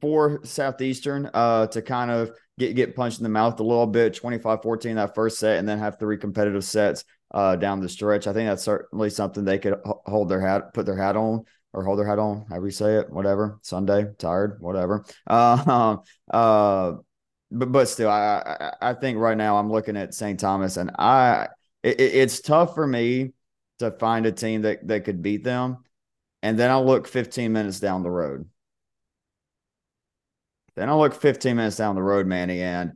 for 0.00 0.40
Southeastern 0.44 1.30
uh 1.34 1.66
to 1.68 1.82
kind 1.82 2.10
of 2.10 2.30
get 2.58 2.74
get 2.74 2.96
punched 2.96 3.18
in 3.18 3.22
the 3.22 3.28
mouth 3.28 3.58
a 3.60 3.62
little 3.62 3.86
bit 3.86 4.20
25-14 4.20 4.96
that 4.96 5.14
first 5.14 5.38
set 5.38 5.58
and 5.58 5.68
then 5.68 5.78
have 5.78 5.98
three 5.98 6.16
competitive 6.18 6.64
sets 6.64 7.04
uh, 7.32 7.56
down 7.56 7.80
the 7.80 7.88
stretch. 7.88 8.26
I 8.26 8.32
think 8.32 8.48
that's 8.48 8.64
certainly 8.64 9.10
something 9.10 9.44
they 9.44 9.58
could 9.58 9.78
hold 10.06 10.28
their 10.28 10.40
hat, 10.40 10.72
put 10.74 10.86
their 10.86 10.96
hat 10.96 11.16
on, 11.16 11.44
or 11.72 11.84
hold 11.84 11.98
their 11.98 12.06
hat 12.06 12.18
on, 12.18 12.46
however 12.48 12.66
you 12.66 12.72
say 12.72 12.94
it, 12.96 13.10
whatever. 13.10 13.58
Sunday, 13.62 14.06
tired, 14.18 14.56
whatever. 14.60 15.04
Uh, 15.26 15.98
uh, 16.30 16.94
but 17.50 17.72
but 17.72 17.88
still, 17.88 18.10
I, 18.10 18.72
I, 18.80 18.90
I 18.90 18.94
think 18.94 19.18
right 19.18 19.36
now 19.36 19.56
I'm 19.56 19.70
looking 19.70 19.96
at 19.96 20.14
St. 20.14 20.38
Thomas, 20.38 20.76
and 20.76 20.90
I 20.98 21.48
it, 21.82 22.00
it's 22.00 22.40
tough 22.40 22.74
for 22.74 22.86
me 22.86 23.32
to 23.78 23.90
find 23.92 24.26
a 24.26 24.32
team 24.32 24.62
that 24.62 24.86
that 24.88 25.04
could 25.04 25.22
beat 25.22 25.44
them, 25.44 25.78
and 26.42 26.58
then 26.58 26.70
I 26.70 26.78
look 26.78 27.06
15 27.08 27.52
minutes 27.52 27.80
down 27.80 28.02
the 28.02 28.10
road 28.10 28.48
then 30.78 30.88
I 30.88 30.94
look 30.94 31.14
15 31.14 31.56
minutes 31.56 31.76
down 31.76 31.96
the 31.96 32.02
road, 32.02 32.26
Manny, 32.26 32.60
and 32.62 32.92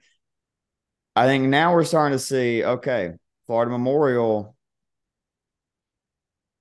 I 1.17 1.27
think 1.27 1.45
now 1.45 1.75
we're 1.75 1.85
starting 1.85 2.17
to 2.17 2.23
see 2.23 2.65
okay, 2.65 3.13
Florida 3.47 3.71
Memorial. 3.71 4.57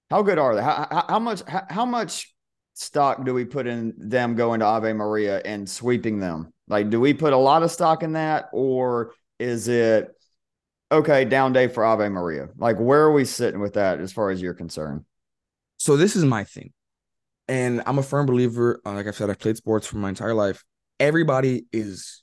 How 0.09 0.23
good 0.23 0.39
are 0.39 0.55
they? 0.55 0.61
How, 0.61 0.87
how, 0.89 1.05
how 1.07 1.19
much 1.19 1.41
how, 1.47 1.63
how, 1.69 1.85
much 1.85 2.33
stock 2.73 3.23
do 3.23 3.33
we 3.33 3.45
put 3.45 3.67
in 3.67 3.93
them 3.97 4.35
going 4.35 4.59
to 4.59 4.65
Ave 4.65 4.91
Maria 4.93 5.41
and 5.45 5.69
sweeping 5.69 6.19
them? 6.19 6.51
Like, 6.67 6.89
do 6.89 6.99
we 6.99 7.13
put 7.13 7.33
a 7.33 7.37
lot 7.37 7.63
of 7.63 7.71
stock 7.71 8.03
in 8.03 8.13
that, 8.13 8.49
or 8.51 9.13
is 9.39 9.67
it 9.67 10.11
okay 10.91 11.23
down 11.23 11.53
day 11.53 11.67
for 11.67 11.85
Ave 11.85 12.09
Maria? 12.09 12.49
Like, 12.57 12.77
where 12.77 13.03
are 13.03 13.13
we 13.13 13.23
sitting 13.23 13.61
with 13.61 13.75
that 13.75 13.99
as 13.99 14.11
far 14.11 14.31
as 14.31 14.41
you're 14.41 14.53
concerned? 14.53 15.05
So 15.77 15.95
this 15.95 16.15
is 16.15 16.25
my 16.25 16.43
thing, 16.43 16.73
and 17.47 17.81
I'm 17.85 17.99
a 17.99 18.03
firm 18.03 18.25
believer. 18.25 18.81
Uh, 18.85 18.93
like 18.93 19.07
I've 19.07 19.15
said, 19.15 19.29
I've 19.29 19.39
played 19.39 19.57
sports 19.57 19.87
for 19.87 19.97
my 19.97 20.09
entire 20.09 20.33
life 20.33 20.65
everybody 21.01 21.65
is 21.73 22.21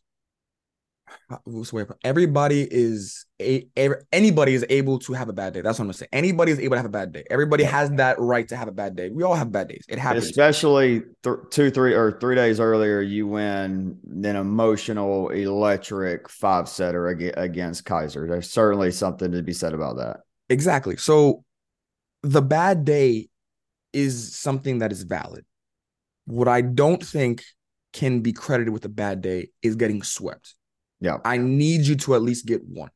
what's 1.45 1.71
the 1.71 1.97
everybody 2.05 2.67
is 2.71 3.27
a, 3.41 3.67
anybody 4.13 4.55
is 4.55 4.65
able 4.69 4.99
to 5.01 5.13
have 5.13 5.29
a 5.29 5.33
bad 5.33 5.53
day. 5.53 5.61
That's 5.61 5.79
what 5.79 5.85
I'm 5.85 5.89
gonna 5.89 5.95
say. 5.95 6.07
Anybody 6.13 6.53
is 6.53 6.61
able 6.61 6.75
to 6.75 6.79
have 6.79 6.87
a 6.87 6.91
bad 6.91 7.13
day. 7.13 7.25
Everybody 7.29 7.65
has 7.65 7.91
that 7.93 8.19
right 8.19 8.47
to 8.49 8.57
have 8.57 8.69
a 8.69 8.73
bad 8.73 8.97
day. 8.97 9.11
We 9.11 9.25
all 9.25 9.35
have 9.35 9.51
bad 9.51 9.69
days. 9.69 9.85
It 9.89 9.99
happens. 9.99 10.27
Especially 10.27 11.03
th- 11.23 11.37
two, 11.51 11.71
three, 11.71 11.95
or 11.95 12.19
three 12.21 12.35
days 12.35 12.61
earlier, 12.61 13.01
you 13.01 13.27
win 13.27 13.99
an 14.07 14.37
emotional, 14.37 15.29
electric 15.31 16.29
five 16.29 16.69
setter 16.69 17.09
ag- 17.09 17.35
against 17.37 17.85
Keiser. 17.85 18.29
There's 18.29 18.51
certainly 18.51 18.93
something 18.93 19.33
to 19.33 19.43
be 19.43 19.53
said 19.53 19.75
about 19.75 19.97
that. 19.97 20.21
Exactly. 20.49 20.97
So 20.97 21.45
the 22.23 22.43
bad 22.43 22.85
day 22.85 23.29
is 23.93 24.37
something 24.37 24.79
that 24.79 24.93
is 24.93 25.03
valid. 25.03 25.45
What 26.27 26.49
I 26.49 26.61
don't 26.61 27.05
think 27.05 27.43
can 27.93 28.21
be 28.21 28.33
credited 28.33 28.73
with 28.73 28.85
a 28.85 28.89
bad 28.89 29.21
day 29.21 29.49
is 29.63 29.77
getting 29.77 30.03
swept. 30.03 30.55
Yeah. 31.01 31.19
I 31.25 31.39
need 31.39 31.83
you 31.83 31.97
to 31.97 32.15
at 32.15 32.23
least 32.23 32.47
get 32.47 32.63
one. 32.67 32.91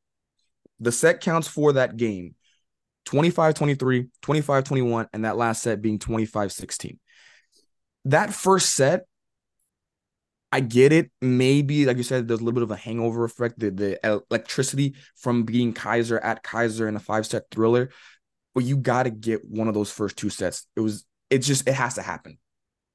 The 0.80 0.92
set 0.92 1.20
counts 1.20 1.48
for 1.48 1.74
that 1.74 1.96
game 1.96 2.34
25 3.06 3.54
23, 3.54 4.08
25 4.20 4.64
21, 4.64 5.08
and 5.12 5.24
that 5.24 5.36
last 5.36 5.62
set 5.62 5.82
being 5.82 5.98
25 5.98 6.52
16. 6.52 6.98
That 8.06 8.32
first 8.32 8.74
set, 8.74 9.06
I 10.50 10.60
get 10.60 10.92
it. 10.92 11.10
Maybe, 11.20 11.86
like 11.86 11.96
you 11.96 12.02
said, 12.02 12.28
there's 12.28 12.40
a 12.40 12.44
little 12.44 12.54
bit 12.54 12.62
of 12.64 12.70
a 12.70 12.76
hangover 12.76 13.24
effect, 13.24 13.58
the, 13.58 13.70
the 13.70 14.22
electricity 14.30 14.94
from 15.16 15.44
being 15.44 15.72
Keiser 15.72 16.20
at 16.22 16.44
Keiser 16.44 16.88
in 16.88 16.96
a 16.96 17.00
five 17.00 17.26
set 17.26 17.44
thriller. 17.50 17.90
But 18.54 18.64
you 18.64 18.76
got 18.76 19.04
to 19.04 19.10
get 19.10 19.44
one 19.48 19.68
of 19.68 19.74
those 19.74 19.90
first 19.90 20.16
two 20.16 20.28
sets. 20.28 20.66
It 20.76 20.80
was, 20.80 21.06
it 21.30 21.38
just, 21.38 21.66
it 21.66 21.74
has 21.74 21.94
to 21.94 22.02
happen. 22.02 22.38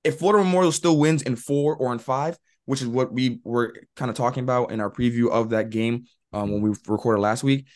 If 0.07 0.19
Florida 0.19 0.43
Memorial 0.43 0.71
still 0.71 0.97
wins 0.97 1.21
in 1.21 1.35
four 1.35 1.75
or 1.75 1.91
in 1.91 1.99
five, 1.99 2.37
which 2.65 2.81
is 2.81 2.87
what 2.87 3.11
we 3.11 3.39
were 3.43 3.75
kind 3.95 4.09
of 4.09 4.15
talking 4.15 4.43
about 4.43 4.71
in 4.71 4.79
our 4.79 4.89
preview 4.89 5.29
of 5.29 5.49
that 5.49 5.69
game 5.69 6.05
um, 6.33 6.51
when 6.51 6.61
we 6.61 6.69
recorded 6.87 7.19
last 7.19 7.43
week. 7.43 7.67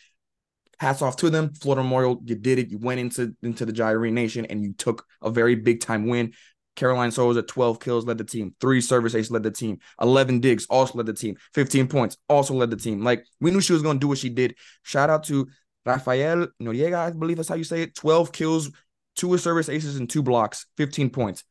Hats 0.78 1.02
off 1.02 1.16
to 1.16 1.30
them, 1.30 1.52
Florida 1.54 1.82
Memorial. 1.82 2.20
You 2.24 2.34
did 2.34 2.58
it. 2.58 2.70
You 2.70 2.78
went 2.78 3.00
into 3.00 3.34
into 3.42 3.64
the 3.64 3.72
Gyrene 3.72 4.14
Nation 4.14 4.46
and 4.46 4.64
you 4.64 4.72
took 4.72 5.04
a 5.22 5.30
very 5.30 5.54
big 5.54 5.80
time 5.80 6.06
win. 6.06 6.32
Caroline 6.74 7.10
Souza, 7.10 7.42
12 7.42 7.80
kills, 7.80 8.06
led 8.06 8.18
the 8.18 8.24
team. 8.24 8.54
Three 8.60 8.80
service 8.80 9.14
aces 9.14 9.30
led 9.30 9.42
the 9.42 9.50
team. 9.50 9.78
11 10.00 10.40
digs 10.40 10.66
also 10.70 10.96
led 10.96 11.06
the 11.06 11.12
team. 11.12 11.36
15 11.54 11.86
points 11.86 12.16
also 12.28 12.54
led 12.54 12.70
the 12.70 12.76
team. 12.76 13.02
Like 13.02 13.24
we 13.40 13.50
knew 13.50 13.60
she 13.60 13.74
was 13.74 13.82
going 13.82 13.96
to 13.96 14.00
do 14.00 14.08
what 14.08 14.18
she 14.18 14.30
did. 14.30 14.56
Shout 14.82 15.10
out 15.10 15.24
to 15.24 15.48
Rafael 15.84 16.48
Noriega, 16.60 16.96
I 16.96 17.10
believe 17.10 17.36
that's 17.36 17.48
how 17.48 17.56
you 17.56 17.64
say 17.64 17.82
it. 17.82 17.94
12 17.94 18.32
kills, 18.32 18.70
two 19.16 19.36
service 19.38 19.68
aces, 19.68 19.96
and 19.96 20.08
two 20.08 20.22
blocks, 20.22 20.66
15 20.76 21.10
points. 21.10 21.44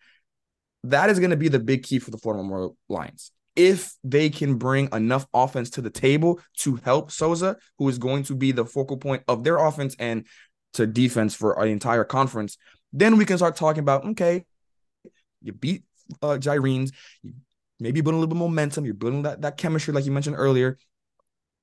That 0.84 1.10
is 1.10 1.20
going 1.20 1.32
to 1.32 1.38
be 1.38 1.48
the 1.48 1.60
big 1.60 1.84
key 1.84 2.00
for 2.00 2.12
the 2.12 2.18
Florida 2.18 2.44
Memorial 2.44 2.76
Lions. 2.90 3.32
If 3.56 3.94
they 4.04 4.30
can 4.30 4.56
bring 4.56 4.90
enough 4.94 5.28
offense 5.34 5.70
to 5.72 5.82
the 5.82 5.90
table 5.90 6.40
to 6.60 6.78
help 6.78 7.12
Souza, 7.12 7.58
who 7.78 7.90
is 7.90 7.98
going 7.98 8.24
to 8.24 8.36
be 8.36 8.52
the 8.52 8.66
focal 8.66 8.98
point 8.98 9.24
of 9.28 9.44
their 9.44 9.58
offense 9.58 9.96
and 10.00 10.26
to 10.74 10.88
defense 10.88 11.36
for 11.36 11.62
an 11.62 11.68
entire 11.68 12.06
conference, 12.06 12.58
then 12.94 13.18
we 13.18 13.26
can 13.26 13.38
start 13.38 13.56
talking 13.56 13.82
about 13.82 14.06
okay, 14.06 14.46
you 15.42 15.52
beat 15.52 15.84
uh, 16.22 16.38
Gyrenes, 16.38 16.92
you 17.22 17.34
maybe 17.82 18.00
building 18.00 18.18
a 18.18 18.22
little 18.22 18.34
bit 18.34 18.38
of 18.38 18.50
momentum, 18.50 18.86
you're 18.86 18.94
building 18.94 19.24
that, 19.24 19.42
that 19.42 19.58
chemistry, 19.58 19.94
like 19.94 20.06
you 20.06 20.12
mentioned 20.12 20.36
earlier. 20.38 20.78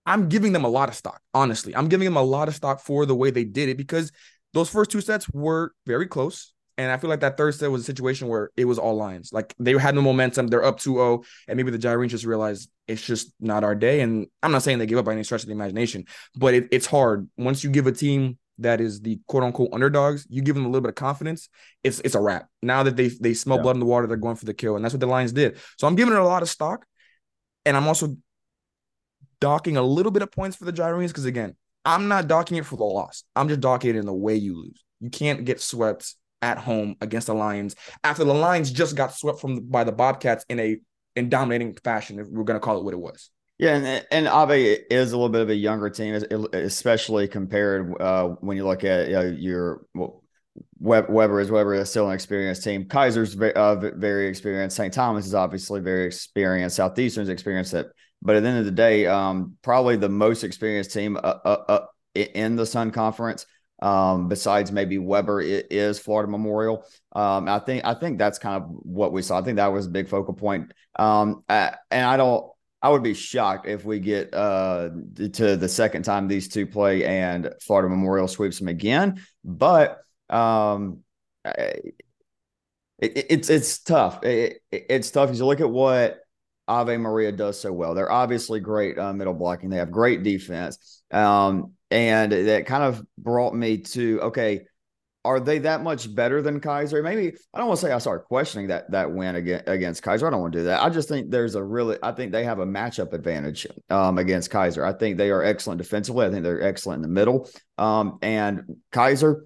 I'm 0.05 0.29
giving 0.29 0.53
them 0.53 0.65
a 0.65 0.69
lot 0.69 0.89
of 0.89 0.95
stock, 0.95 1.21
honestly. 1.33 1.77
I'm 1.77 1.89
giving 1.89 2.07
them 2.07 2.17
a 2.17 2.23
lot 2.23 2.49
of 2.49 2.55
stock 2.55 2.81
for 2.81 3.07
the 3.07 3.15
way 3.15 3.31
they 3.31 3.45
did 3.45 3.69
it 3.69 3.77
because 3.77 4.11
those 4.53 4.69
first 4.69 4.91
two 4.91 5.01
sets 5.01 5.29
were 5.31 5.73
very 5.87 6.07
close. 6.07 6.53
And 6.79 6.91
I 6.93 6.97
feel 6.97 7.11
like 7.11 7.21
that 7.21 7.37
third 7.37 7.55
set 7.57 7.71
was 7.71 7.83
a 7.83 7.85
situation 7.85 8.29
where 8.29 8.51
it 8.57 8.65
was 8.65 8.79
all 8.79 8.95
lines. 8.97 9.33
Like 9.33 9.53
they 9.59 9.77
had 9.77 9.95
no 9.97 10.01
momentum. 10.01 10.47
They're 10.47 10.65
up 10.65 10.79
2-0. 10.79 11.25
And 11.49 11.57
maybe 11.57 11.71
the 11.73 11.79
Gyrenes 11.79 12.11
just 12.11 12.25
realized 12.25 12.71
it's 12.87 13.05
just 13.05 13.33
not 13.41 13.65
our 13.65 13.75
day. 13.75 14.01
And 14.01 14.29
I'm 14.43 14.53
not 14.53 14.63
saying 14.63 14.79
they 14.79 14.87
give 14.87 14.97
up 14.99 15.05
by 15.05 15.13
any 15.13 15.25
stretch 15.25 15.43
of 15.43 15.49
the 15.49 15.53
imagination, 15.55 16.05
but 16.37 16.55
it, 16.55 16.69
it's 16.71 16.87
hard. 16.87 17.29
Once 17.37 17.65
you 17.65 17.71
give 17.71 17.89
a 17.89 17.93
team 17.93 18.39
that 18.61 18.81
is 18.81 19.01
the 19.01 19.21
quote 19.27 19.43
unquote 19.43 19.71
underdogs, 19.73 20.27
you 20.31 20.41
give 20.41 20.55
them 20.55 20.65
a 20.65 20.69
little 20.69 20.81
bit 20.81 20.89
of 20.91 20.95
confidence, 20.95 21.49
it's 21.85 22.01
it's 22.01 22.15
a 22.15 22.21
wrap. 22.21 22.49
Now 22.63 22.85
that 22.85 22.97
they 22.97 23.09
they 23.09 23.35
smell 23.35 23.57
Yeah. 23.59 23.63
blood 23.65 23.77
in 23.77 23.81
the 23.81 23.87
water, 23.87 24.07
they're 24.07 24.17
going 24.17 24.37
for 24.37 24.47
the 24.47 24.55
kill. 24.55 24.77
And 24.77 24.85
that's 24.85 24.95
what 24.95 25.01
the 25.01 25.07
Lions 25.07 25.33
did. 25.33 25.59
So 25.79 25.87
I'm 25.89 25.97
giving 25.97 26.15
it 26.15 26.21
a 26.21 26.25
lot 26.25 26.43
of 26.43 26.49
stock. 26.49 26.87
And 27.67 27.77
I'm 27.77 27.87
also 27.89 28.17
docking 29.41 29.77
a 29.77 29.83
little 29.83 30.13
bit 30.13 30.23
of 30.23 30.31
points 30.33 30.57
for 30.57 30.65
the 30.65 30.73
Gyrenes 30.73 31.09
because 31.09 31.25
again, 31.25 31.57
I'm 31.85 32.09
not 32.09 32.29
docking 32.29 32.57
it 32.57 32.67
for 32.67 32.77
the 32.77 32.85
loss. 32.85 33.25
I'm 33.37 33.49
just 33.49 33.61
docking 33.61 33.91
it 33.91 33.97
in 33.97 34.07
the 34.07 34.13
way 34.15 34.35
you 34.37 34.57
lose. 34.57 34.85
You 35.01 35.11
can't 35.11 35.45
get 35.45 35.61
swept 35.61 36.15
at 36.43 36.59
home 36.59 36.97
against 37.01 37.27
the 37.27 37.35
Lions 37.35 37.75
after 38.05 38.25
the 38.25 38.35
Lions 38.35 38.71
just 38.71 38.97
got 38.97 39.15
swept 39.15 39.41
from 39.41 39.61
by 39.67 39.85
the 39.85 39.93
Bobcats 39.93 40.45
in 40.49 40.61
a 40.61 40.79
in 41.17 41.29
dominating 41.29 41.77
fashion. 41.83 42.19
If 42.19 42.29
we're 42.29 42.45
gonna 42.45 42.61
call 42.61 42.79
it 42.79 42.85
what 42.85 42.95
it 42.95 43.01
was. 43.01 43.31
Yeah, 43.59 43.75
and 43.75 44.07
and 44.13 44.29
Ave 44.29 44.63
is 44.89 45.13
a 45.13 45.17
little 45.17 45.31
bit 45.31 45.43
of 45.43 45.51
a 45.51 45.55
younger 45.55 45.91
team, 45.91 46.15
especially 46.53 47.27
compared 47.27 48.01
uh, 48.01 48.29
when 48.41 48.57
you 48.57 48.65
look 48.65 48.85
at 48.85 49.13
uh, 49.13 49.23
your 49.23 49.85
well, 49.95 50.23
Webber 50.79 51.41
is 51.41 51.51
Webber 51.51 51.75
is 51.75 51.91
still 51.91 52.09
an 52.09 52.15
experienced 52.15 52.63
team. 52.63 52.85
Keiser's 52.85 53.35
very, 53.35 53.55
uh, 53.55 53.75
very 53.97 54.29
experienced. 54.29 54.77
St. 54.77 54.95
Thomas 54.95 55.27
is 55.27 55.35
obviously 55.35 55.81
very 55.81 56.07
experienced. 56.07 56.77
Southeastern's 56.77 57.29
experienced 57.29 57.75
it, 57.75 57.89
but 58.23 58.37
at 58.37 58.45
the 58.45 58.49
end 58.49 58.59
of 58.59 58.65
the 58.65 58.71
day, 58.71 59.07
um, 59.07 59.57
probably 59.63 59.97
the 59.97 60.09
most 60.09 60.45
experienced 60.45 60.93
team 60.93 61.17
uh, 61.17 61.21
uh, 61.45 61.65
uh, 61.69 61.87
in 62.15 62.55
the 62.55 62.67
Sun 62.67 62.93
Conference. 62.93 63.45
Um, 63.81 64.29
besides 64.29 64.73
maybe 64.73 64.99
Webber 64.99 65.41
i- 65.41 65.63
is 65.71 65.99
Florida 65.99 66.31
Memorial. 66.31 66.85
Um, 67.15 67.49
I 67.49 67.59
think 67.61 67.85
I 67.85 67.95
think 67.95 68.19
that's 68.19 68.39
kind 68.39 68.63
of 68.63 68.69
what 68.71 69.13
we 69.13 69.23
saw. 69.23 69.39
I 69.39 69.43
think 69.43 69.57
that 69.57 69.69
was 69.69 69.87
a 69.87 69.91
big 69.91 70.09
focal 70.09 70.35
point. 70.35 70.73
Um, 70.99 71.45
uh, 71.49 71.71
and 71.91 72.05
I 72.05 72.17
don't. 72.17 72.51
I 72.81 72.91
would 72.91 73.03
be 73.03 73.15
shocked 73.15 73.67
if 73.67 73.85
we 73.85 73.99
get 73.99 74.33
uh, 74.35 74.91
to 75.33 75.57
the 75.57 75.69
second 75.69 76.03
time 76.05 76.29
these 76.29 76.49
two 76.49 76.67
play 76.67 77.05
and 77.05 77.53
Florida 77.61 77.89
Memorial 77.89 78.29
sweeps 78.29 78.59
them 78.61 78.69
again. 78.69 79.21
But 79.45 79.99
um, 80.31 81.01
I- 81.45 81.93
it, 82.99 83.27
it's 83.31 83.51
it's 83.51 83.79
tough. 83.81 84.25
It, 84.25 84.61
it- 84.71 84.87
it's 84.89 85.11
tough 85.11 85.29
because 85.29 85.39
you 85.41 85.47
look 85.47 85.61
at 85.61 85.71
what 85.71 86.21
Ave 86.67 86.97
Maria 86.97 87.33
does 87.33 87.59
so 87.61 87.73
well. 87.73 87.95
They're 87.95 88.11
obviously 88.11 88.61
great 88.61 88.99
uh, 88.99 89.13
middle 89.13 89.35
blocking. 89.35 89.71
They 89.71 89.79
have 89.79 89.91
great 89.91 90.23
defense, 90.23 91.03
um, 91.11 91.73
and 91.91 92.33
that 92.33 92.67
kind 92.67 92.83
of 92.83 93.05
brought 93.19 93.55
me 93.55 93.79
to 93.79 94.21
okay 94.23 94.63
are 95.25 95.41
they 95.41 95.59
that 95.59 95.83
much 95.83 96.15
better 96.15 96.41
than 96.41 96.59
Keiser? 96.59 97.03
Maybe 97.03 97.37
I 97.53 97.59
don't 97.59 97.67
want 97.69 97.81
to 97.81 97.87
say 97.87 97.93
I 97.93 97.99
start 97.99 98.27
questioning 98.29 98.69
that 98.69 98.91
that 98.93 99.13
win 99.13 99.37
against, 99.37 100.03
Keiser. 100.03 100.27
I 100.27 100.31
don't 100.31 100.41
want 100.41 100.55
to 100.55 100.61
do 100.61 100.65
that. 100.67 100.83
I 100.83 100.89
just 100.89 101.09
think 101.09 101.31
there's 101.31 101.55
a 101.55 101.63
really 101.63 101.99
I 102.03 102.13
think 102.13 102.33
they 102.33 102.45
have 102.45 102.61
a 102.61 102.67
matchup 102.67 103.13
advantage 103.13 103.67
um, 103.91 104.17
against 104.17 104.51
Keiser. 104.51 104.85
I 104.85 104.97
think 104.97 105.19
they 105.19 105.31
are 105.31 105.43
excellent 105.43 105.79
defensively. 105.79 106.25
I 106.25 106.31
think 106.31 106.45
they're 106.45 106.63
excellent 106.63 106.99
in 106.99 107.03
the 107.03 107.15
middle. 107.15 107.51
Um, 107.77 108.19
and 108.23 108.77
Keiser, 108.91 109.43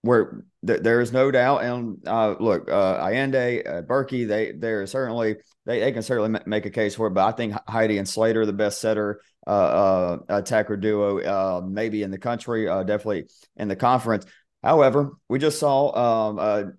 where 0.00 0.44
th- 0.66 0.80
there 0.80 1.02
is 1.02 1.12
no 1.12 1.30
doubt. 1.30 1.64
And 1.64 1.98
uh, 2.06 2.36
look, 2.40 2.70
uh, 2.70 2.98
Allende, 3.00 3.62
uh, 3.66 3.82
Berkey, 3.82 4.26
they 4.26 4.52
they're 4.52 4.86
certainly 4.86 5.36
they, 5.66 5.80
they 5.80 5.92
can 5.92 6.02
certainly 6.02 6.30
ma- 6.30 6.38
make 6.46 6.64
a 6.64 6.70
case 6.70 6.94
for 6.94 7.08
it. 7.08 7.10
But 7.10 7.26
I 7.26 7.32
think 7.32 7.54
Heidi 7.68 7.98
and 7.98 8.08
Slater 8.08 8.42
are 8.42 8.46
the 8.46 8.52
best 8.52 8.80
setter 8.80 9.20
uh, 9.46 9.50
uh, 9.50 10.18
attacker 10.28 10.76
duo, 10.76 11.20
uh, 11.20 11.60
maybe 11.66 12.02
in 12.02 12.10
the 12.10 12.18
country, 12.18 12.68
uh, 12.68 12.82
definitely 12.82 13.28
in 13.56 13.68
the 13.68 13.76
conference. 13.76 14.26
However, 14.62 15.12
we 15.28 15.38
just 15.38 15.58
saw 15.58 16.30
um, 16.38 16.74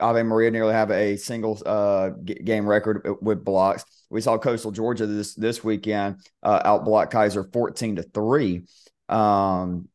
Ave 0.00 0.22
Maria 0.22 0.50
nearly 0.50 0.72
have 0.72 0.92
a 0.92 1.16
single 1.16 1.60
uh, 1.66 2.10
game 2.10 2.66
record 2.66 3.08
with 3.20 3.44
blocks. 3.44 3.84
We 4.10 4.20
saw 4.20 4.38
Coastal 4.38 4.70
Georgia 4.70 5.06
this 5.06 5.34
this 5.34 5.64
weekend 5.64 6.20
uh, 6.42 6.62
outblock 6.62 7.10
Keiser 7.10 7.52
fourteen 7.52 7.96
to 7.96 8.02
three. 8.02 8.66
Um, 9.08 9.88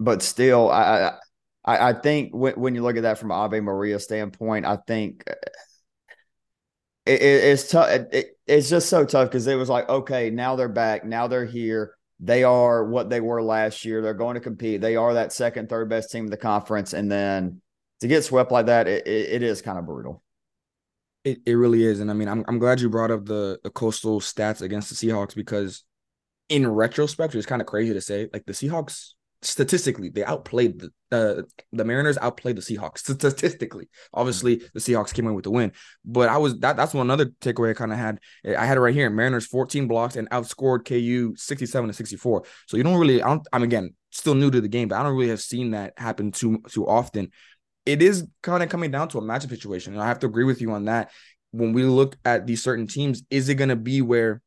but 0.00 0.22
still, 0.22 0.70
I 0.70 1.12
I, 1.64 1.90
I 1.90 1.92
think 1.92 2.34
when, 2.34 2.54
when 2.54 2.74
you 2.74 2.82
look 2.82 2.96
at 2.96 3.02
that 3.02 3.18
from 3.18 3.30
Ave 3.30 3.60
Maria 3.60 4.00
standpoint, 4.00 4.66
I 4.66 4.76
think 4.76 5.24
it, 7.06 7.20
it, 7.20 7.44
it's 7.44 7.68
tough. 7.68 7.88
It, 8.12 8.38
it's 8.46 8.68
just 8.68 8.88
so 8.88 9.04
tough 9.04 9.28
because 9.28 9.46
it 9.46 9.56
was 9.56 9.68
like, 9.68 9.88
okay, 9.88 10.30
now 10.30 10.56
they're 10.56 10.68
back, 10.68 11.04
now 11.04 11.26
they're 11.26 11.44
here. 11.44 11.96
They 12.20 12.44
are 12.44 12.84
what 12.84 13.10
they 13.10 13.20
were 13.20 13.42
last 13.42 13.84
year. 13.84 14.00
They're 14.00 14.14
going 14.14 14.34
to 14.34 14.40
compete. 14.40 14.80
They 14.80 14.94
are 14.94 15.14
that 15.14 15.32
second, 15.32 15.68
third 15.68 15.88
best 15.88 16.12
team 16.12 16.26
in 16.26 16.30
the 16.30 16.36
conference, 16.36 16.92
and 16.92 17.10
then 17.10 17.60
to 18.00 18.08
get 18.08 18.24
swept 18.24 18.52
like 18.52 18.66
that, 18.66 18.86
it, 18.86 19.06
it, 19.06 19.30
it 19.30 19.42
is 19.42 19.60
kind 19.62 19.78
of 19.78 19.86
brutal. 19.86 20.22
It 21.24 21.40
it 21.46 21.54
really 21.54 21.84
is, 21.84 22.00
and 22.00 22.10
I 22.10 22.14
mean, 22.14 22.28
I'm 22.28 22.44
I'm 22.46 22.58
glad 22.58 22.80
you 22.80 22.88
brought 22.88 23.10
up 23.10 23.24
the 23.24 23.58
the 23.64 23.70
coastal 23.70 24.20
stats 24.20 24.62
against 24.62 24.88
the 24.88 24.94
Seahawks 24.94 25.34
because, 25.34 25.84
in 26.48 26.68
retrospect, 26.68 27.34
it's 27.34 27.46
kind 27.46 27.62
of 27.62 27.66
crazy 27.66 27.92
to 27.92 28.00
say 28.00 28.28
like 28.32 28.44
the 28.44 28.52
Seahawks 28.52 29.14
statistically 29.42 30.08
they 30.08 30.24
outplayed 30.24 30.80
the 30.80 30.90
uh, 31.10 31.42
the 31.72 31.84
Mariners 31.84 32.16
outplayed 32.18 32.56
the 32.56 32.62
Seahawks 32.62 32.98
statistically. 33.18 33.88
Obviously, 34.14 34.62
the 34.72 34.80
Seahawks 34.80 35.12
came 35.12 35.26
in 35.26 35.34
with 35.34 35.44
the 35.44 35.50
win, 35.50 35.72
but 36.04 36.28
I 36.28 36.38
was 36.38 36.58
that 36.60 36.76
that's 36.76 36.94
one 36.94 37.10
other 37.10 37.26
takeaway 37.26 37.70
I 37.70 37.74
kind 37.74 37.92
of 37.92 37.98
had. 37.98 38.20
I 38.46 38.64
had 38.64 38.76
it 38.76 38.80
right 38.80 38.94
here: 38.94 39.10
Mariners 39.10 39.46
14 39.46 39.88
blocks 39.88 40.16
and 40.16 40.28
outscored 40.30 40.86
KU 40.86 41.34
67 41.36 41.88
to 41.88 41.94
64. 41.94 42.44
So 42.66 42.76
you 42.76 42.82
don't 42.82 42.98
really, 42.98 43.22
I 43.22 43.28
don't. 43.28 43.46
I'm 43.52 43.62
again 43.62 43.94
still 44.10 44.34
new 44.34 44.50
to 44.50 44.60
the 44.60 44.68
game, 44.68 44.88
but 44.88 44.96
I 44.96 45.02
don't 45.02 45.16
really 45.16 45.30
have 45.30 45.40
seen 45.40 45.72
that 45.72 45.94
happen 45.96 46.32
too 46.32 46.62
too 46.68 46.86
often 46.86 47.30
it 47.84 48.02
is 48.02 48.26
kind 48.42 48.62
of 48.62 48.68
coming 48.68 48.90
down 48.90 49.08
to 49.08 49.18
a 49.18 49.22
matchup 49.22 49.50
situation. 49.50 49.92
And 49.92 50.02
I 50.02 50.06
have 50.06 50.20
to 50.20 50.26
agree 50.26 50.44
with 50.44 50.60
you 50.60 50.72
on 50.72 50.84
that. 50.84 51.10
When 51.50 51.72
we 51.72 51.82
look 51.82 52.16
at 52.24 52.46
these 52.46 52.62
certain 52.62 52.86
teams, 52.86 53.22
is 53.28 53.48
it 53.48 53.56
going 53.56 53.68
to 53.68 53.76
be 53.76 54.00
where 54.02 54.40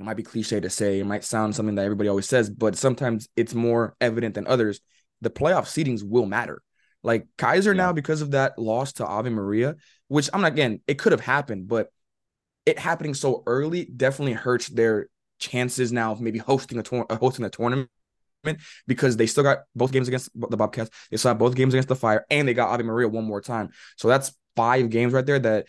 it 0.00 0.04
might 0.04 0.16
be 0.16 0.22
cliche 0.22 0.60
to 0.60 0.70
say, 0.70 1.00
it 1.00 1.06
might 1.06 1.24
sound 1.24 1.54
something 1.54 1.74
that 1.74 1.84
everybody 1.84 2.08
always 2.08 2.28
says, 2.28 2.48
but 2.48 2.74
sometimes 2.74 3.28
it's 3.36 3.54
more 3.54 3.94
evident 4.00 4.34
than 4.34 4.46
others. 4.46 4.80
The 5.20 5.28
playoff 5.30 5.64
seedings 5.64 6.02
will 6.02 6.24
matter. 6.24 6.62
Like 7.02 7.26
Keiser 7.36 7.66
yeah. 7.66 7.84
now, 7.84 7.92
because 7.92 8.22
of 8.22 8.30
that 8.30 8.58
loss 8.58 8.94
to 8.94 9.06
Ave 9.06 9.28
Maria, 9.28 9.76
which 10.08 10.30
I'm 10.32 10.40
not 10.40 10.52
again, 10.52 10.80
it 10.86 10.98
could 10.98 11.12
have 11.12 11.20
happened, 11.20 11.68
but 11.68 11.92
it 12.64 12.78
happening 12.78 13.12
so 13.12 13.42
early 13.46 13.84
definitely 13.84 14.32
hurts 14.32 14.68
their 14.68 15.08
chances 15.38 15.92
now 15.92 16.12
of 16.12 16.20
maybe 16.20 16.38
hosting 16.38 16.78
a 16.78 16.82
tour- 16.82 17.06
hosting 17.10 17.44
a 17.44 17.50
tournament 17.50 17.88
because 18.86 19.16
they 19.16 19.26
still 19.26 19.42
got 19.42 19.60
both 19.74 19.92
games 19.92 20.08
against 20.08 20.30
the 20.34 20.56
Bobcats. 20.56 20.90
They 21.10 21.18
still 21.18 21.30
have 21.30 21.38
both 21.38 21.54
games 21.54 21.74
against 21.74 21.88
the 21.88 21.96
Fire, 21.96 22.24
and 22.30 22.48
they 22.48 22.54
got 22.54 22.70
Ave 22.70 22.84
Maria 22.84 23.08
one 23.08 23.24
more 23.24 23.40
time. 23.42 23.70
So 23.96 24.08
that's 24.08 24.32
five 24.56 24.88
games 24.88 25.12
right 25.12 25.26
there 25.26 25.38
that 25.38 25.66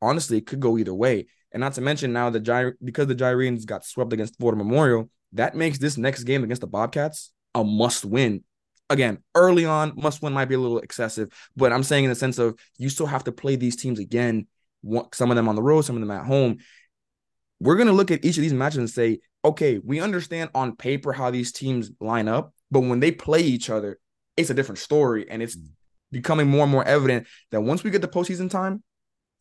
honestly 0.00 0.40
could 0.40 0.60
go 0.60 0.78
either 0.78 0.94
way. 0.94 1.26
And 1.52 1.60
not 1.60 1.74
to 1.74 1.80
mention 1.80 2.12
now 2.12 2.30
the 2.30 2.40
Gy- 2.40 2.76
because 2.82 3.06
the 3.06 3.14
Gyrenes 3.14 3.66
got 3.66 3.84
swept 3.84 4.12
against 4.12 4.38
Florida 4.38 4.62
Memorial, 4.62 5.10
that 5.34 5.54
makes 5.54 5.78
this 5.78 5.96
next 5.96 6.24
game 6.24 6.44
against 6.44 6.60
the 6.60 6.66
Bobcats 6.66 7.32
a 7.54 7.62
must 7.62 8.04
win. 8.04 8.44
Again, 8.90 9.18
early 9.34 9.64
on, 9.64 9.92
must 9.96 10.22
win 10.22 10.32
might 10.32 10.46
be 10.46 10.54
a 10.54 10.58
little 10.58 10.78
excessive, 10.78 11.28
but 11.56 11.72
I'm 11.72 11.82
saying 11.82 12.04
in 12.04 12.10
the 12.10 12.16
sense 12.16 12.38
of 12.38 12.58
you 12.78 12.88
still 12.88 13.06
have 13.06 13.24
to 13.24 13.32
play 13.32 13.56
these 13.56 13.76
teams 13.76 13.98
again. 13.98 14.46
Some 15.12 15.30
of 15.30 15.36
them 15.36 15.48
on 15.48 15.54
the 15.54 15.62
road, 15.62 15.82
some 15.82 15.96
of 15.96 16.00
them 16.00 16.10
at 16.10 16.26
home. 16.26 16.58
We're 17.60 17.76
gonna 17.76 17.92
look 17.92 18.10
at 18.10 18.24
each 18.24 18.36
of 18.36 18.42
these 18.42 18.52
matches 18.52 18.78
and 18.78 18.90
say, 18.90 19.20
okay, 19.44 19.78
we 19.78 20.00
understand 20.00 20.50
on 20.54 20.76
paper 20.76 21.12
how 21.12 21.30
these 21.30 21.52
teams 21.52 21.90
line 22.00 22.28
up, 22.28 22.54
but 22.70 22.80
when 22.80 23.00
they 23.00 23.12
play 23.12 23.40
each 23.40 23.70
other, 23.70 23.98
it's 24.36 24.50
a 24.50 24.54
different 24.54 24.78
story, 24.78 25.28
and 25.30 25.42
it's 25.42 25.56
mm. 25.56 25.68
becoming 26.10 26.48
more 26.48 26.62
and 26.62 26.72
more 26.72 26.84
evident 26.84 27.26
that 27.50 27.60
once 27.60 27.84
we 27.84 27.90
get 27.90 28.02
the 28.02 28.08
postseason 28.08 28.50
time, 28.50 28.82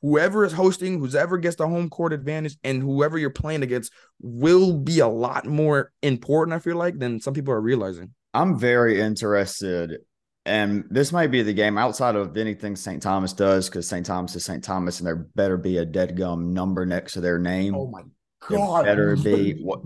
whoever 0.02 0.46
is 0.46 0.54
hosting, 0.54 1.00
whoever 1.00 1.38
gets 1.38 1.56
the 1.56 1.68
home 1.68 1.90
court 1.90 2.14
advantage, 2.14 2.58
and 2.64 2.82
whoever 2.82 3.18
you're 3.18 3.30
playing 3.30 3.64
against 3.64 3.92
will 4.20 4.78
be 4.78 5.00
a 5.00 5.08
lot 5.08 5.46
more 5.46 5.92
important, 6.02 6.56
I 6.56 6.60
feel 6.60 6.78
like, 6.78 7.00
than 7.00 7.20
some 7.20 7.34
people 7.34 7.54
are 7.54 7.62
realizing. 7.62 8.14
I'm 8.34 8.58
very 8.58 9.00
interested. 9.00 9.98
And 10.46 10.86
this 10.90 11.12
might 11.12 11.28
be 11.28 11.44
the 11.44 11.54
game 11.54 11.78
outside 11.78 12.16
of 12.16 12.36
anything 12.36 12.76
St. 12.76 13.02
Thomas 13.02 13.34
does, 13.34 13.70
because 13.70 13.88
St. 13.88 14.06
Thomas 14.06 14.36
is 14.36 14.44
St. 14.44 14.64
Thomas, 14.64 15.00
and 15.00 15.06
there 15.06 15.16
better 15.16 15.58
be 15.58 15.78
a 15.78 15.86
dead 15.86 16.18
gum 16.18 16.54
number 16.54 16.86
next 16.86 17.14
to 17.14 17.22
their 17.22 17.38
name. 17.38 17.76
Oh 17.76 17.88
my 17.88 18.02
god! 18.50 18.82
It 18.82 18.86
better 18.86 19.16
be 19.16 19.62
what 19.62 19.82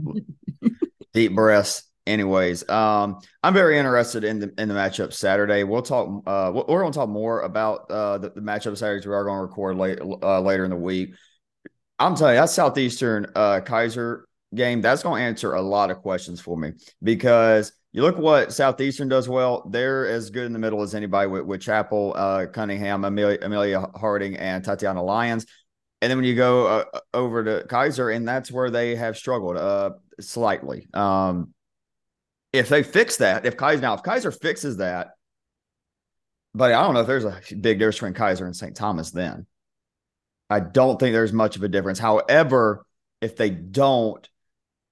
deep 1.13 1.35
breaths 1.35 1.83
anyways, 2.07 2.67
um, 2.69 3.19
I'm 3.43 3.53
very 3.53 3.77
interested 3.77 4.23
in 4.23 4.39
the 4.39 4.53
in 4.57 4.69
the 4.69 4.75
matchup 4.75 5.13
Saturday. 5.13 5.63
We'll 5.63 5.81
talk. 5.81 6.23
Uh, 6.25 6.51
we're 6.53 6.81
going 6.81 6.91
to 6.91 6.97
talk 6.97 7.09
more 7.09 7.41
about 7.41 7.89
uh, 7.89 8.17
the, 8.17 8.29
the 8.29 8.41
matchup 8.41 8.77
Saturdays. 8.77 9.05
We 9.05 9.13
are 9.13 9.23
going 9.23 9.37
to 9.37 9.43
record 9.43 9.77
late, 9.77 9.99
uh, 10.01 10.41
later 10.41 10.63
in 10.63 10.69
the 10.69 10.75
week. 10.75 11.15
I'm 11.97 12.15
telling 12.15 12.35
you, 12.35 12.41
that 12.41 12.49
Southeastern 12.49 13.27
uh, 13.35 13.61
Keiser 13.63 14.23
game 14.53 14.81
that's 14.81 15.03
going 15.03 15.21
to 15.21 15.27
answer 15.27 15.53
a 15.53 15.61
lot 15.61 15.91
of 15.91 15.97
questions 15.97 16.39
for 16.39 16.57
me 16.57 16.73
because 17.03 17.71
you 17.91 18.01
look 18.01 18.17
what 18.17 18.53
Southeastern 18.53 19.07
does 19.07 19.29
well. 19.29 19.67
They're 19.69 20.07
as 20.07 20.29
good 20.29 20.45
in 20.45 20.53
the 20.53 20.59
middle 20.59 20.81
as 20.81 20.95
anybody 20.95 21.27
with, 21.27 21.43
with 21.43 21.61
Chapel, 21.61 22.13
uh, 22.15 22.45
Cunningham, 22.47 23.05
Amelia, 23.05 23.37
Amelia 23.41 23.87
Harding, 23.95 24.35
and 24.35 24.63
Tatiana 24.63 25.01
Lyons. 25.01 25.45
And 26.01 26.11
then 26.11 26.17
when 26.17 26.25
you 26.25 26.35
go 26.35 26.67
uh, 26.67 26.99
over 27.13 27.43
to 27.43 27.65
Keiser, 27.67 28.13
and 28.13 28.27
that's 28.27 28.51
where 28.51 28.69
they 28.69 28.95
have 28.95 29.17
struggled 29.17 29.57
uh, 29.57 29.91
slightly. 30.19 30.87
Um, 30.93 31.53
if 32.57 32.69
they 32.69 32.83
fix 32.83 33.17
that, 33.17 33.45
if 33.45 33.57
Keiser 33.57 33.81
now 33.81 33.93
if 33.93 34.03
Keiser 34.03 34.37
fixes 34.37 34.77
that, 34.77 35.09
but 36.53 36.71
I 36.71 36.81
don't 36.83 36.93
know 36.93 37.01
if 37.01 37.07
there's 37.07 37.25
a 37.25 37.41
big 37.59 37.79
difference 37.79 37.97
between 37.97 38.13
Keiser 38.13 38.45
and 38.45 38.55
St. 38.55 38.75
Thomas 38.75 39.11
then. 39.11 39.45
I 40.49 40.59
don't 40.59 40.99
think 40.99 41.13
there's 41.13 41.33
much 41.33 41.55
of 41.55 41.63
a 41.63 41.67
difference. 41.67 41.99
However, 41.99 42.85
if 43.21 43.35
they 43.35 43.49
don't, 43.49 44.27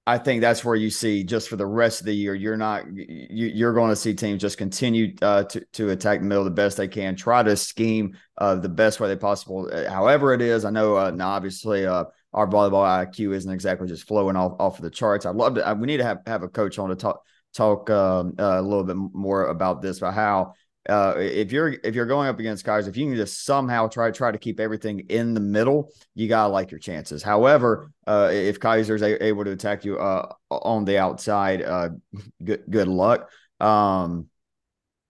I 0.06 0.18
think 0.18 0.42
that's 0.42 0.62
where 0.62 0.76
you 0.76 0.90
see 0.90 1.24
just 1.24 1.48
for 1.48 1.56
the 1.56 1.66
rest 1.66 2.00
of 2.00 2.06
the 2.06 2.14
year, 2.14 2.34
you're 2.34 2.58
not 2.58 2.84
you, 2.92 3.66
are 3.66 3.72
going 3.72 3.88
to 3.88 3.96
see 3.96 4.12
teams 4.12 4.42
just 4.42 4.58
continue 4.58 5.14
uh, 5.22 5.44
to 5.44 5.64
to 5.72 5.90
attack 5.90 6.20
the 6.20 6.26
middle 6.26 6.44
the 6.44 6.50
best 6.50 6.76
they 6.76 6.88
can, 6.88 7.16
try 7.16 7.42
to 7.42 7.56
scheme 7.56 8.14
uh, 8.36 8.56
the 8.56 8.68
best 8.68 9.00
way 9.00 9.08
they 9.08 9.16
possible. 9.16 9.70
Uh, 9.72 9.88
however, 9.88 10.34
it 10.34 10.42
is. 10.42 10.66
I 10.66 10.70
know 10.70 10.96
uh, 10.98 11.10
now 11.10 11.30
obviously 11.30 11.86
uh, 11.86 12.04
our 12.34 12.46
volleyball 12.46 12.84
IQ 12.84 13.34
isn't 13.34 13.50
exactly 13.50 13.88
just 13.88 14.06
flowing 14.06 14.36
off 14.36 14.56
off 14.58 14.78
of 14.78 14.82
the 14.82 14.90
charts. 14.90 15.24
I'd 15.24 15.36
love 15.36 15.54
to. 15.54 15.66
Uh, 15.66 15.74
we 15.74 15.86
need 15.86 15.98
to 15.98 16.04
have 16.04 16.18
have 16.26 16.42
a 16.42 16.48
coach 16.48 16.78
on 16.78 16.90
to 16.90 16.96
talk 16.96 17.24
talk 17.54 17.88
um, 17.90 18.34
uh, 18.38 18.60
a 18.60 18.62
little 18.62 18.84
bit 18.84 18.96
more 18.96 19.46
about 19.46 19.82
this, 19.82 19.98
about 19.98 20.14
how 20.14 20.54
uh, 20.88 21.14
if 21.16 21.50
you're 21.50 21.76
if 21.82 21.94
you're 21.94 22.06
going 22.06 22.28
up 22.28 22.38
against 22.38 22.64
guys, 22.64 22.86
if 22.86 22.96
you 22.96 23.06
can 23.06 23.16
just 23.16 23.44
somehow 23.44 23.88
try 23.88 24.10
try 24.10 24.30
to 24.30 24.38
keep 24.38 24.60
everything 24.60 25.00
in 25.08 25.32
the 25.32 25.40
middle, 25.40 25.90
you 26.14 26.28
gotta 26.28 26.52
like 26.52 26.70
your 26.70 26.80
chances. 26.80 27.22
However, 27.22 27.90
uh, 28.06 28.28
if 28.30 28.60
Keiser's 28.60 29.00
a, 29.00 29.24
able 29.24 29.44
to 29.44 29.52
attack 29.52 29.84
you 29.84 29.98
uh, 29.98 30.28
on 30.50 30.84
the 30.84 30.98
outside, 30.98 31.62
uh, 31.62 31.90
good 32.44 32.64
good 32.68 32.88
luck. 32.88 33.30
Um, 33.60 34.28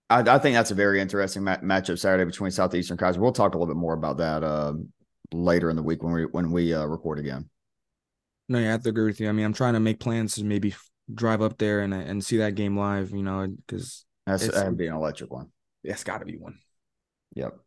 I, 0.09 0.19
I, 0.19 0.37
think 0.37 0.55
that's 0.55 0.71
a 0.71 0.75
very 0.75 1.01
interesting 1.01 1.43
ma- 1.43 1.57
matchup 1.57 1.99
Saturday 1.99 2.25
between 2.25 2.51
Southeastern 2.51 2.97
Keiser. 2.97 3.17
We'll 3.17 3.31
talk 3.33 3.55
a 3.55 3.57
little 3.57 3.73
bit 3.73 3.79
more 3.79 3.95
about 3.95 4.17
that 4.17 4.43
uh, 4.43 4.73
later 5.33 5.69
in 5.69 5.75
the 5.75 5.83
week 5.83 6.03
when 6.03 6.13
we 6.13 6.25
when 6.25 6.51
we 6.51 6.73
uh, 6.73 6.85
record 6.85 7.19
again. 7.19 7.49
No, 8.47 8.59
yeah, 8.59 8.67
I 8.67 8.71
have 8.71 8.83
to 8.83 8.89
agree 8.89 9.07
with 9.07 9.19
you. 9.19 9.27
I 9.27 9.33
mean, 9.33 9.45
I'm 9.45 9.53
trying 9.53 9.73
to 9.73 9.79
make 9.79 9.99
plans 9.99 10.35
to 10.35 10.45
maybe 10.45 10.73
drive 11.13 11.41
up 11.41 11.57
there 11.57 11.81
and 11.81 11.93
and 11.93 12.23
see 12.23 12.37
that 12.37 12.55
game 12.55 12.77
live. 12.77 13.11
You 13.11 13.23
know, 13.23 13.47
because 13.67 14.05
that's 14.25 14.47
that'd 14.47 14.77
be 14.77 14.87
an 14.87 14.95
electric 14.95 15.31
one. 15.31 15.49
It's 15.83 16.03
got 16.03 16.19
to 16.19 16.25
be 16.25 16.37
one. 16.37 16.57
Yep. 17.35 17.57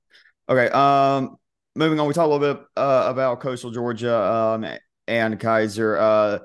Okay. 0.49 0.69
Um, 0.71 1.37
moving 1.75 2.01
on, 2.01 2.09
we 2.09 2.15
talked 2.15 2.31
a 2.31 2.35
little 2.35 2.55
bit 2.55 2.65
uh, 2.77 3.05
about 3.07 3.41
Coastal 3.41 3.71
Georgia 3.71 4.17
um, 4.17 4.67
and 5.07 5.39
Keiser. 5.39 5.99
Uh, 5.99 6.39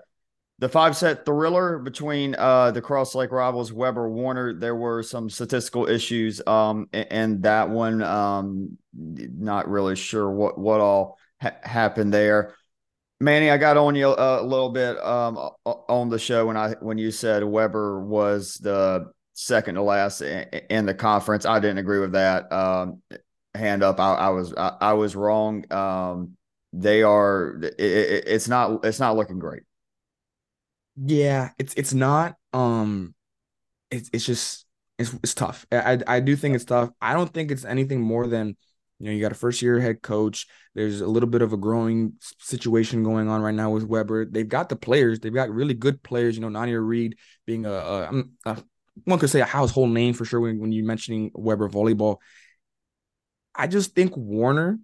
the 0.59 0.69
five 0.69 0.95
set 0.95 1.25
thriller 1.25 1.79
between 1.79 2.35
uh, 2.35 2.71
the 2.71 2.81
Crooked 2.81 3.15
Lake 3.15 3.31
rivals 3.31 3.73
Webber 3.73 4.09
Warner. 4.09 4.53
There 4.53 4.75
were 4.75 5.03
some 5.03 5.29
statistical 5.29 5.87
issues 5.87 6.41
um, 6.45 6.87
and 6.93 7.43
that 7.43 7.69
one. 7.69 8.01
Um, 8.01 8.77
not 8.93 9.67
really 9.67 9.95
sure 9.95 10.29
what 10.29 10.57
what 10.57 10.79
all 10.79 11.17
ha- 11.41 11.57
happened 11.63 12.13
there. 12.13 12.55
Manny, 13.23 13.49
I 13.49 13.57
got 13.57 13.77
on 13.77 13.95
you 13.95 14.07
a, 14.09 14.43
little 14.43 14.69
bit 14.69 14.97
um, 14.97 15.37
on 15.65 16.09
the 16.09 16.19
show 16.19 16.47
when 16.47 16.57
I 16.57 16.73
when 16.81 16.97
you 16.97 17.09
said 17.09 17.43
Webber 17.43 18.03
was 18.03 18.55
the 18.55 19.11
second 19.33 19.75
to 19.75 19.81
last 19.81 20.21
in 20.21 20.85
the 20.85 20.93
conference. 20.93 21.45
I 21.45 21.59
didn't 21.59 21.77
agree 21.77 21.99
with 21.99 22.11
that. 22.11 22.51
Um, 22.51 23.01
hand 23.55 23.81
up, 23.81 23.99
I, 23.99 24.13
I 24.15 24.29
was 24.29 24.53
I, 24.53 24.75
I, 24.81 24.93
was 24.93 25.15
wrong. 25.15 25.71
Um, 25.71 26.35
they 26.73 27.01
are. 27.01 27.59
It, 27.63 27.79
it, 27.79 28.23
it's 28.27 28.49
not. 28.49 28.83
It's 28.83 28.99
not 28.99 29.15
looking 29.15 29.39
great. 29.39 29.63
Yeah, 30.97 31.51
it's 31.57 31.73
it's 31.75 31.93
not. 31.93 32.35
Um, 32.51 33.15
it's 33.89 34.09
it's 34.11 34.25
just 34.25 34.65
it's 34.99 35.13
it's 35.23 35.33
tough. 35.33 35.65
I 35.71 35.99
I 36.05 36.19
do 36.19 36.35
think 36.35 36.55
it's 36.55 36.65
tough. 36.65 36.89
I 37.01 37.13
don't 37.13 37.33
think 37.33 37.51
it's 37.51 37.63
anything 37.63 38.01
more 38.01 38.27
than 38.27 38.57
you 39.03 39.09
know, 39.09 39.15
you 39.15 39.21
got 39.21 39.33
a 39.33 39.35
first 39.35 39.61
year 39.61 39.81
head 39.81 40.01
coach. 40.01 40.47
There's 40.75 41.01
a 41.01 41.07
little 41.07 41.27
bit 41.27 41.41
of 41.41 41.51
a 41.51 41.57
growing 41.57 42.13
situation 42.39 43.03
going 43.03 43.27
on 43.27 43.41
right 43.41 43.53
now 43.53 43.69
with 43.69 43.83
Webber. 43.83 44.23
They've 44.23 44.47
got 44.47 44.69
the 44.69 44.77
players. 44.77 45.19
They've 45.19 45.33
got 45.33 45.49
really 45.49 45.73
good 45.73 46.01
players. 46.01 46.37
You 46.37 46.41
know, 46.41 46.47
Nania 46.47 46.81
Reed 46.81 47.17
being 47.45 47.65
a, 47.65 47.73
a, 47.73 48.23
a 48.45 48.63
one 49.03 49.19
could 49.19 49.29
say 49.29 49.41
a 49.41 49.45
household 49.45 49.89
name 49.89 50.13
for 50.13 50.23
sure 50.23 50.39
when, 50.39 50.57
when 50.61 50.71
you're 50.71 50.85
mentioning 50.85 51.31
Webber 51.33 51.67
volleyball. 51.67 52.19
I 53.53 53.67
just 53.67 53.93
think 53.93 54.15
Warner, 54.15 54.79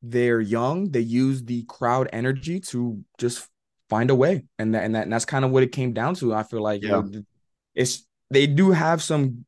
they're 0.00 0.40
young. 0.40 0.90
They 0.90 1.00
use 1.00 1.44
the 1.44 1.64
crowd 1.64 2.08
energy 2.14 2.60
to 2.60 3.04
just 3.18 3.46
find 3.90 4.08
a 4.08 4.14
way, 4.14 4.46
and 4.58 4.74
that 4.74 4.84
and 4.84 4.94
that 4.94 5.02
and 5.02 5.12
that's 5.12 5.26
kind 5.26 5.44
of 5.44 5.50
what 5.50 5.62
it 5.62 5.72
came 5.72 5.92
down 5.92 6.14
to. 6.16 6.32
I 6.32 6.42
feel 6.42 6.62
like 6.62 6.82
yeah. 6.82 7.02
you 7.04 7.10
know, 7.10 7.22
it's 7.74 8.06
they 8.30 8.46
do 8.46 8.70
have 8.70 9.02
some 9.02 9.44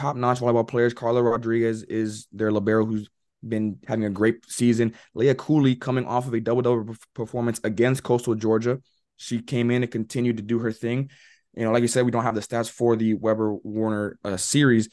top 0.00 0.16
notch 0.16 0.40
volleyball 0.40 0.66
players. 0.66 0.94
Carla 0.94 1.22
Rodriguez 1.22 1.82
is 1.82 2.26
their 2.32 2.50
libero 2.50 2.84
who's 2.86 3.08
been 3.46 3.78
having 3.86 4.04
a 4.04 4.10
great 4.10 4.44
season. 4.50 4.94
Leah 5.14 5.34
Cooley 5.34 5.76
coming 5.76 6.06
off 6.06 6.26
of 6.26 6.34
a 6.34 6.40
double 6.40 6.62
double 6.62 6.96
performance 7.14 7.60
against 7.64 8.02
Coastal 8.02 8.34
Georgia. 8.34 8.80
She 9.16 9.40
came 9.42 9.70
in 9.70 9.82
and 9.82 9.92
continued 9.92 10.38
to 10.38 10.42
do 10.42 10.58
her 10.60 10.72
thing. 10.72 11.10
You 11.54 11.64
know, 11.64 11.72
like 11.72 11.82
you 11.82 11.88
said, 11.88 12.04
we 12.04 12.10
don't 12.10 12.22
have 12.22 12.34
the 12.34 12.40
stats 12.40 12.70
for 12.70 12.96
the 12.96 13.14
Webber 13.14 13.54
Warner 13.54 14.18
uh, 14.24 14.36
series. 14.36 14.88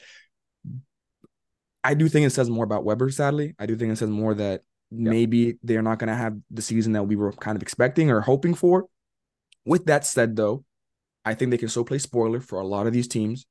I 1.82 1.94
do 1.94 2.08
think 2.08 2.26
it 2.26 2.30
says 2.30 2.50
more 2.50 2.64
about 2.64 2.84
Webber, 2.84 3.10
sadly. 3.10 3.54
I 3.58 3.66
do 3.66 3.76
think 3.76 3.92
it 3.92 3.96
says 3.96 4.10
more 4.10 4.34
that 4.34 4.62
maybe 4.90 5.58
they're 5.62 5.82
not 5.82 5.98
going 5.98 6.08
to 6.08 6.14
have 6.14 6.36
the 6.50 6.62
season 6.62 6.92
that 6.92 7.04
we 7.04 7.16
were 7.16 7.32
kind 7.32 7.56
of 7.56 7.62
expecting 7.62 8.10
or 8.10 8.20
hoping 8.20 8.54
for. 8.54 8.86
With 9.64 9.86
that 9.86 10.04
said, 10.04 10.34
though, 10.34 10.64
I 11.24 11.34
think 11.34 11.50
they 11.50 11.58
can 11.58 11.68
still 11.68 11.84
play 11.84 11.98
spoiler 11.98 12.40
for 12.40 12.60
a 12.60 12.66
lot 12.66 12.86
of 12.86 12.92
these 12.92 13.08
teams. 13.08 13.46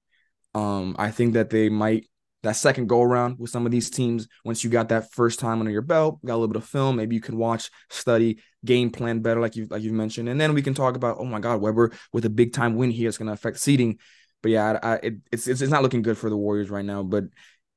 Um, 0.58 0.96
I 0.98 1.12
think 1.12 1.34
that 1.34 1.52
they 1.52 1.70
might 1.70 2.10
that 2.42 2.56
second 2.56 2.88
go 2.88 3.02
around 3.02 3.38
with 3.38 3.52
some 3.52 3.66
of 3.66 3.72
these 3.72 3.90
teams. 3.90 4.28
Once 4.44 4.64
you 4.64 4.70
got 4.70 4.90
that 4.90 5.12
first 5.12 5.40
time 5.40 5.60
under 5.60 5.72
your 5.72 5.84
belt, 5.84 6.20
got 6.26 6.34
a 6.34 6.38
little 6.38 6.48
bit 6.48 6.56
of 6.56 6.66
film, 6.66 6.96
maybe 6.96 7.14
you 7.16 7.22
can 7.22 7.38
watch, 7.38 7.70
study, 7.90 8.40
game 8.66 8.90
plan 8.90 9.20
better, 9.20 9.40
like 9.40 9.56
you 9.56 9.68
like 9.70 9.84
you 9.84 9.94
mentioned, 9.94 10.30
and 10.30 10.42
then 10.42 10.54
we 10.56 10.64
can 10.64 10.74
talk 10.74 10.96
about, 10.96 11.18
oh 11.20 11.26
my 11.26 11.40
God, 11.40 11.62
Webber 11.62 11.92
with 12.12 12.26
a 12.26 12.30
big 12.30 12.54
time 12.54 12.76
win 12.76 12.90
here, 12.90 13.08
it's 13.08 13.20
going 13.20 13.28
to 13.28 13.34
affect 13.34 13.60
seeding. 13.60 14.00
But 14.42 14.52
yeah, 14.52 14.80
I, 14.82 14.88
I, 14.88 14.96
it, 14.96 15.14
it's, 15.32 15.48
it's 15.48 15.62
it's 15.62 15.72
not 15.72 15.84
looking 15.84 16.02
good 16.02 16.18
for 16.18 16.30
the 16.30 16.38
Warriors 16.38 16.72
right 16.72 16.86
now. 16.86 17.04
But 17.04 17.26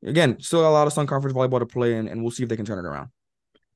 again, 0.02 0.40
still 0.40 0.66
a 0.66 0.70
lot 0.70 0.86
of 0.86 0.94
Sun 0.94 1.06
Conference 1.06 1.36
volleyball 1.36 1.58
to 1.60 1.66
play, 1.66 1.96
and, 1.96 2.08
and 2.08 2.22
we'll 2.22 2.30
see 2.30 2.42
if 2.42 2.48
they 2.48 2.56
can 2.56 2.66
turn 2.66 2.78
it 2.78 2.88
around. 2.88 3.10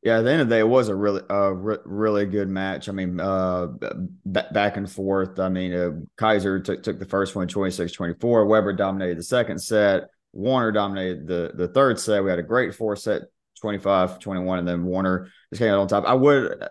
Yeah, 0.04 0.18
at 0.18 0.22
the 0.24 0.32
end 0.32 0.42
of 0.42 0.48
the 0.50 0.54
day, 0.56 0.60
it 0.60 0.68
was 0.68 0.88
a 0.88 0.94
really, 0.94 1.22
uh, 1.30 1.48
re- 1.52 1.78
really 1.86 2.26
good 2.26 2.48
match. 2.50 2.90
I 2.90 2.92
mean, 2.92 3.18
uh, 3.18 3.68
b- 3.68 4.40
back 4.52 4.76
and 4.76 4.90
forth. 4.90 5.38
I 5.38 5.48
mean, 5.48 5.72
uh, 5.72 5.92
Keiser 6.18 6.62
took 6.62 6.82
took 6.82 6.98
the 6.98 7.06
first 7.06 7.34
one 7.34 7.48
26-24. 7.48 8.44
Webber 8.46 8.74
dominated 8.74 9.16
the 9.16 9.22
second 9.22 9.58
set. 9.60 10.04
Warner 10.34 10.72
dominated 10.72 11.26
the 11.26 11.52
the 11.54 11.68
third 11.68 11.98
set. 11.98 12.22
We 12.22 12.28
had 12.28 12.38
a 12.38 12.42
great 12.42 12.74
four 12.74 12.96
set, 12.96 13.22
25-21, 13.62 14.58
and 14.58 14.68
then 14.68 14.84
Warner 14.84 15.30
just 15.50 15.60
came 15.60 15.72
out 15.72 15.78
on 15.78 15.88
top. 15.88 16.04
I 16.04 16.12
would, 16.12 16.62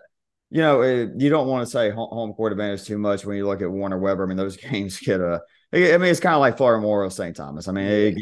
you 0.50 0.60
know, 0.60 0.82
it, 0.82 1.10
you 1.18 1.28
don't 1.28 1.48
want 1.48 1.66
to 1.66 1.70
say 1.70 1.90
home 1.90 2.32
court 2.34 2.52
advantage 2.52 2.84
too 2.84 2.98
much 2.98 3.24
when 3.24 3.36
you 3.36 3.48
look 3.48 3.62
at 3.62 3.70
Warner 3.70 3.98
Webber. 3.98 4.22
I 4.22 4.26
mean, 4.28 4.36
those 4.36 4.56
games 4.70 5.00
get 5.00 5.20
a 5.20 5.40
I 5.72 5.98
mean, 5.98 6.02
it's 6.04 6.20
kind 6.20 6.36
of 6.36 6.40
like 6.40 6.56
Florida 6.56 6.80
Memorial 6.80 7.10
St. 7.10 7.34
Thomas. 7.34 7.66
I 7.66 7.72
mean, 7.72 7.86
it, 7.88 8.16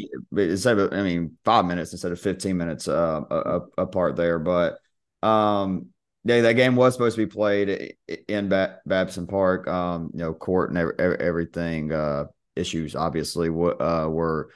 instead 0.49 0.79
of, 0.79 0.91
I 0.91 1.03
mean, 1.03 1.37
five 1.45 1.65
minutes 1.65 1.91
instead 1.91 2.11
of 2.11 2.19
15 2.19 2.57
minutes 2.57 2.87
uh, 2.87 3.59
apart 3.77 4.15
there. 4.15 4.39
But 4.39 4.79
um, 5.23 5.87
yeah, 6.25 6.41
that 6.41 6.53
game 6.53 6.75
was 6.75 6.93
supposed 6.93 7.15
to 7.15 7.25
be 7.25 7.31
played 7.31 7.95
in 8.27 8.49
Babson 8.49 9.27
Park. 9.27 9.67
Um, 9.67 10.11
you 10.13 10.19
know, 10.19 10.33
court 10.33 10.71
and 10.71 10.99
everything. 10.99 11.91
Uh, 11.91 12.25
issues 12.55 12.95
obviously 12.95 13.49
uh, 13.49 14.07
were 14.07 14.49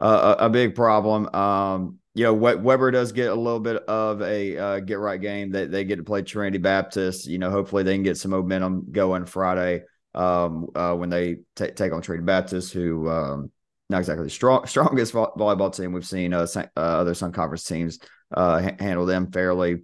a, 0.00 0.36
a 0.40 0.50
big 0.50 0.74
problem. 0.74 1.32
Um, 1.34 1.98
you 2.14 2.24
know, 2.24 2.34
Webber 2.34 2.90
does 2.90 3.12
get 3.12 3.30
a 3.30 3.34
little 3.34 3.60
bit 3.60 3.76
of 3.84 4.22
a 4.22 4.56
uh, 4.56 4.80
get 4.80 4.98
right 4.98 5.20
game 5.20 5.50
that 5.52 5.70
they, 5.70 5.78
they 5.78 5.84
get 5.84 5.96
to 5.96 6.04
play 6.04 6.22
Trinity 6.22 6.58
Baptist. 6.58 7.26
You 7.26 7.38
know, 7.38 7.50
hopefully 7.50 7.82
they 7.82 7.94
can 7.94 8.04
get 8.04 8.16
some 8.16 8.30
momentum 8.30 8.92
going 8.92 9.26
Friday 9.26 9.82
um, 10.14 10.68
uh, 10.74 10.94
when 10.94 11.10
they 11.10 11.38
t- 11.56 11.72
take 11.72 11.92
on 11.92 12.02
Trinity 12.02 12.24
Baptist, 12.24 12.72
who 12.72 13.08
um, 13.08 13.50
not 13.90 13.98
exactly 13.98 14.24
the 14.24 14.30
strong, 14.30 14.64
strongest 14.66 15.12
volleyball 15.12 15.74
team. 15.74 15.92
We've 15.92 16.06
seen 16.06 16.32
uh, 16.32 16.46
uh, 16.54 16.80
other 16.80 17.14
Sun 17.14 17.32
Conference 17.32 17.64
teams 17.64 17.98
ha- 18.32 18.76
handle 18.78 19.06
them 19.06 19.32
fairly, 19.32 19.82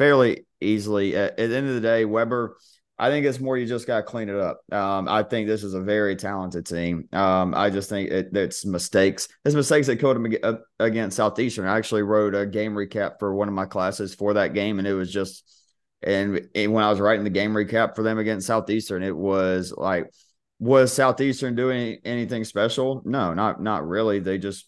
fairly 0.00 0.46
easily. 0.62 1.14
At, 1.14 1.38
at, 1.38 1.50
the 1.50 1.56
end 1.56 1.68
of 1.68 1.74
the 1.74 1.80
day, 1.82 2.06
Webber, 2.06 2.56
I 2.98 3.10
think 3.10 3.26
it's 3.26 3.38
more 3.38 3.58
you 3.58 3.66
just 3.66 3.86
got 3.86 3.98
to 3.98 4.02
clean 4.02 4.30
it 4.30 4.36
up. 4.36 4.62
Um, 4.72 5.06
I 5.06 5.22
think 5.22 5.46
this 5.46 5.62
is 5.62 5.74
a 5.74 5.80
very 5.82 6.16
talented 6.16 6.64
team. 6.64 7.06
Um, 7.12 7.54
I 7.54 7.68
just 7.68 7.90
think 7.90 8.10
it, 8.10 8.34
it's 8.34 8.64
mistakes. 8.64 9.28
It's 9.44 9.54
mistakes 9.54 9.88
that 9.88 9.96
killed 9.96 10.16
them 10.16 10.34
uh, 10.42 10.54
against 10.78 11.18
Southeastern. 11.18 11.66
I 11.66 11.76
actually 11.76 12.00
wrote 12.00 12.34
a 12.34 12.46
game 12.46 12.72
recap 12.72 13.18
for 13.18 13.34
one 13.34 13.46
of 13.46 13.52
my 13.52 13.66
classes 13.66 14.14
for 14.14 14.32
that 14.34 14.54
game, 14.54 14.78
and 14.78 14.88
it 14.88 14.94
was 14.94 15.12
just– 15.12 15.56
and, 16.02 16.48
and 16.54 16.72
when 16.72 16.82
I 16.82 16.88
was 16.88 16.98
writing 16.98 17.24
the 17.24 17.30
game 17.30 17.52
recap 17.52 17.94
for 17.94 18.02
them 18.02 18.18
against 18.18 18.46
Southeastern, 18.46 19.02
it 19.02 19.14
was 19.14 19.70
like, 19.76 20.10
was 20.58 20.94
Southeastern 20.94 21.56
doing 21.56 21.98
anything 22.06 22.44
special? 22.44 23.02
No, 23.04 23.34
not 23.34 23.62
not 23.62 23.86
really. 23.86 24.18
They 24.18 24.38
just 24.38 24.66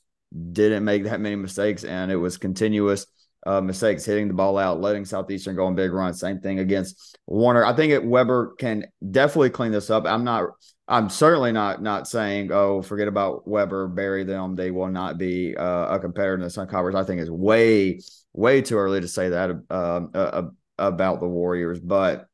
didn't 0.53 0.85
make 0.85 1.05
that 1.05 1.21
many 1.21 1.37
mistakes, 1.37 1.85
and 1.85 2.13
it 2.13 2.17
was 2.17 2.37
continuous 2.37 3.07
uh, 3.45 3.61
mistakes, 3.61 4.05
hitting 4.05 4.29
the 4.29 4.35
ball 4.35 4.59
out, 4.59 4.81
letting 4.81 5.05
Southeastern 5.05 5.57
go 5.57 5.67
on 5.67 5.75
big 5.75 5.93
runs. 5.93 6.21
Same 6.21 6.41
thing 6.41 6.59
against 6.59 7.19
Warner. 7.27 7.65
I 7.65 7.75
think 7.75 7.93
it, 7.93 8.05
Webber 8.05 8.55
can 8.59 8.87
definitely 9.11 9.51
clean 9.51 9.73
this 9.73 9.91
up. 9.91 10.05
I'm 10.07 10.25
not. 10.25 10.51
I'm 10.89 11.09
certainly 11.09 11.53
not 11.53 11.81
not 11.83 12.09
saying, 12.09 12.51
oh, 12.53 12.83
forget 12.83 13.09
about 13.09 13.47
Webber, 13.49 13.89
bury 13.89 14.25
them. 14.25 14.57
They 14.57 14.71
will 14.71 14.89
not 14.89 15.17
be 15.17 15.57
uh, 15.57 15.95
a 15.95 15.99
competitor 15.99 16.35
in 16.35 16.41
the 16.41 16.51
Sun 16.51 16.69
Conference. 16.69 16.97
I 16.97 17.05
think 17.05 17.21
it's 17.21 17.31
way 17.31 18.01
way 18.33 18.63
too 18.63 18.77
early 18.77 19.01
to 19.01 19.09
say 19.09 19.31
that 19.31 19.51
uh, 19.71 20.01
uh, 20.15 20.43
about 20.79 21.21
the 21.21 21.29
Warriors, 21.29 21.81
but 21.81 22.27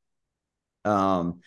um, 0.84 1.40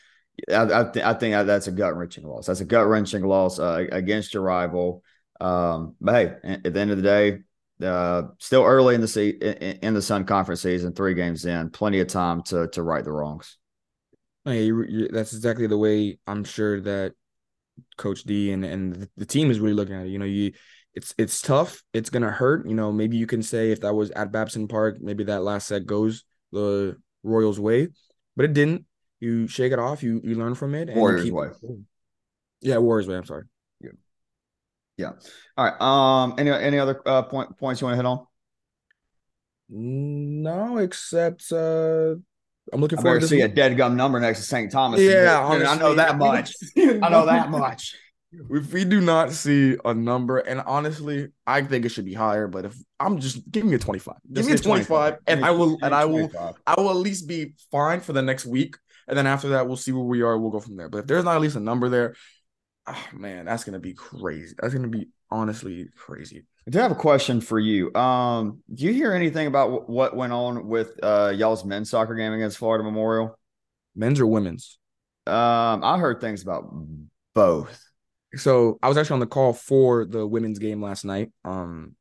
I, 0.50 0.64
I, 0.64 0.84
th- 0.92 1.06
I 1.06 1.14
think 1.14 1.48
that's 1.48 1.68
a 1.68 1.72
gut 1.72 1.96
wrenching 1.96 2.26
loss. 2.26 2.48
That's 2.48 2.62
a 2.62 2.66
gut 2.66 2.88
wrenching 2.88 3.24
loss 3.24 3.60
uh, 3.60 3.86
against 3.92 4.34
your 4.34 4.44
rival. 4.44 5.04
Um, 5.40 5.96
but 6.00 6.14
hey, 6.44 6.60
at 6.64 6.74
the 6.74 6.80
end 6.80 6.92
of 6.92 6.98
the 6.98 7.04
day, 7.04 7.40
uh, 7.84 8.24
still 8.40 8.64
early 8.64 8.96
in 8.96 9.02
the 9.02 9.08
se- 9.08 9.78
in, 9.82 9.94
the 9.94 10.02
Sun 10.02 10.26
Conference 10.26 10.62
season, 10.62 10.94
three 10.94 11.14
games 11.14 11.46
in, 11.46 11.70
plenty 11.70 12.00
of 12.00 12.08
time 12.08 12.44
to 12.44 12.68
to 12.70 12.84
right 12.84 13.04
the 13.04 13.12
wrongs. 13.12 13.58
Hey, 14.46 14.66
you, 14.66 14.84
you, 14.84 15.08
that's 15.10 15.34
exactly 15.34 15.68
the 15.68 15.78
way 15.78 16.18
I'm 16.26 16.44
sure 16.44 16.82
that 16.82 17.14
Coach 17.98 18.24
D 18.24 18.52
and 18.52 18.66
and 18.66 19.08
the 19.18 19.26
team 19.26 19.52
is 19.52 19.60
really 19.60 19.76
looking 19.76 19.96
at 19.96 20.06
it. 20.06 20.10
You 20.10 20.20
know, 20.20 20.26
you 20.26 20.54
it's 20.94 21.14
it's 21.18 21.42
tough. 21.42 21.84
It's 21.94 22.10
gonna 22.10 22.32
hurt. 22.32 22.68
You 22.68 22.76
know, 22.76 22.92
maybe 22.92 23.18
you 23.18 23.28
can 23.28 23.44
say 23.44 23.72
if 23.72 23.82
that 23.82 23.94
was 23.94 24.12
at 24.12 24.32
Babson 24.32 24.68
Park, 24.68 24.98
maybe 25.00 25.24
that 25.26 25.44
last 25.44 25.68
set 25.68 25.86
goes 25.86 26.24
the 26.52 26.98
Royals 27.24 27.60
way, 27.60 27.88
but 28.36 28.46
it 28.46 28.54
didn't. 28.54 28.86
You 29.20 29.48
shake 29.48 29.72
it 29.72 29.80
off. 29.80 30.04
You 30.04 30.20
you 30.24 30.36
learn 30.36 30.56
from 30.56 30.76
it. 30.76 30.90
And 30.90 30.98
Warriors 30.98 31.24
keep, 31.24 31.34
way. 31.34 31.50
Yeah, 32.62 32.78
Warriors 32.78 33.08
way. 33.08 33.16
I'm 33.16 33.26
sorry. 33.26 33.46
Yeah. 33.80 33.92
Yeah. 35.02 35.12
All 35.58 35.66
right. 35.66 35.82
Um. 35.82 36.36
Any 36.38 36.52
any 36.52 36.80
other 36.80 37.02
uh, 37.06 37.24
point 37.24 37.58
points 37.58 37.82
you 37.82 37.88
want 37.88 37.94
to 37.94 37.98
hit 37.98 38.06
on? 38.06 38.26
No, 39.74 40.78
except 40.78 41.50
uh 41.52 42.16
I'm 42.74 42.80
looking 42.80 43.00
I 43.00 43.02
forward 43.02 43.22
to 43.22 43.28
see 43.28 43.42
a 43.42 43.48
dead 43.48 43.78
gum 43.78 43.96
number 43.96 44.20
next 44.20 44.40
to 44.40 44.46
St. 44.46 44.72
Thomas. 44.72 45.02
Yeah, 45.02 45.40
honestly, 45.40 45.68
I 45.68 45.78
know 45.78 45.96
that 45.96 46.18
much. 46.18 46.54
I 46.78 47.10
know 47.10 47.26
that 47.26 47.50
much. 47.50 47.96
If 48.34 48.72
we 48.72 48.86
do 48.86 49.02
not 49.02 49.32
see 49.32 49.78
a 49.84 49.94
number, 49.94 50.38
and 50.38 50.62
honestly, 50.62 51.30
I 51.46 51.64
think 51.64 51.86
it 51.86 51.90
should 51.90 52.06
be 52.06 52.14
higher. 52.14 52.48
But 52.48 52.66
if 52.66 52.76
I'm 53.00 53.20
just 53.20 53.50
give 53.52 53.66
me 53.66 53.76
a 53.76 53.80
25, 53.80 54.16
give 54.32 54.46
me 54.46 54.54
a 54.54 54.58
25, 54.58 54.88
25. 54.88 55.18
and 55.28 55.44
I 55.44 55.52
will, 55.52 55.78
and 55.82 55.94
I 55.94 56.06
will, 56.06 56.32
I 56.66 56.80
will 56.80 56.92
at 56.92 56.96
least 56.96 57.28
be 57.28 57.54
fine 57.72 58.00
for 58.00 58.14
the 58.14 58.22
next 58.22 58.46
week, 58.46 58.78
and 59.08 59.18
then 59.18 59.28
after 59.28 59.50
that, 59.50 59.68
we'll 59.68 59.76
see 59.76 59.92
where 59.92 60.04
we 60.04 60.22
are. 60.22 60.38
We'll 60.38 60.52
go 60.52 60.62
from 60.62 60.78
there. 60.78 60.88
But 60.88 61.00
if 61.00 61.08
there's 61.08 61.26
not 61.26 61.36
at 61.36 61.42
least 61.42 61.58
a 61.58 61.62
number 61.62 61.90
there, 61.90 62.16
oh 62.88 63.08
man, 63.14 63.46
that's 63.46 63.64
gonna 63.64 63.80
be 63.80 63.94
crazy. 63.94 64.56
That's 64.60 64.74
gonna 64.74 64.88
be 64.88 65.10
honestly 65.30 65.88
crazy. 65.96 66.46
I 66.68 66.72
do 66.72 66.80
have 66.80 66.92
a 66.92 66.96
question 66.96 67.42
for 67.42 67.60
you. 67.60 67.94
Um, 67.96 68.62
do 68.74 68.86
you 68.86 68.94
hear 68.94 69.14
anything 69.14 69.48
about 69.48 69.90
what 69.90 70.16
went 70.16 70.34
on 70.34 70.68
with 70.68 70.92
uh 71.02 71.34
y'all's 71.36 71.66
men's 71.66 71.90
soccer 71.90 72.16
game 72.16 72.34
against 72.34 72.58
Florida 72.58 72.84
Memorial? 72.84 73.38
Men's 73.96 74.20
or 74.20 74.28
women's? 74.28 74.78
Um, 75.28 75.84
I 75.84 75.98
heard 76.00 76.22
things 76.22 76.42
about 76.42 76.74
both 77.34 77.92
so 78.36 78.80
I 78.82 78.88
was 78.88 78.98
actually 78.98 79.16
on 79.16 79.20
the 79.22 79.28
call 79.28 79.54
for 79.54 80.06
the 80.06 80.26
women's 80.26 80.60
game 80.60 80.82
last 80.82 81.04
night. 81.04 81.32
Um, 81.44 81.96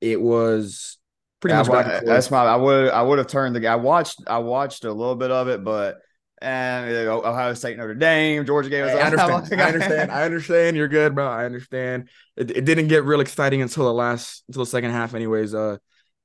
it 0.00 0.20
was 0.20 0.98
pretty 1.40 1.54
yeah, 1.54 1.62
much. 1.62 2.04
that's 2.04 2.30
my. 2.30 2.44
I 2.44 2.56
would. 2.56 2.90
I 2.90 3.02
would 3.02 3.18
have 3.18 3.26
turned 3.26 3.54
the. 3.54 3.66
I 3.66 3.76
watched. 3.76 4.22
I 4.26 4.38
watched 4.38 4.84
a 4.84 4.92
little 4.92 5.16
bit 5.16 5.30
of 5.30 5.48
it, 5.48 5.62
but 5.62 5.98
and 6.40 7.08
Ohio 7.08 7.54
State, 7.54 7.76
Notre 7.76 7.94
Dame, 7.94 8.44
Georgia 8.46 8.70
game. 8.70 8.84
Was 8.84 8.94
I 8.94 9.00
understand. 9.00 9.60
I 9.60 9.66
understand. 9.66 10.12
I 10.12 10.24
understand. 10.24 10.76
You're 10.76 10.88
good, 10.88 11.14
bro. 11.14 11.28
I 11.28 11.44
understand. 11.44 12.08
It, 12.36 12.50
it 12.50 12.64
didn't 12.64 12.88
get 12.88 13.04
real 13.04 13.20
exciting 13.20 13.62
until 13.62 13.84
the 13.84 13.92
last 13.92 14.44
until 14.48 14.64
the 14.64 14.70
second 14.70 14.90
half. 14.92 15.14
Anyways, 15.14 15.54
uh, 15.54 15.76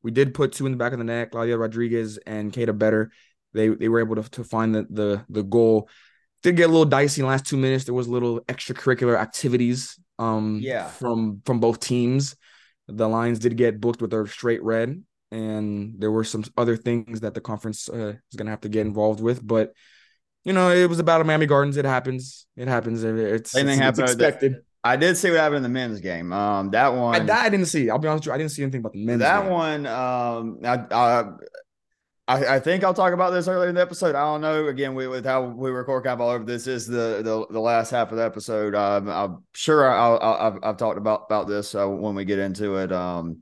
we 0.03 0.11
did 0.11 0.33
put 0.33 0.53
two 0.53 0.65
in 0.65 0.71
the 0.71 0.77
back 0.77 0.93
of 0.93 0.99
the 0.99 1.05
net. 1.05 1.31
Claudia 1.31 1.57
Rodriguez 1.57 2.17
and 2.25 2.53
Kata 2.53 2.73
Better. 2.73 3.11
They 3.53 3.69
they 3.69 3.89
were 3.89 3.99
able 3.99 4.15
to 4.15 4.29
to 4.31 4.43
find 4.43 4.73
the 4.73 4.87
the 4.89 5.25
the 5.29 5.43
goal 5.43 5.89
did 6.43 6.55
get 6.55 6.65
a 6.65 6.71
little 6.71 6.85
dicey 6.85 7.21
in 7.21 7.25
the 7.25 7.31
last 7.31 7.45
two 7.45 7.57
minutes. 7.57 7.85
There 7.85 7.93
was 7.93 8.07
a 8.07 8.11
little 8.11 8.41
extracurricular 8.41 9.17
activities 9.17 9.99
um 10.17 10.59
yeah 10.61 10.87
from 10.87 11.41
from 11.45 11.59
both 11.59 11.79
teams. 11.79 12.35
The 12.87 13.09
Lions 13.09 13.39
did 13.39 13.57
get 13.57 13.81
booked 13.81 14.01
with 14.01 14.11
their 14.11 14.27
straight 14.27 14.63
red, 14.63 15.03
and 15.31 15.95
there 15.97 16.11
were 16.11 16.23
some 16.23 16.43
other 16.55 16.77
things 16.77 17.21
that 17.21 17.33
the 17.33 17.41
conference 17.41 17.89
uh, 17.89 18.13
is 18.31 18.37
gonna 18.37 18.51
have 18.51 18.61
to 18.61 18.69
get 18.69 18.85
involved 18.85 19.21
with. 19.21 19.45
But 19.45 19.73
you 20.45 20.53
know, 20.53 20.71
it 20.71 20.87
was 20.87 20.99
about 20.99 21.25
Miami 21.25 21.47
Gardens. 21.47 21.75
It 21.75 21.85
happens. 21.85 22.45
It 22.55 22.67
happens. 22.67 23.03
It's, 23.03 23.53
it's, 23.55 23.55
it's 23.55 23.99
expected. 23.99 24.61
I 24.83 24.95
did 24.97 25.17
see 25.17 25.31
what 25.31 25.39
happened 25.39 25.57
in 25.57 25.63
the 25.63 25.69
men's 25.69 25.99
game. 25.99 26.31
Um, 26.31 26.69
that 26.69 26.93
one, 26.93 27.15
I, 27.15 27.25
that 27.25 27.45
I 27.45 27.49
didn't 27.49 27.65
see. 27.65 27.89
I'll 27.89 27.97
be 27.97 28.07
honest 28.07 28.21
with 28.21 28.27
you, 28.27 28.33
I 28.33 28.37
didn't 28.37 28.51
see 28.51 28.61
anything 28.61 28.81
about 28.81 28.93
the 28.93 29.03
men's. 29.03 29.19
That 29.19 29.41
game. 29.41 29.51
one, 29.51 29.87
um, 29.87 30.59
I, 30.63 30.85
I, 30.91 31.23
I, 32.27 32.55
I, 32.55 32.59
think 32.59 32.83
I'll 32.83 32.93
talk 32.93 33.11
about 33.11 33.31
this 33.31 33.47
earlier 33.47 33.67
in 33.67 33.73
the 33.73 33.81
episode. 33.81 34.13
I 34.13 34.21
don't 34.21 34.41
know. 34.41 34.67
Again, 34.67 34.93
we, 34.93 35.07
with 35.07 35.25
how 35.25 35.41
we 35.41 35.71
record 35.71 36.03
kind 36.03 36.13
of 36.13 36.21
all 36.21 36.29
over 36.29 36.43
this 36.43 36.67
is 36.67 36.85
the, 36.85 37.21
the 37.23 37.47
the 37.51 37.59
last 37.59 37.89
half 37.89 38.11
of 38.11 38.17
the 38.17 38.25
episode. 38.25 38.75
Um, 38.75 39.09
I'm 39.09 39.43
sure 39.53 39.89
i 39.89 40.43
have 40.43 40.59
I've 40.61 40.77
talked 40.77 40.99
about 40.99 41.23
about 41.25 41.47
this 41.47 41.73
uh, 41.73 41.87
when 41.87 42.13
we 42.13 42.23
get 42.23 42.37
into 42.37 42.75
it. 42.75 42.91
Um, 42.91 43.41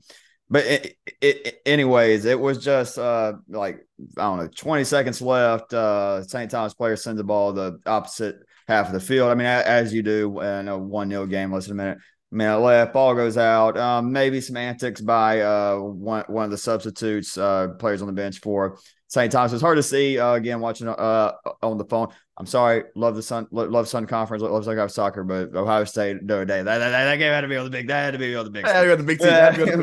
but 0.50 0.64
it, 0.64 0.96
it, 1.20 1.62
anyways, 1.66 2.24
it 2.24 2.38
was 2.38 2.58
just 2.58 2.98
uh 2.98 3.34
like 3.48 3.86
I 4.18 4.22
don't 4.22 4.38
know, 4.38 4.48
20 4.48 4.84
seconds 4.84 5.22
left. 5.22 5.72
Uh, 5.72 6.22
St. 6.22 6.50
Thomas 6.50 6.74
player 6.74 6.96
sends 6.96 7.18
the 7.18 7.24
ball 7.24 7.52
the 7.52 7.78
opposite 7.86 8.36
half 8.68 8.88
of 8.88 8.92
the 8.92 9.00
field. 9.00 9.30
I 9.30 9.34
mean, 9.34 9.46
as 9.46 9.92
you 9.92 10.02
do 10.02 10.40
in 10.40 10.68
a 10.68 10.76
one 10.78 11.10
0 11.10 11.26
game, 11.26 11.52
less 11.52 11.66
than 11.66 11.78
a 11.78 11.82
minute 11.82 11.98
minute 12.34 12.58
left. 12.58 12.92
Ball 12.92 13.14
goes 13.14 13.38
out. 13.38 13.78
Um, 13.78 14.12
maybe 14.12 14.40
some 14.40 14.56
antics 14.56 15.00
by 15.00 15.40
uh, 15.40 15.76
one 15.76 16.24
one 16.26 16.44
of 16.44 16.50
the 16.50 16.58
substitutes, 16.58 17.38
uh, 17.38 17.68
players 17.78 18.02
on 18.02 18.08
the 18.08 18.12
bench 18.12 18.40
for 18.40 18.78
St. 19.14 19.30
Thomas. 19.30 19.52
It's 19.52 19.62
hard 19.62 19.76
to 19.76 19.82
see 19.82 20.18
uh, 20.18 20.32
again 20.32 20.60
watching 20.60 20.88
uh, 20.88 21.32
on 21.62 21.78
the 21.78 21.84
phone. 21.84 22.08
I'm 22.36 22.46
sorry, 22.46 22.82
love 22.96 23.14
the 23.14 23.22
Sun, 23.22 23.46
love 23.52 23.86
Sun 23.86 24.06
Conference, 24.06 24.42
love 24.42 24.64
Sun 24.64 24.74
Conference 24.74 24.94
soccer, 24.94 25.22
but 25.22 25.54
Ohio 25.54 25.84
State 25.84 26.20
Notre 26.20 26.44
Dame 26.44 26.64
that, 26.64 26.78
that, 26.78 26.90
that 26.90 27.16
game 27.16 27.32
had 27.32 27.42
to 27.42 27.48
be 27.48 27.56
on 27.56 27.64
the 27.64 27.70
big. 27.70 27.86
That 27.86 28.04
had 28.04 28.10
to 28.10 28.18
be 28.18 28.34
on 28.34 28.44
the 28.44 28.50
big. 28.50 28.66
Had 28.66 28.82
to 28.82 28.96
be 28.96 29.02
the 29.02 29.06
big 29.06 29.20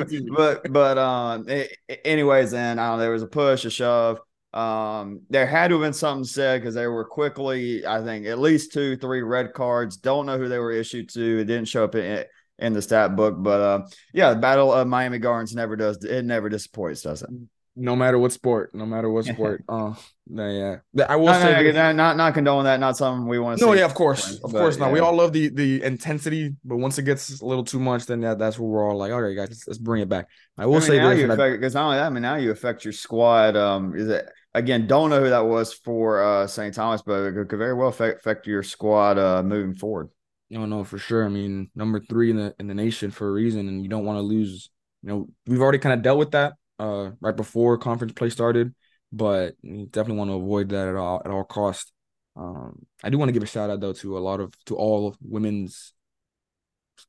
team. 0.09 0.27
Yeah. 0.27 0.33
but 0.35 0.71
but 0.71 0.97
um, 0.97 1.47
it, 1.47 1.77
anyways, 2.03 2.51
then 2.51 2.77
I 2.77 2.89
don't 2.89 2.97
know. 2.97 3.03
There 3.03 3.11
was 3.11 3.23
a 3.23 3.27
push, 3.27 3.63
a 3.63 3.69
shove. 3.69 4.19
Um, 4.53 5.21
there 5.29 5.47
had 5.47 5.69
to 5.69 5.75
have 5.75 5.85
been 5.85 5.93
something 5.93 6.25
said 6.25 6.59
because 6.59 6.75
they 6.75 6.87
were 6.87 7.05
quickly, 7.05 7.87
I 7.87 8.03
think, 8.03 8.25
at 8.25 8.37
least 8.37 8.73
two, 8.73 8.97
three 8.97 9.21
red 9.21 9.53
cards. 9.53 9.95
Don't 9.95 10.25
know 10.25 10.37
who 10.37 10.49
they 10.49 10.59
were 10.59 10.73
issued 10.73 11.07
to. 11.13 11.39
It 11.39 11.45
didn't 11.45 11.69
show 11.69 11.85
up 11.85 11.95
in, 11.95 12.25
in 12.59 12.73
the 12.73 12.81
stat 12.81 13.15
book. 13.15 13.35
But 13.37 13.61
uh, 13.61 13.81
yeah, 14.13 14.33
the 14.33 14.41
Battle 14.41 14.73
of 14.73 14.89
Miami 14.89 15.19
Gardens 15.19 15.55
never 15.55 15.77
does 15.77 16.03
it 16.03 16.25
never 16.25 16.49
disappoints, 16.49 17.03
does 17.03 17.21
it? 17.21 17.29
No 17.75 17.95
matter 17.95 18.19
what 18.19 18.33
sport, 18.33 18.75
no 18.75 18.85
matter 18.85 19.09
what 19.09 19.25
sport. 19.33 19.63
Uh, 19.69 19.93
no, 20.27 20.49
yeah. 20.49 21.05
I 21.07 21.15
will 21.15 21.27
No, 21.27 21.33
say 21.39 21.71
no, 21.71 21.91
not, 21.93 22.17
not 22.17 22.33
condoning 22.33 22.65
that. 22.65 22.79
Not 22.79 22.97
something 22.97 23.27
we 23.27 23.39
want 23.39 23.59
to. 23.59 23.65
No, 23.65 23.71
see. 23.73 23.79
yeah, 23.79 23.85
of 23.85 23.93
course, 23.93 24.35
of 24.43 24.51
But, 24.51 24.59
course 24.59 24.77
not. 24.77 24.91
We 24.91 24.99
all 24.99 25.15
love 25.15 25.31
the 25.31 25.49
the 25.49 25.81
intensity, 25.83 26.55
but 26.65 26.77
once 26.77 26.97
it 26.97 27.03
gets 27.03 27.41
a 27.41 27.45
little 27.45 27.63
too 27.63 27.79
much, 27.79 28.05
then 28.05 28.21
that, 28.21 28.39
that's 28.39 28.59
where 28.59 28.69
we're 28.69 28.89
all 28.89 28.97
like, 28.97 29.11
all 29.11 29.21
right, 29.21 29.35
guys, 29.35 29.49
let's, 29.49 29.67
let's 29.67 29.77
bring 29.79 30.01
it 30.01 30.09
back. 30.09 30.27
I 30.57 30.65
will 30.65 30.75
I 30.75 30.79
mean, 30.79 30.87
say 30.87 30.97
now 30.97 31.09
this, 31.09 31.19
you 31.19 31.31
affect 31.31 31.59
because 31.59 31.73
not 31.73 31.85
only 31.85 31.97
that, 31.97 32.05
I 32.05 32.09
mean 32.09 32.21
now 32.23 32.35
you 32.35 32.51
affect 32.51 32.83
your 32.83 32.93
squad. 32.93 33.55
Um, 33.55 33.95
is 33.95 34.07
it 34.09 34.27
again? 34.53 34.85
Don't 34.87 35.09
know 35.09 35.21
who 35.21 35.29
that 35.29 35.45
was 35.45 35.73
for 35.73 36.21
uh 36.23 36.47
St. 36.47 36.73
Thomas, 36.75 37.01
but 37.01 37.23
it 37.23 37.47
could 37.47 37.57
very 37.57 37.73
well 37.73 37.87
affect, 37.87 38.19
affect 38.19 38.47
your 38.47 38.63
squad 38.63 39.17
uh 39.17 39.43
moving 39.43 39.75
forward. 39.75 40.09
No, 40.49 40.65
no, 40.65 40.83
for 40.83 40.97
sure. 40.97 41.23
I 41.25 41.29
mean, 41.29 41.69
number 41.75 42.01
three 42.01 42.29
in 42.31 42.35
the 42.35 42.53
in 42.59 42.67
the 42.67 42.73
nation 42.75 43.11
for 43.11 43.29
a 43.29 43.31
reason, 43.31 43.69
and 43.69 43.81
you 43.81 43.87
don't 43.89 44.03
want 44.03 44.17
to 44.17 44.21
lose. 44.21 44.69
You 45.03 45.09
know, 45.09 45.27
we've 45.47 45.61
already 45.61 45.79
kind 45.79 45.93
of 45.93 46.01
dealt 46.03 46.19
with 46.19 46.31
that 46.31 46.53
uh 46.81 47.11
right 47.21 47.35
before 47.35 47.77
conference 47.77 48.13
play 48.13 48.29
started, 48.29 48.73
but 49.11 49.55
you 49.61 49.85
definitely 49.85 50.17
want 50.17 50.31
to 50.31 50.35
avoid 50.35 50.69
that 50.69 50.87
at 50.87 50.95
all 50.95 51.21
at 51.23 51.31
all 51.31 51.43
cost. 51.43 51.91
Um, 52.35 52.85
I 53.03 53.09
do 53.09 53.17
want 53.17 53.29
to 53.29 53.33
give 53.33 53.43
a 53.43 53.47
shout 53.47 53.69
out 53.69 53.79
though 53.81 53.93
to 53.93 54.17
a 54.17 54.19
lot 54.19 54.39
of 54.39 54.53
to 54.65 54.75
all 54.75 55.07
of 55.07 55.17
women's 55.21 55.93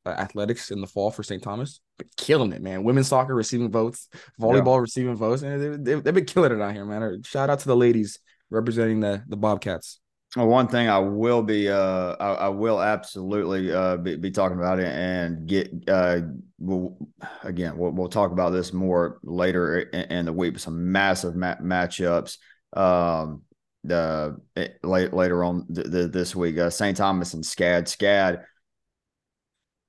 uh, 0.04 0.10
athletics 0.10 0.70
in 0.70 0.80
the 0.80 0.86
fall 0.86 1.10
for 1.10 1.22
St. 1.22 1.42
Thomas. 1.42 1.80
Been 1.98 2.08
killing 2.16 2.52
it, 2.52 2.62
man. 2.62 2.82
Women's 2.84 3.08
soccer 3.08 3.34
receiving 3.34 3.70
votes, 3.70 4.08
volleyball 4.40 4.80
receiving 4.80 5.16
votes, 5.16 5.42
and 5.42 5.60
they, 5.60 5.94
they, 5.94 6.00
they've 6.00 6.14
been 6.14 6.24
killing 6.24 6.52
it 6.52 6.60
out 6.60 6.72
here, 6.72 6.84
man. 6.84 7.22
Shout 7.22 7.50
out 7.50 7.60
to 7.60 7.68
the 7.68 7.76
ladies 7.76 8.18
representing 8.50 9.00
the 9.00 9.22
the 9.28 9.36
Bobcats. 9.36 10.00
Well, 10.34 10.46
one 10.46 10.66
thing 10.68 10.88
I 10.88 10.98
will 10.98 11.42
be, 11.42 11.68
uh, 11.68 12.16
I, 12.18 12.32
I 12.32 12.48
will 12.48 12.80
absolutely 12.80 13.70
uh, 13.70 13.98
be, 13.98 14.16
be 14.16 14.30
talking 14.30 14.56
about 14.56 14.80
it 14.80 14.86
and 14.86 15.46
get, 15.46 15.70
uh, 15.88 16.20
we'll, 16.58 16.96
again, 17.42 17.76
we'll, 17.76 17.90
we'll 17.90 18.08
talk 18.08 18.32
about 18.32 18.50
this 18.50 18.72
more 18.72 19.18
later 19.22 19.80
in, 19.80 20.00
in 20.10 20.24
the 20.24 20.32
week. 20.32 20.58
Some 20.58 20.90
massive 20.90 21.36
ma- 21.36 21.56
matchups, 21.56 22.38
um, 22.72 23.42
the 23.84 24.40
late 24.82 25.12
later 25.12 25.44
on 25.44 25.66
th- 25.66 25.90
th- 25.90 26.12
this 26.12 26.34
week. 26.34 26.56
Uh, 26.56 26.70
St. 26.70 26.96
Thomas 26.96 27.34
and 27.34 27.44
SCAD. 27.44 27.84
SCAD, 27.84 28.44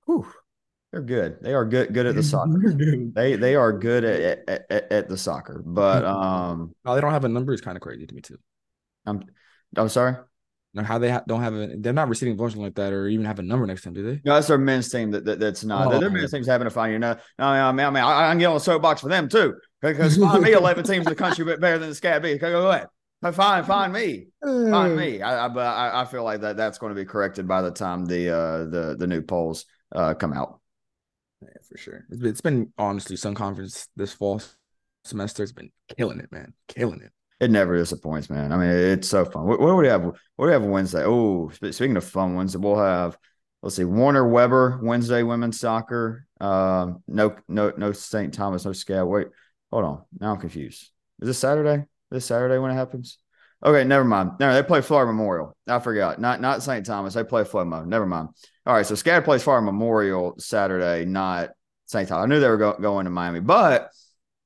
whew, 0.05 0.27
they're 0.91 1.01
good. 1.01 1.37
They 1.41 1.53
are 1.53 1.63
good, 1.63 1.93
good 1.93 2.05
at 2.05 2.15
the 2.15 2.23
soccer. 2.23 2.73
They 2.75 3.35
they 3.37 3.55
are 3.55 3.71
good 3.71 4.03
at 4.03 4.49
at, 4.49 4.65
at, 4.69 4.91
at 4.91 5.09
the 5.09 5.17
soccer, 5.17 5.61
but 5.65 6.03
um, 6.05 6.73
No, 6.83 6.95
they 6.95 7.01
don't 7.01 7.11
have 7.13 7.23
a 7.23 7.29
number 7.29 7.53
It's 7.53 7.61
kind 7.61 7.77
of 7.77 7.81
crazy 7.81 8.05
to 8.07 8.13
me 8.13 8.21
too. 8.21 8.39
I'm 9.05 9.23
I'm 9.77 9.89
sorry. 9.89 10.15
Now, 10.75 10.83
how 10.83 10.97
they 10.97 11.11
ha- 11.11 11.23
don't 11.27 11.41
have 11.41 11.53
a, 11.53 11.75
they're 11.77 11.93
not 11.93 12.09
receiving 12.09 12.35
votes 12.35 12.55
like 12.55 12.73
that, 12.75 12.91
or 12.91 13.07
even 13.07 13.25
have 13.25 13.37
a 13.37 13.43
number 13.43 13.67
next 13.67 13.83
time, 13.83 13.93
do 13.93 14.01
they? 14.03 14.21
No, 14.25 14.33
that's 14.33 14.47
their 14.47 14.57
men's 14.57 14.89
team. 14.89 15.11
That, 15.11 15.23
that 15.25 15.39
that's 15.39 15.63
not. 15.63 15.87
Oh, 15.87 15.99
their 15.99 16.09
okay. 16.09 16.17
men's 16.17 16.31
team's 16.31 16.47
having 16.47 16.65
a 16.65 16.71
fine. 16.71 16.91
You 16.91 16.99
know, 16.99 17.15
no, 17.37 17.45
I 17.45 17.71
mean, 17.71 17.85
I 17.85 17.89
mean, 17.91 18.03
I, 18.03 18.29
I 18.29 18.31
can 18.31 18.39
get 18.39 18.47
on 18.47 18.55
the 18.55 18.59
soapbox 18.59 19.01
for 19.01 19.09
them 19.09 19.29
too 19.29 19.53
because 19.81 20.17
find 20.17 20.41
me 20.41 20.53
eleven 20.53 20.83
teams 20.83 21.05
in 21.05 21.11
the 21.11 21.15
country 21.15 21.45
better 21.45 21.77
than 21.77 21.89
the 21.89 21.95
SCAD 21.95 22.23
B. 22.23 22.37
Go 22.39 22.71
ahead, 22.71 22.87
find 23.21 23.65
find 23.67 23.93
me, 23.93 24.27
find 24.41 24.95
me. 24.95 25.21
I, 25.21 25.45
I 25.45 25.47
but 25.47 25.65
I, 25.65 26.05
feel 26.05 26.23
like 26.23 26.41
that 26.41 26.57
that's 26.57 26.79
going 26.79 26.89
to 26.89 26.99
be 26.99 27.05
corrected 27.05 27.47
by 27.47 27.61
the 27.61 27.71
time 27.71 28.05
the 28.05 28.29
uh 28.29 28.63
the 28.65 28.95
the 28.97 29.05
new 29.05 29.21
polls 29.21 29.65
uh 29.95 30.15
come 30.15 30.33
out. 30.33 30.59
Yeah, 31.43 31.49
for 31.69 31.77
sure. 31.77 32.05
It's 32.09 32.19
been, 32.19 32.29
it's 32.29 32.41
been 32.41 32.73
honestly 32.79 33.15
Sun 33.15 33.35
Conference 33.35 33.89
this 33.95 34.11
fall 34.11 34.41
semester. 35.03 35.43
It's 35.43 35.51
been 35.51 35.71
killing 35.95 36.19
it, 36.19 36.31
man, 36.31 36.53
killing 36.67 37.01
it. 37.01 37.11
It 37.43 37.51
never 37.51 37.75
disappoints, 37.75 38.29
man. 38.29 38.53
I 38.53 38.57
mean, 38.57 38.69
it's 38.69 39.09
so 39.09 39.25
fun. 39.25 39.45
What, 39.45 39.59
what 39.59 39.67
do 39.67 39.75
we 39.75 39.87
have? 39.87 40.05
What 40.05 40.15
do 40.39 40.45
we 40.45 40.51
have 40.53 40.63
Wednesday? 40.63 41.03
Oh, 41.03 41.49
speaking 41.49 41.97
of 41.97 42.05
fun 42.05 42.35
ones, 42.35 42.55
we'll 42.57 42.77
have. 42.77 43.17
Let's 43.61 43.75
see, 43.75 43.83
Warner 43.83 44.25
Webber 44.25 44.79
Wednesday 44.81 45.23
women's 45.23 45.59
soccer. 45.59 46.25
Um, 46.39 47.03
no, 47.05 47.35
no, 47.49 47.73
no 47.75 47.91
St. 47.91 48.33
Thomas, 48.33 48.63
no 48.63 48.71
Scout. 48.71 49.09
Wait, 49.09 49.27
hold 49.73 49.83
on. 49.83 50.01
Now 50.21 50.31
I'm 50.31 50.39
confused. 50.39 50.89
Is 51.19 51.27
this 51.27 51.37
Saturday? 51.37 51.83
This 52.11 52.25
Saturday 52.25 52.57
when 52.59 52.71
it 52.71 52.75
happens? 52.75 53.17
Okay, 53.61 53.83
never 53.83 54.05
mind. 54.05 54.31
No, 54.39 54.53
they 54.53 54.63
play 54.63 54.79
Florida 54.79 55.11
Memorial. 55.11 55.57
I 55.67 55.79
forgot. 55.79 56.21
Not 56.21 56.39
not 56.39 56.63
St. 56.63 56.85
Thomas. 56.85 57.13
They 57.13 57.25
play 57.25 57.43
Flomo. 57.43 57.85
Never 57.85 58.05
mind. 58.05 58.29
All 58.65 58.73
right, 58.73 58.85
so 58.85 58.95
SCAD 58.95 59.25
plays 59.25 59.43
Florida 59.43 59.65
Memorial 59.65 60.35
Saturday, 60.37 61.03
not 61.03 61.49
St. 61.87 62.07
Thomas. 62.07 62.23
I 62.23 62.27
knew 62.27 62.39
they 62.39 62.47
were 62.47 62.57
go- 62.57 62.77
going 62.79 63.03
to 63.03 63.11
Miami, 63.11 63.41
but 63.41 63.89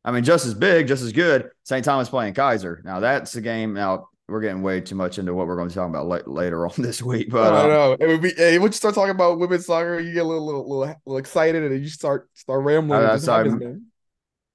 I 0.07 0.11
mean, 0.11 0.23
just 0.23 0.45
as 0.45 0.53
big, 0.53 0.87
just 0.87 1.03
as 1.03 1.11
good. 1.11 1.49
St. 1.65 1.83
Thomas 1.83 2.07
playing 2.07 2.33
Keiser. 2.33 2.81
Now 2.85 3.01
that's 3.01 3.33
the 3.33 3.41
game. 3.41 3.73
Now 3.73 4.07
we're 4.29 4.39
getting 4.39 4.61
way 4.61 4.79
too 4.79 4.95
much 4.95 5.19
into 5.19 5.33
what 5.33 5.47
we're 5.47 5.57
going 5.57 5.67
to 5.67 5.75
talk 5.75 5.89
about 5.89 6.07
la- 6.07 6.33
later 6.33 6.65
on 6.65 6.71
this 6.77 7.01
week. 7.01 7.29
But 7.29 7.53
I 7.53 7.57
uh, 7.57 7.61
don't 7.61 7.69
know. 7.69 7.97
It 7.99 8.07
would 8.07 8.21
be 8.21 8.31
hey, 8.31 8.57
once 8.57 8.75
you 8.75 8.77
start 8.77 8.95
talking 8.95 9.11
about 9.11 9.37
women's 9.37 9.65
soccer, 9.65 9.99
you 9.99 10.13
get 10.13 10.23
a 10.23 10.27
little 10.27 10.45
little 10.45 10.69
little, 10.69 10.95
little 11.05 11.17
excited, 11.17 11.61
and 11.61 11.73
then 11.73 11.81
you 11.81 11.89
start 11.89 12.29
start 12.35 12.63
rambling. 12.63 13.01
Uh, 13.01 13.17
sorry. 13.17 13.51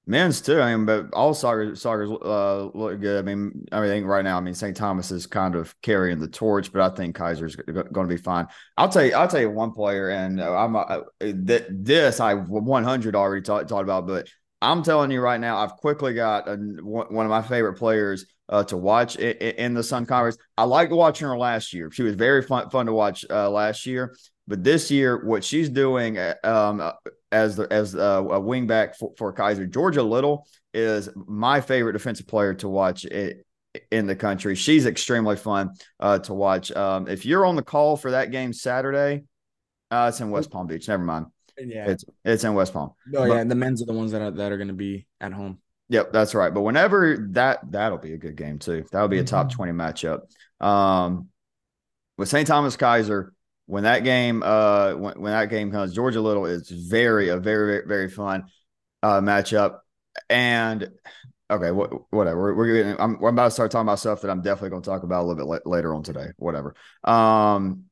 men's 0.07 0.41
too. 0.41 0.59
I 0.59 0.75
mean, 0.75 0.87
but 0.87 1.13
all 1.13 1.35
soccer 1.35 1.75
soccer's 1.75 2.09
uh, 2.09 2.71
look 2.73 2.99
good. 2.99 3.19
I 3.19 3.21
mean, 3.21 3.67
I 3.71 3.79
think 3.81 4.07
right 4.07 4.23
now, 4.23 4.37
I 4.37 4.41
mean, 4.41 4.55
St. 4.55 4.75
Thomas 4.75 5.11
is 5.11 5.27
kind 5.27 5.53
of 5.53 5.79
carrying 5.83 6.17
the 6.17 6.29
torch, 6.29 6.73
but 6.73 6.81
I 6.81 6.95
think 6.95 7.15
Keiser's 7.15 7.55
going 7.55 8.07
to 8.07 8.15
be 8.15 8.17
fine. 8.17 8.47
I'll 8.75 8.89
tell 8.89 9.05
you, 9.05 9.13
I'll 9.13 9.27
tell 9.27 9.41
you 9.41 9.51
one 9.51 9.71
player, 9.71 10.09
and 10.09 10.41
uh, 10.41 10.51
I'm 10.51 10.75
uh, 10.75 11.01
th- 11.19 11.67
this 11.69 12.19
I 12.19 12.33
100 12.33 13.15
already 13.15 13.43
talked 13.43 13.69
talked 13.69 13.83
about, 13.83 14.07
but 14.07 14.27
I'm 14.63 14.81
telling 14.81 15.11
you 15.11 15.21
right 15.21 15.39
now, 15.39 15.57
I've 15.57 15.73
quickly 15.73 16.13
got 16.13 16.47
a, 16.47 16.55
one 16.55 17.25
of 17.25 17.29
my 17.29 17.41
favorite 17.41 17.73
players 17.73 18.25
uh, 18.49 18.63
to 18.65 18.77
watch 18.77 19.17
in, 19.17 19.35
in 19.35 19.73
the 19.73 19.83
Sun 19.83 20.05
Conference. 20.05 20.37
I 20.57 20.63
liked 20.63 20.91
watching 20.91 21.27
her 21.27 21.37
last 21.37 21.73
year. 21.73 21.91
She 21.91 22.03
was 22.03 22.15
very 22.15 22.41
fun 22.41 22.69
fun 22.69 22.85
to 22.85 22.93
watch 22.93 23.25
uh, 23.29 23.49
last 23.49 23.85
year, 23.85 24.15
but 24.47 24.63
this 24.63 24.89
year, 24.89 25.25
what 25.25 25.43
she's 25.43 25.69
doing 25.69 26.17
uh, 26.17 26.35
um, 26.43 26.79
uh, 26.79 26.93
as 27.31 27.57
the 27.57 27.71
as 27.71 27.93
uh, 27.95 28.23
a 28.29 28.39
wingback 28.39 28.95
for, 28.95 29.11
for 29.17 29.33
Keiser, 29.33 29.69
Georgia 29.69 30.03
Little 30.03 30.47
is 30.73 31.09
my 31.15 31.61
favorite 31.61 31.93
defensive 31.93 32.27
player 32.27 32.53
to 32.55 32.69
watch 32.69 33.05
it, 33.05 33.45
in 33.91 34.07
the 34.07 34.15
country. 34.15 34.55
She's 34.55 34.85
extremely 34.85 35.35
fun 35.35 35.71
uh, 35.99 36.19
to 36.19 36.33
watch. 36.33 36.71
Um, 36.71 37.07
if 37.07 37.25
you're 37.25 37.45
on 37.45 37.55
the 37.55 37.63
call 37.63 37.97
for 37.97 38.11
that 38.11 38.31
game 38.31 38.53
Saturday, 38.53 39.23
uh, 39.91 40.07
it's 40.09 40.21
in 40.21 40.29
West 40.29 40.51
Palm 40.51 40.67
Beach. 40.67 40.87
Never 40.87 41.03
mind. 41.03 41.25
Yeah. 41.57 41.89
It's 41.89 42.05
it's 42.25 42.43
in 42.43 42.53
West 42.53 42.73
Palm. 42.73 42.91
no, 43.07 43.19
but- 43.21 43.29
yeah. 43.29 43.39
And 43.39 43.49
the 43.51 43.55
men's 43.55 43.81
are 43.81 43.85
the 43.85 43.93
ones 43.93 44.11
that 44.11 44.21
are 44.21 44.31
that 44.31 44.51
are 44.51 44.57
going 44.57 44.67
to 44.69 44.73
be 44.73 45.07
at 45.21 45.33
home. 45.33 45.59
Yep, 45.89 46.13
that's 46.13 46.33
right. 46.33 46.53
But 46.53 46.61
whenever 46.61 47.27
that 47.31 47.59
that'll 47.71 47.97
be 47.97 48.13
a 48.13 48.17
good 48.17 48.35
game 48.35 48.57
too. 48.59 48.85
That'll 48.91 49.07
be 49.09 49.19
a 49.19 49.23
top 49.23 49.47
Mhm. 49.47 49.51
20 49.51 49.71
matchup. 49.73 50.65
Um 50.65 51.27
with 52.17 52.29
St. 52.29 52.47
Thomas 52.47 52.77
Keiser, 52.77 53.31
when 53.65 53.83
that 53.83 54.03
game 54.03 54.41
uh 54.43 54.93
when, 54.93 55.19
when 55.21 55.31
that 55.33 55.49
game 55.49 55.71
comes, 55.71 55.93
Georgia 55.93 56.21
Little 56.21 56.45
is 56.45 56.69
very 56.69 57.29
a 57.29 57.37
very 57.37 57.65
very, 57.75 57.87
very 57.87 58.09
fun 58.09 58.45
uh 59.03 59.19
matchup. 59.21 59.79
And 60.29 60.89
okay, 61.51 61.69
wh- 61.69 62.11
whatever. 62.13 62.39
We're, 62.41 62.53
we're 62.55 62.73
getting 62.83 62.95
I'm, 62.99 63.19
we're 63.19 63.29
about 63.29 63.45
to 63.45 63.51
start 63.51 63.69
talking 63.71 63.85
about 63.87 63.99
stuff 63.99 64.21
that 64.21 64.31
I'm 64.31 64.41
definitely 64.41 64.69
going 64.71 64.81
to 64.83 64.89
talk 64.89 65.03
about 65.03 65.21
a 65.21 65.25
little 65.25 65.35
bit 65.35 65.45
la- 65.65 65.71
later 65.71 65.93
on 65.93 66.01
today. 66.03 66.27
Whatever. 66.37 66.75
Um 67.03 67.83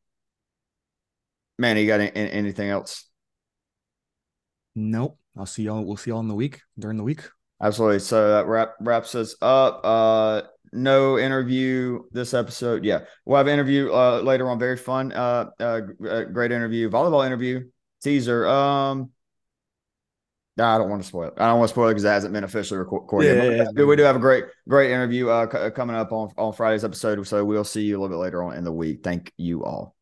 man, 1.60 1.78
you 1.78 1.86
got 1.88 2.00
any, 2.00 2.12
anything 2.32 2.70
else? 2.70 3.06
Nope. 4.76 5.18
I'll 5.38 5.46
see 5.46 5.64
y'all. 5.64 5.84
We'll 5.84 5.98
see 5.98 6.12
y'all 6.12 6.20
in 6.20 6.28
the 6.28 6.36
week 6.36 6.62
during 6.78 6.98
the 6.98 7.04
week. 7.04 7.22
Absolutely. 7.62 8.00
So 8.00 8.30
that 8.32 8.48
wrap, 8.48 8.74
wraps 8.82 9.16
us 9.16 9.36
up. 9.42 9.82
Uh, 9.84 10.42
no 10.74 11.18
interview 11.18 12.04
this 12.12 12.34
episode. 12.34 12.84
Yeah, 12.84 13.02
we'll 13.26 13.38
have 13.38 13.48
an 13.48 13.54
interview 13.54 13.92
uh, 13.92 14.22
later 14.22 14.50
on. 14.50 14.58
Very 14.60 14.78
fun. 14.78 15.12
Uh, 15.12 15.50
uh, 15.60 15.82
uh, 16.08 16.24
great 16.24 16.52
interview. 16.52 16.90
Volleyball 16.90 17.26
interview 17.26 17.70
teaser. 18.02 18.48
Um, 18.48 19.12
I 20.60 20.78
don't 20.78 20.90
want 20.90 21.02
to 21.02 21.08
spoil 21.08 21.30
it. 21.30 21.34
I 21.38 21.48
don't 21.48 21.60
want 21.60 21.70
to 21.70 21.74
spoil 21.74 21.88
it 21.88 21.92
because 21.92 22.04
it 22.04 22.10
hasn't 22.10 22.34
been 22.34 22.44
officially 22.44 22.78
recorded. 22.78 23.36
Yeah, 23.36 23.44
yet. 23.44 23.68
yeah, 23.76 23.86
we 23.86 23.96
do 23.96 24.04
have 24.04 24.16
a 24.16 24.20
great, 24.20 24.46
great 24.68 24.92
interview 24.92 25.30
uh, 25.30 25.50
c- 25.50 25.72
coming 25.72 25.96
up 25.96 26.12
on 26.12 26.30
on 26.38 26.54
Friday's 26.54 26.84
episode. 26.84 27.26
So 27.28 27.44
we'll 27.44 27.64
see 27.64 27.84
you 27.84 27.98
a 27.98 28.00
little 28.00 28.16
bit 28.16 28.22
later 28.22 28.44
on 28.44 28.56
in 28.56 28.64
the 28.64 28.72
week. 28.72 29.04
Thank 29.04 29.32
you 29.38 29.64
all. 29.64 29.96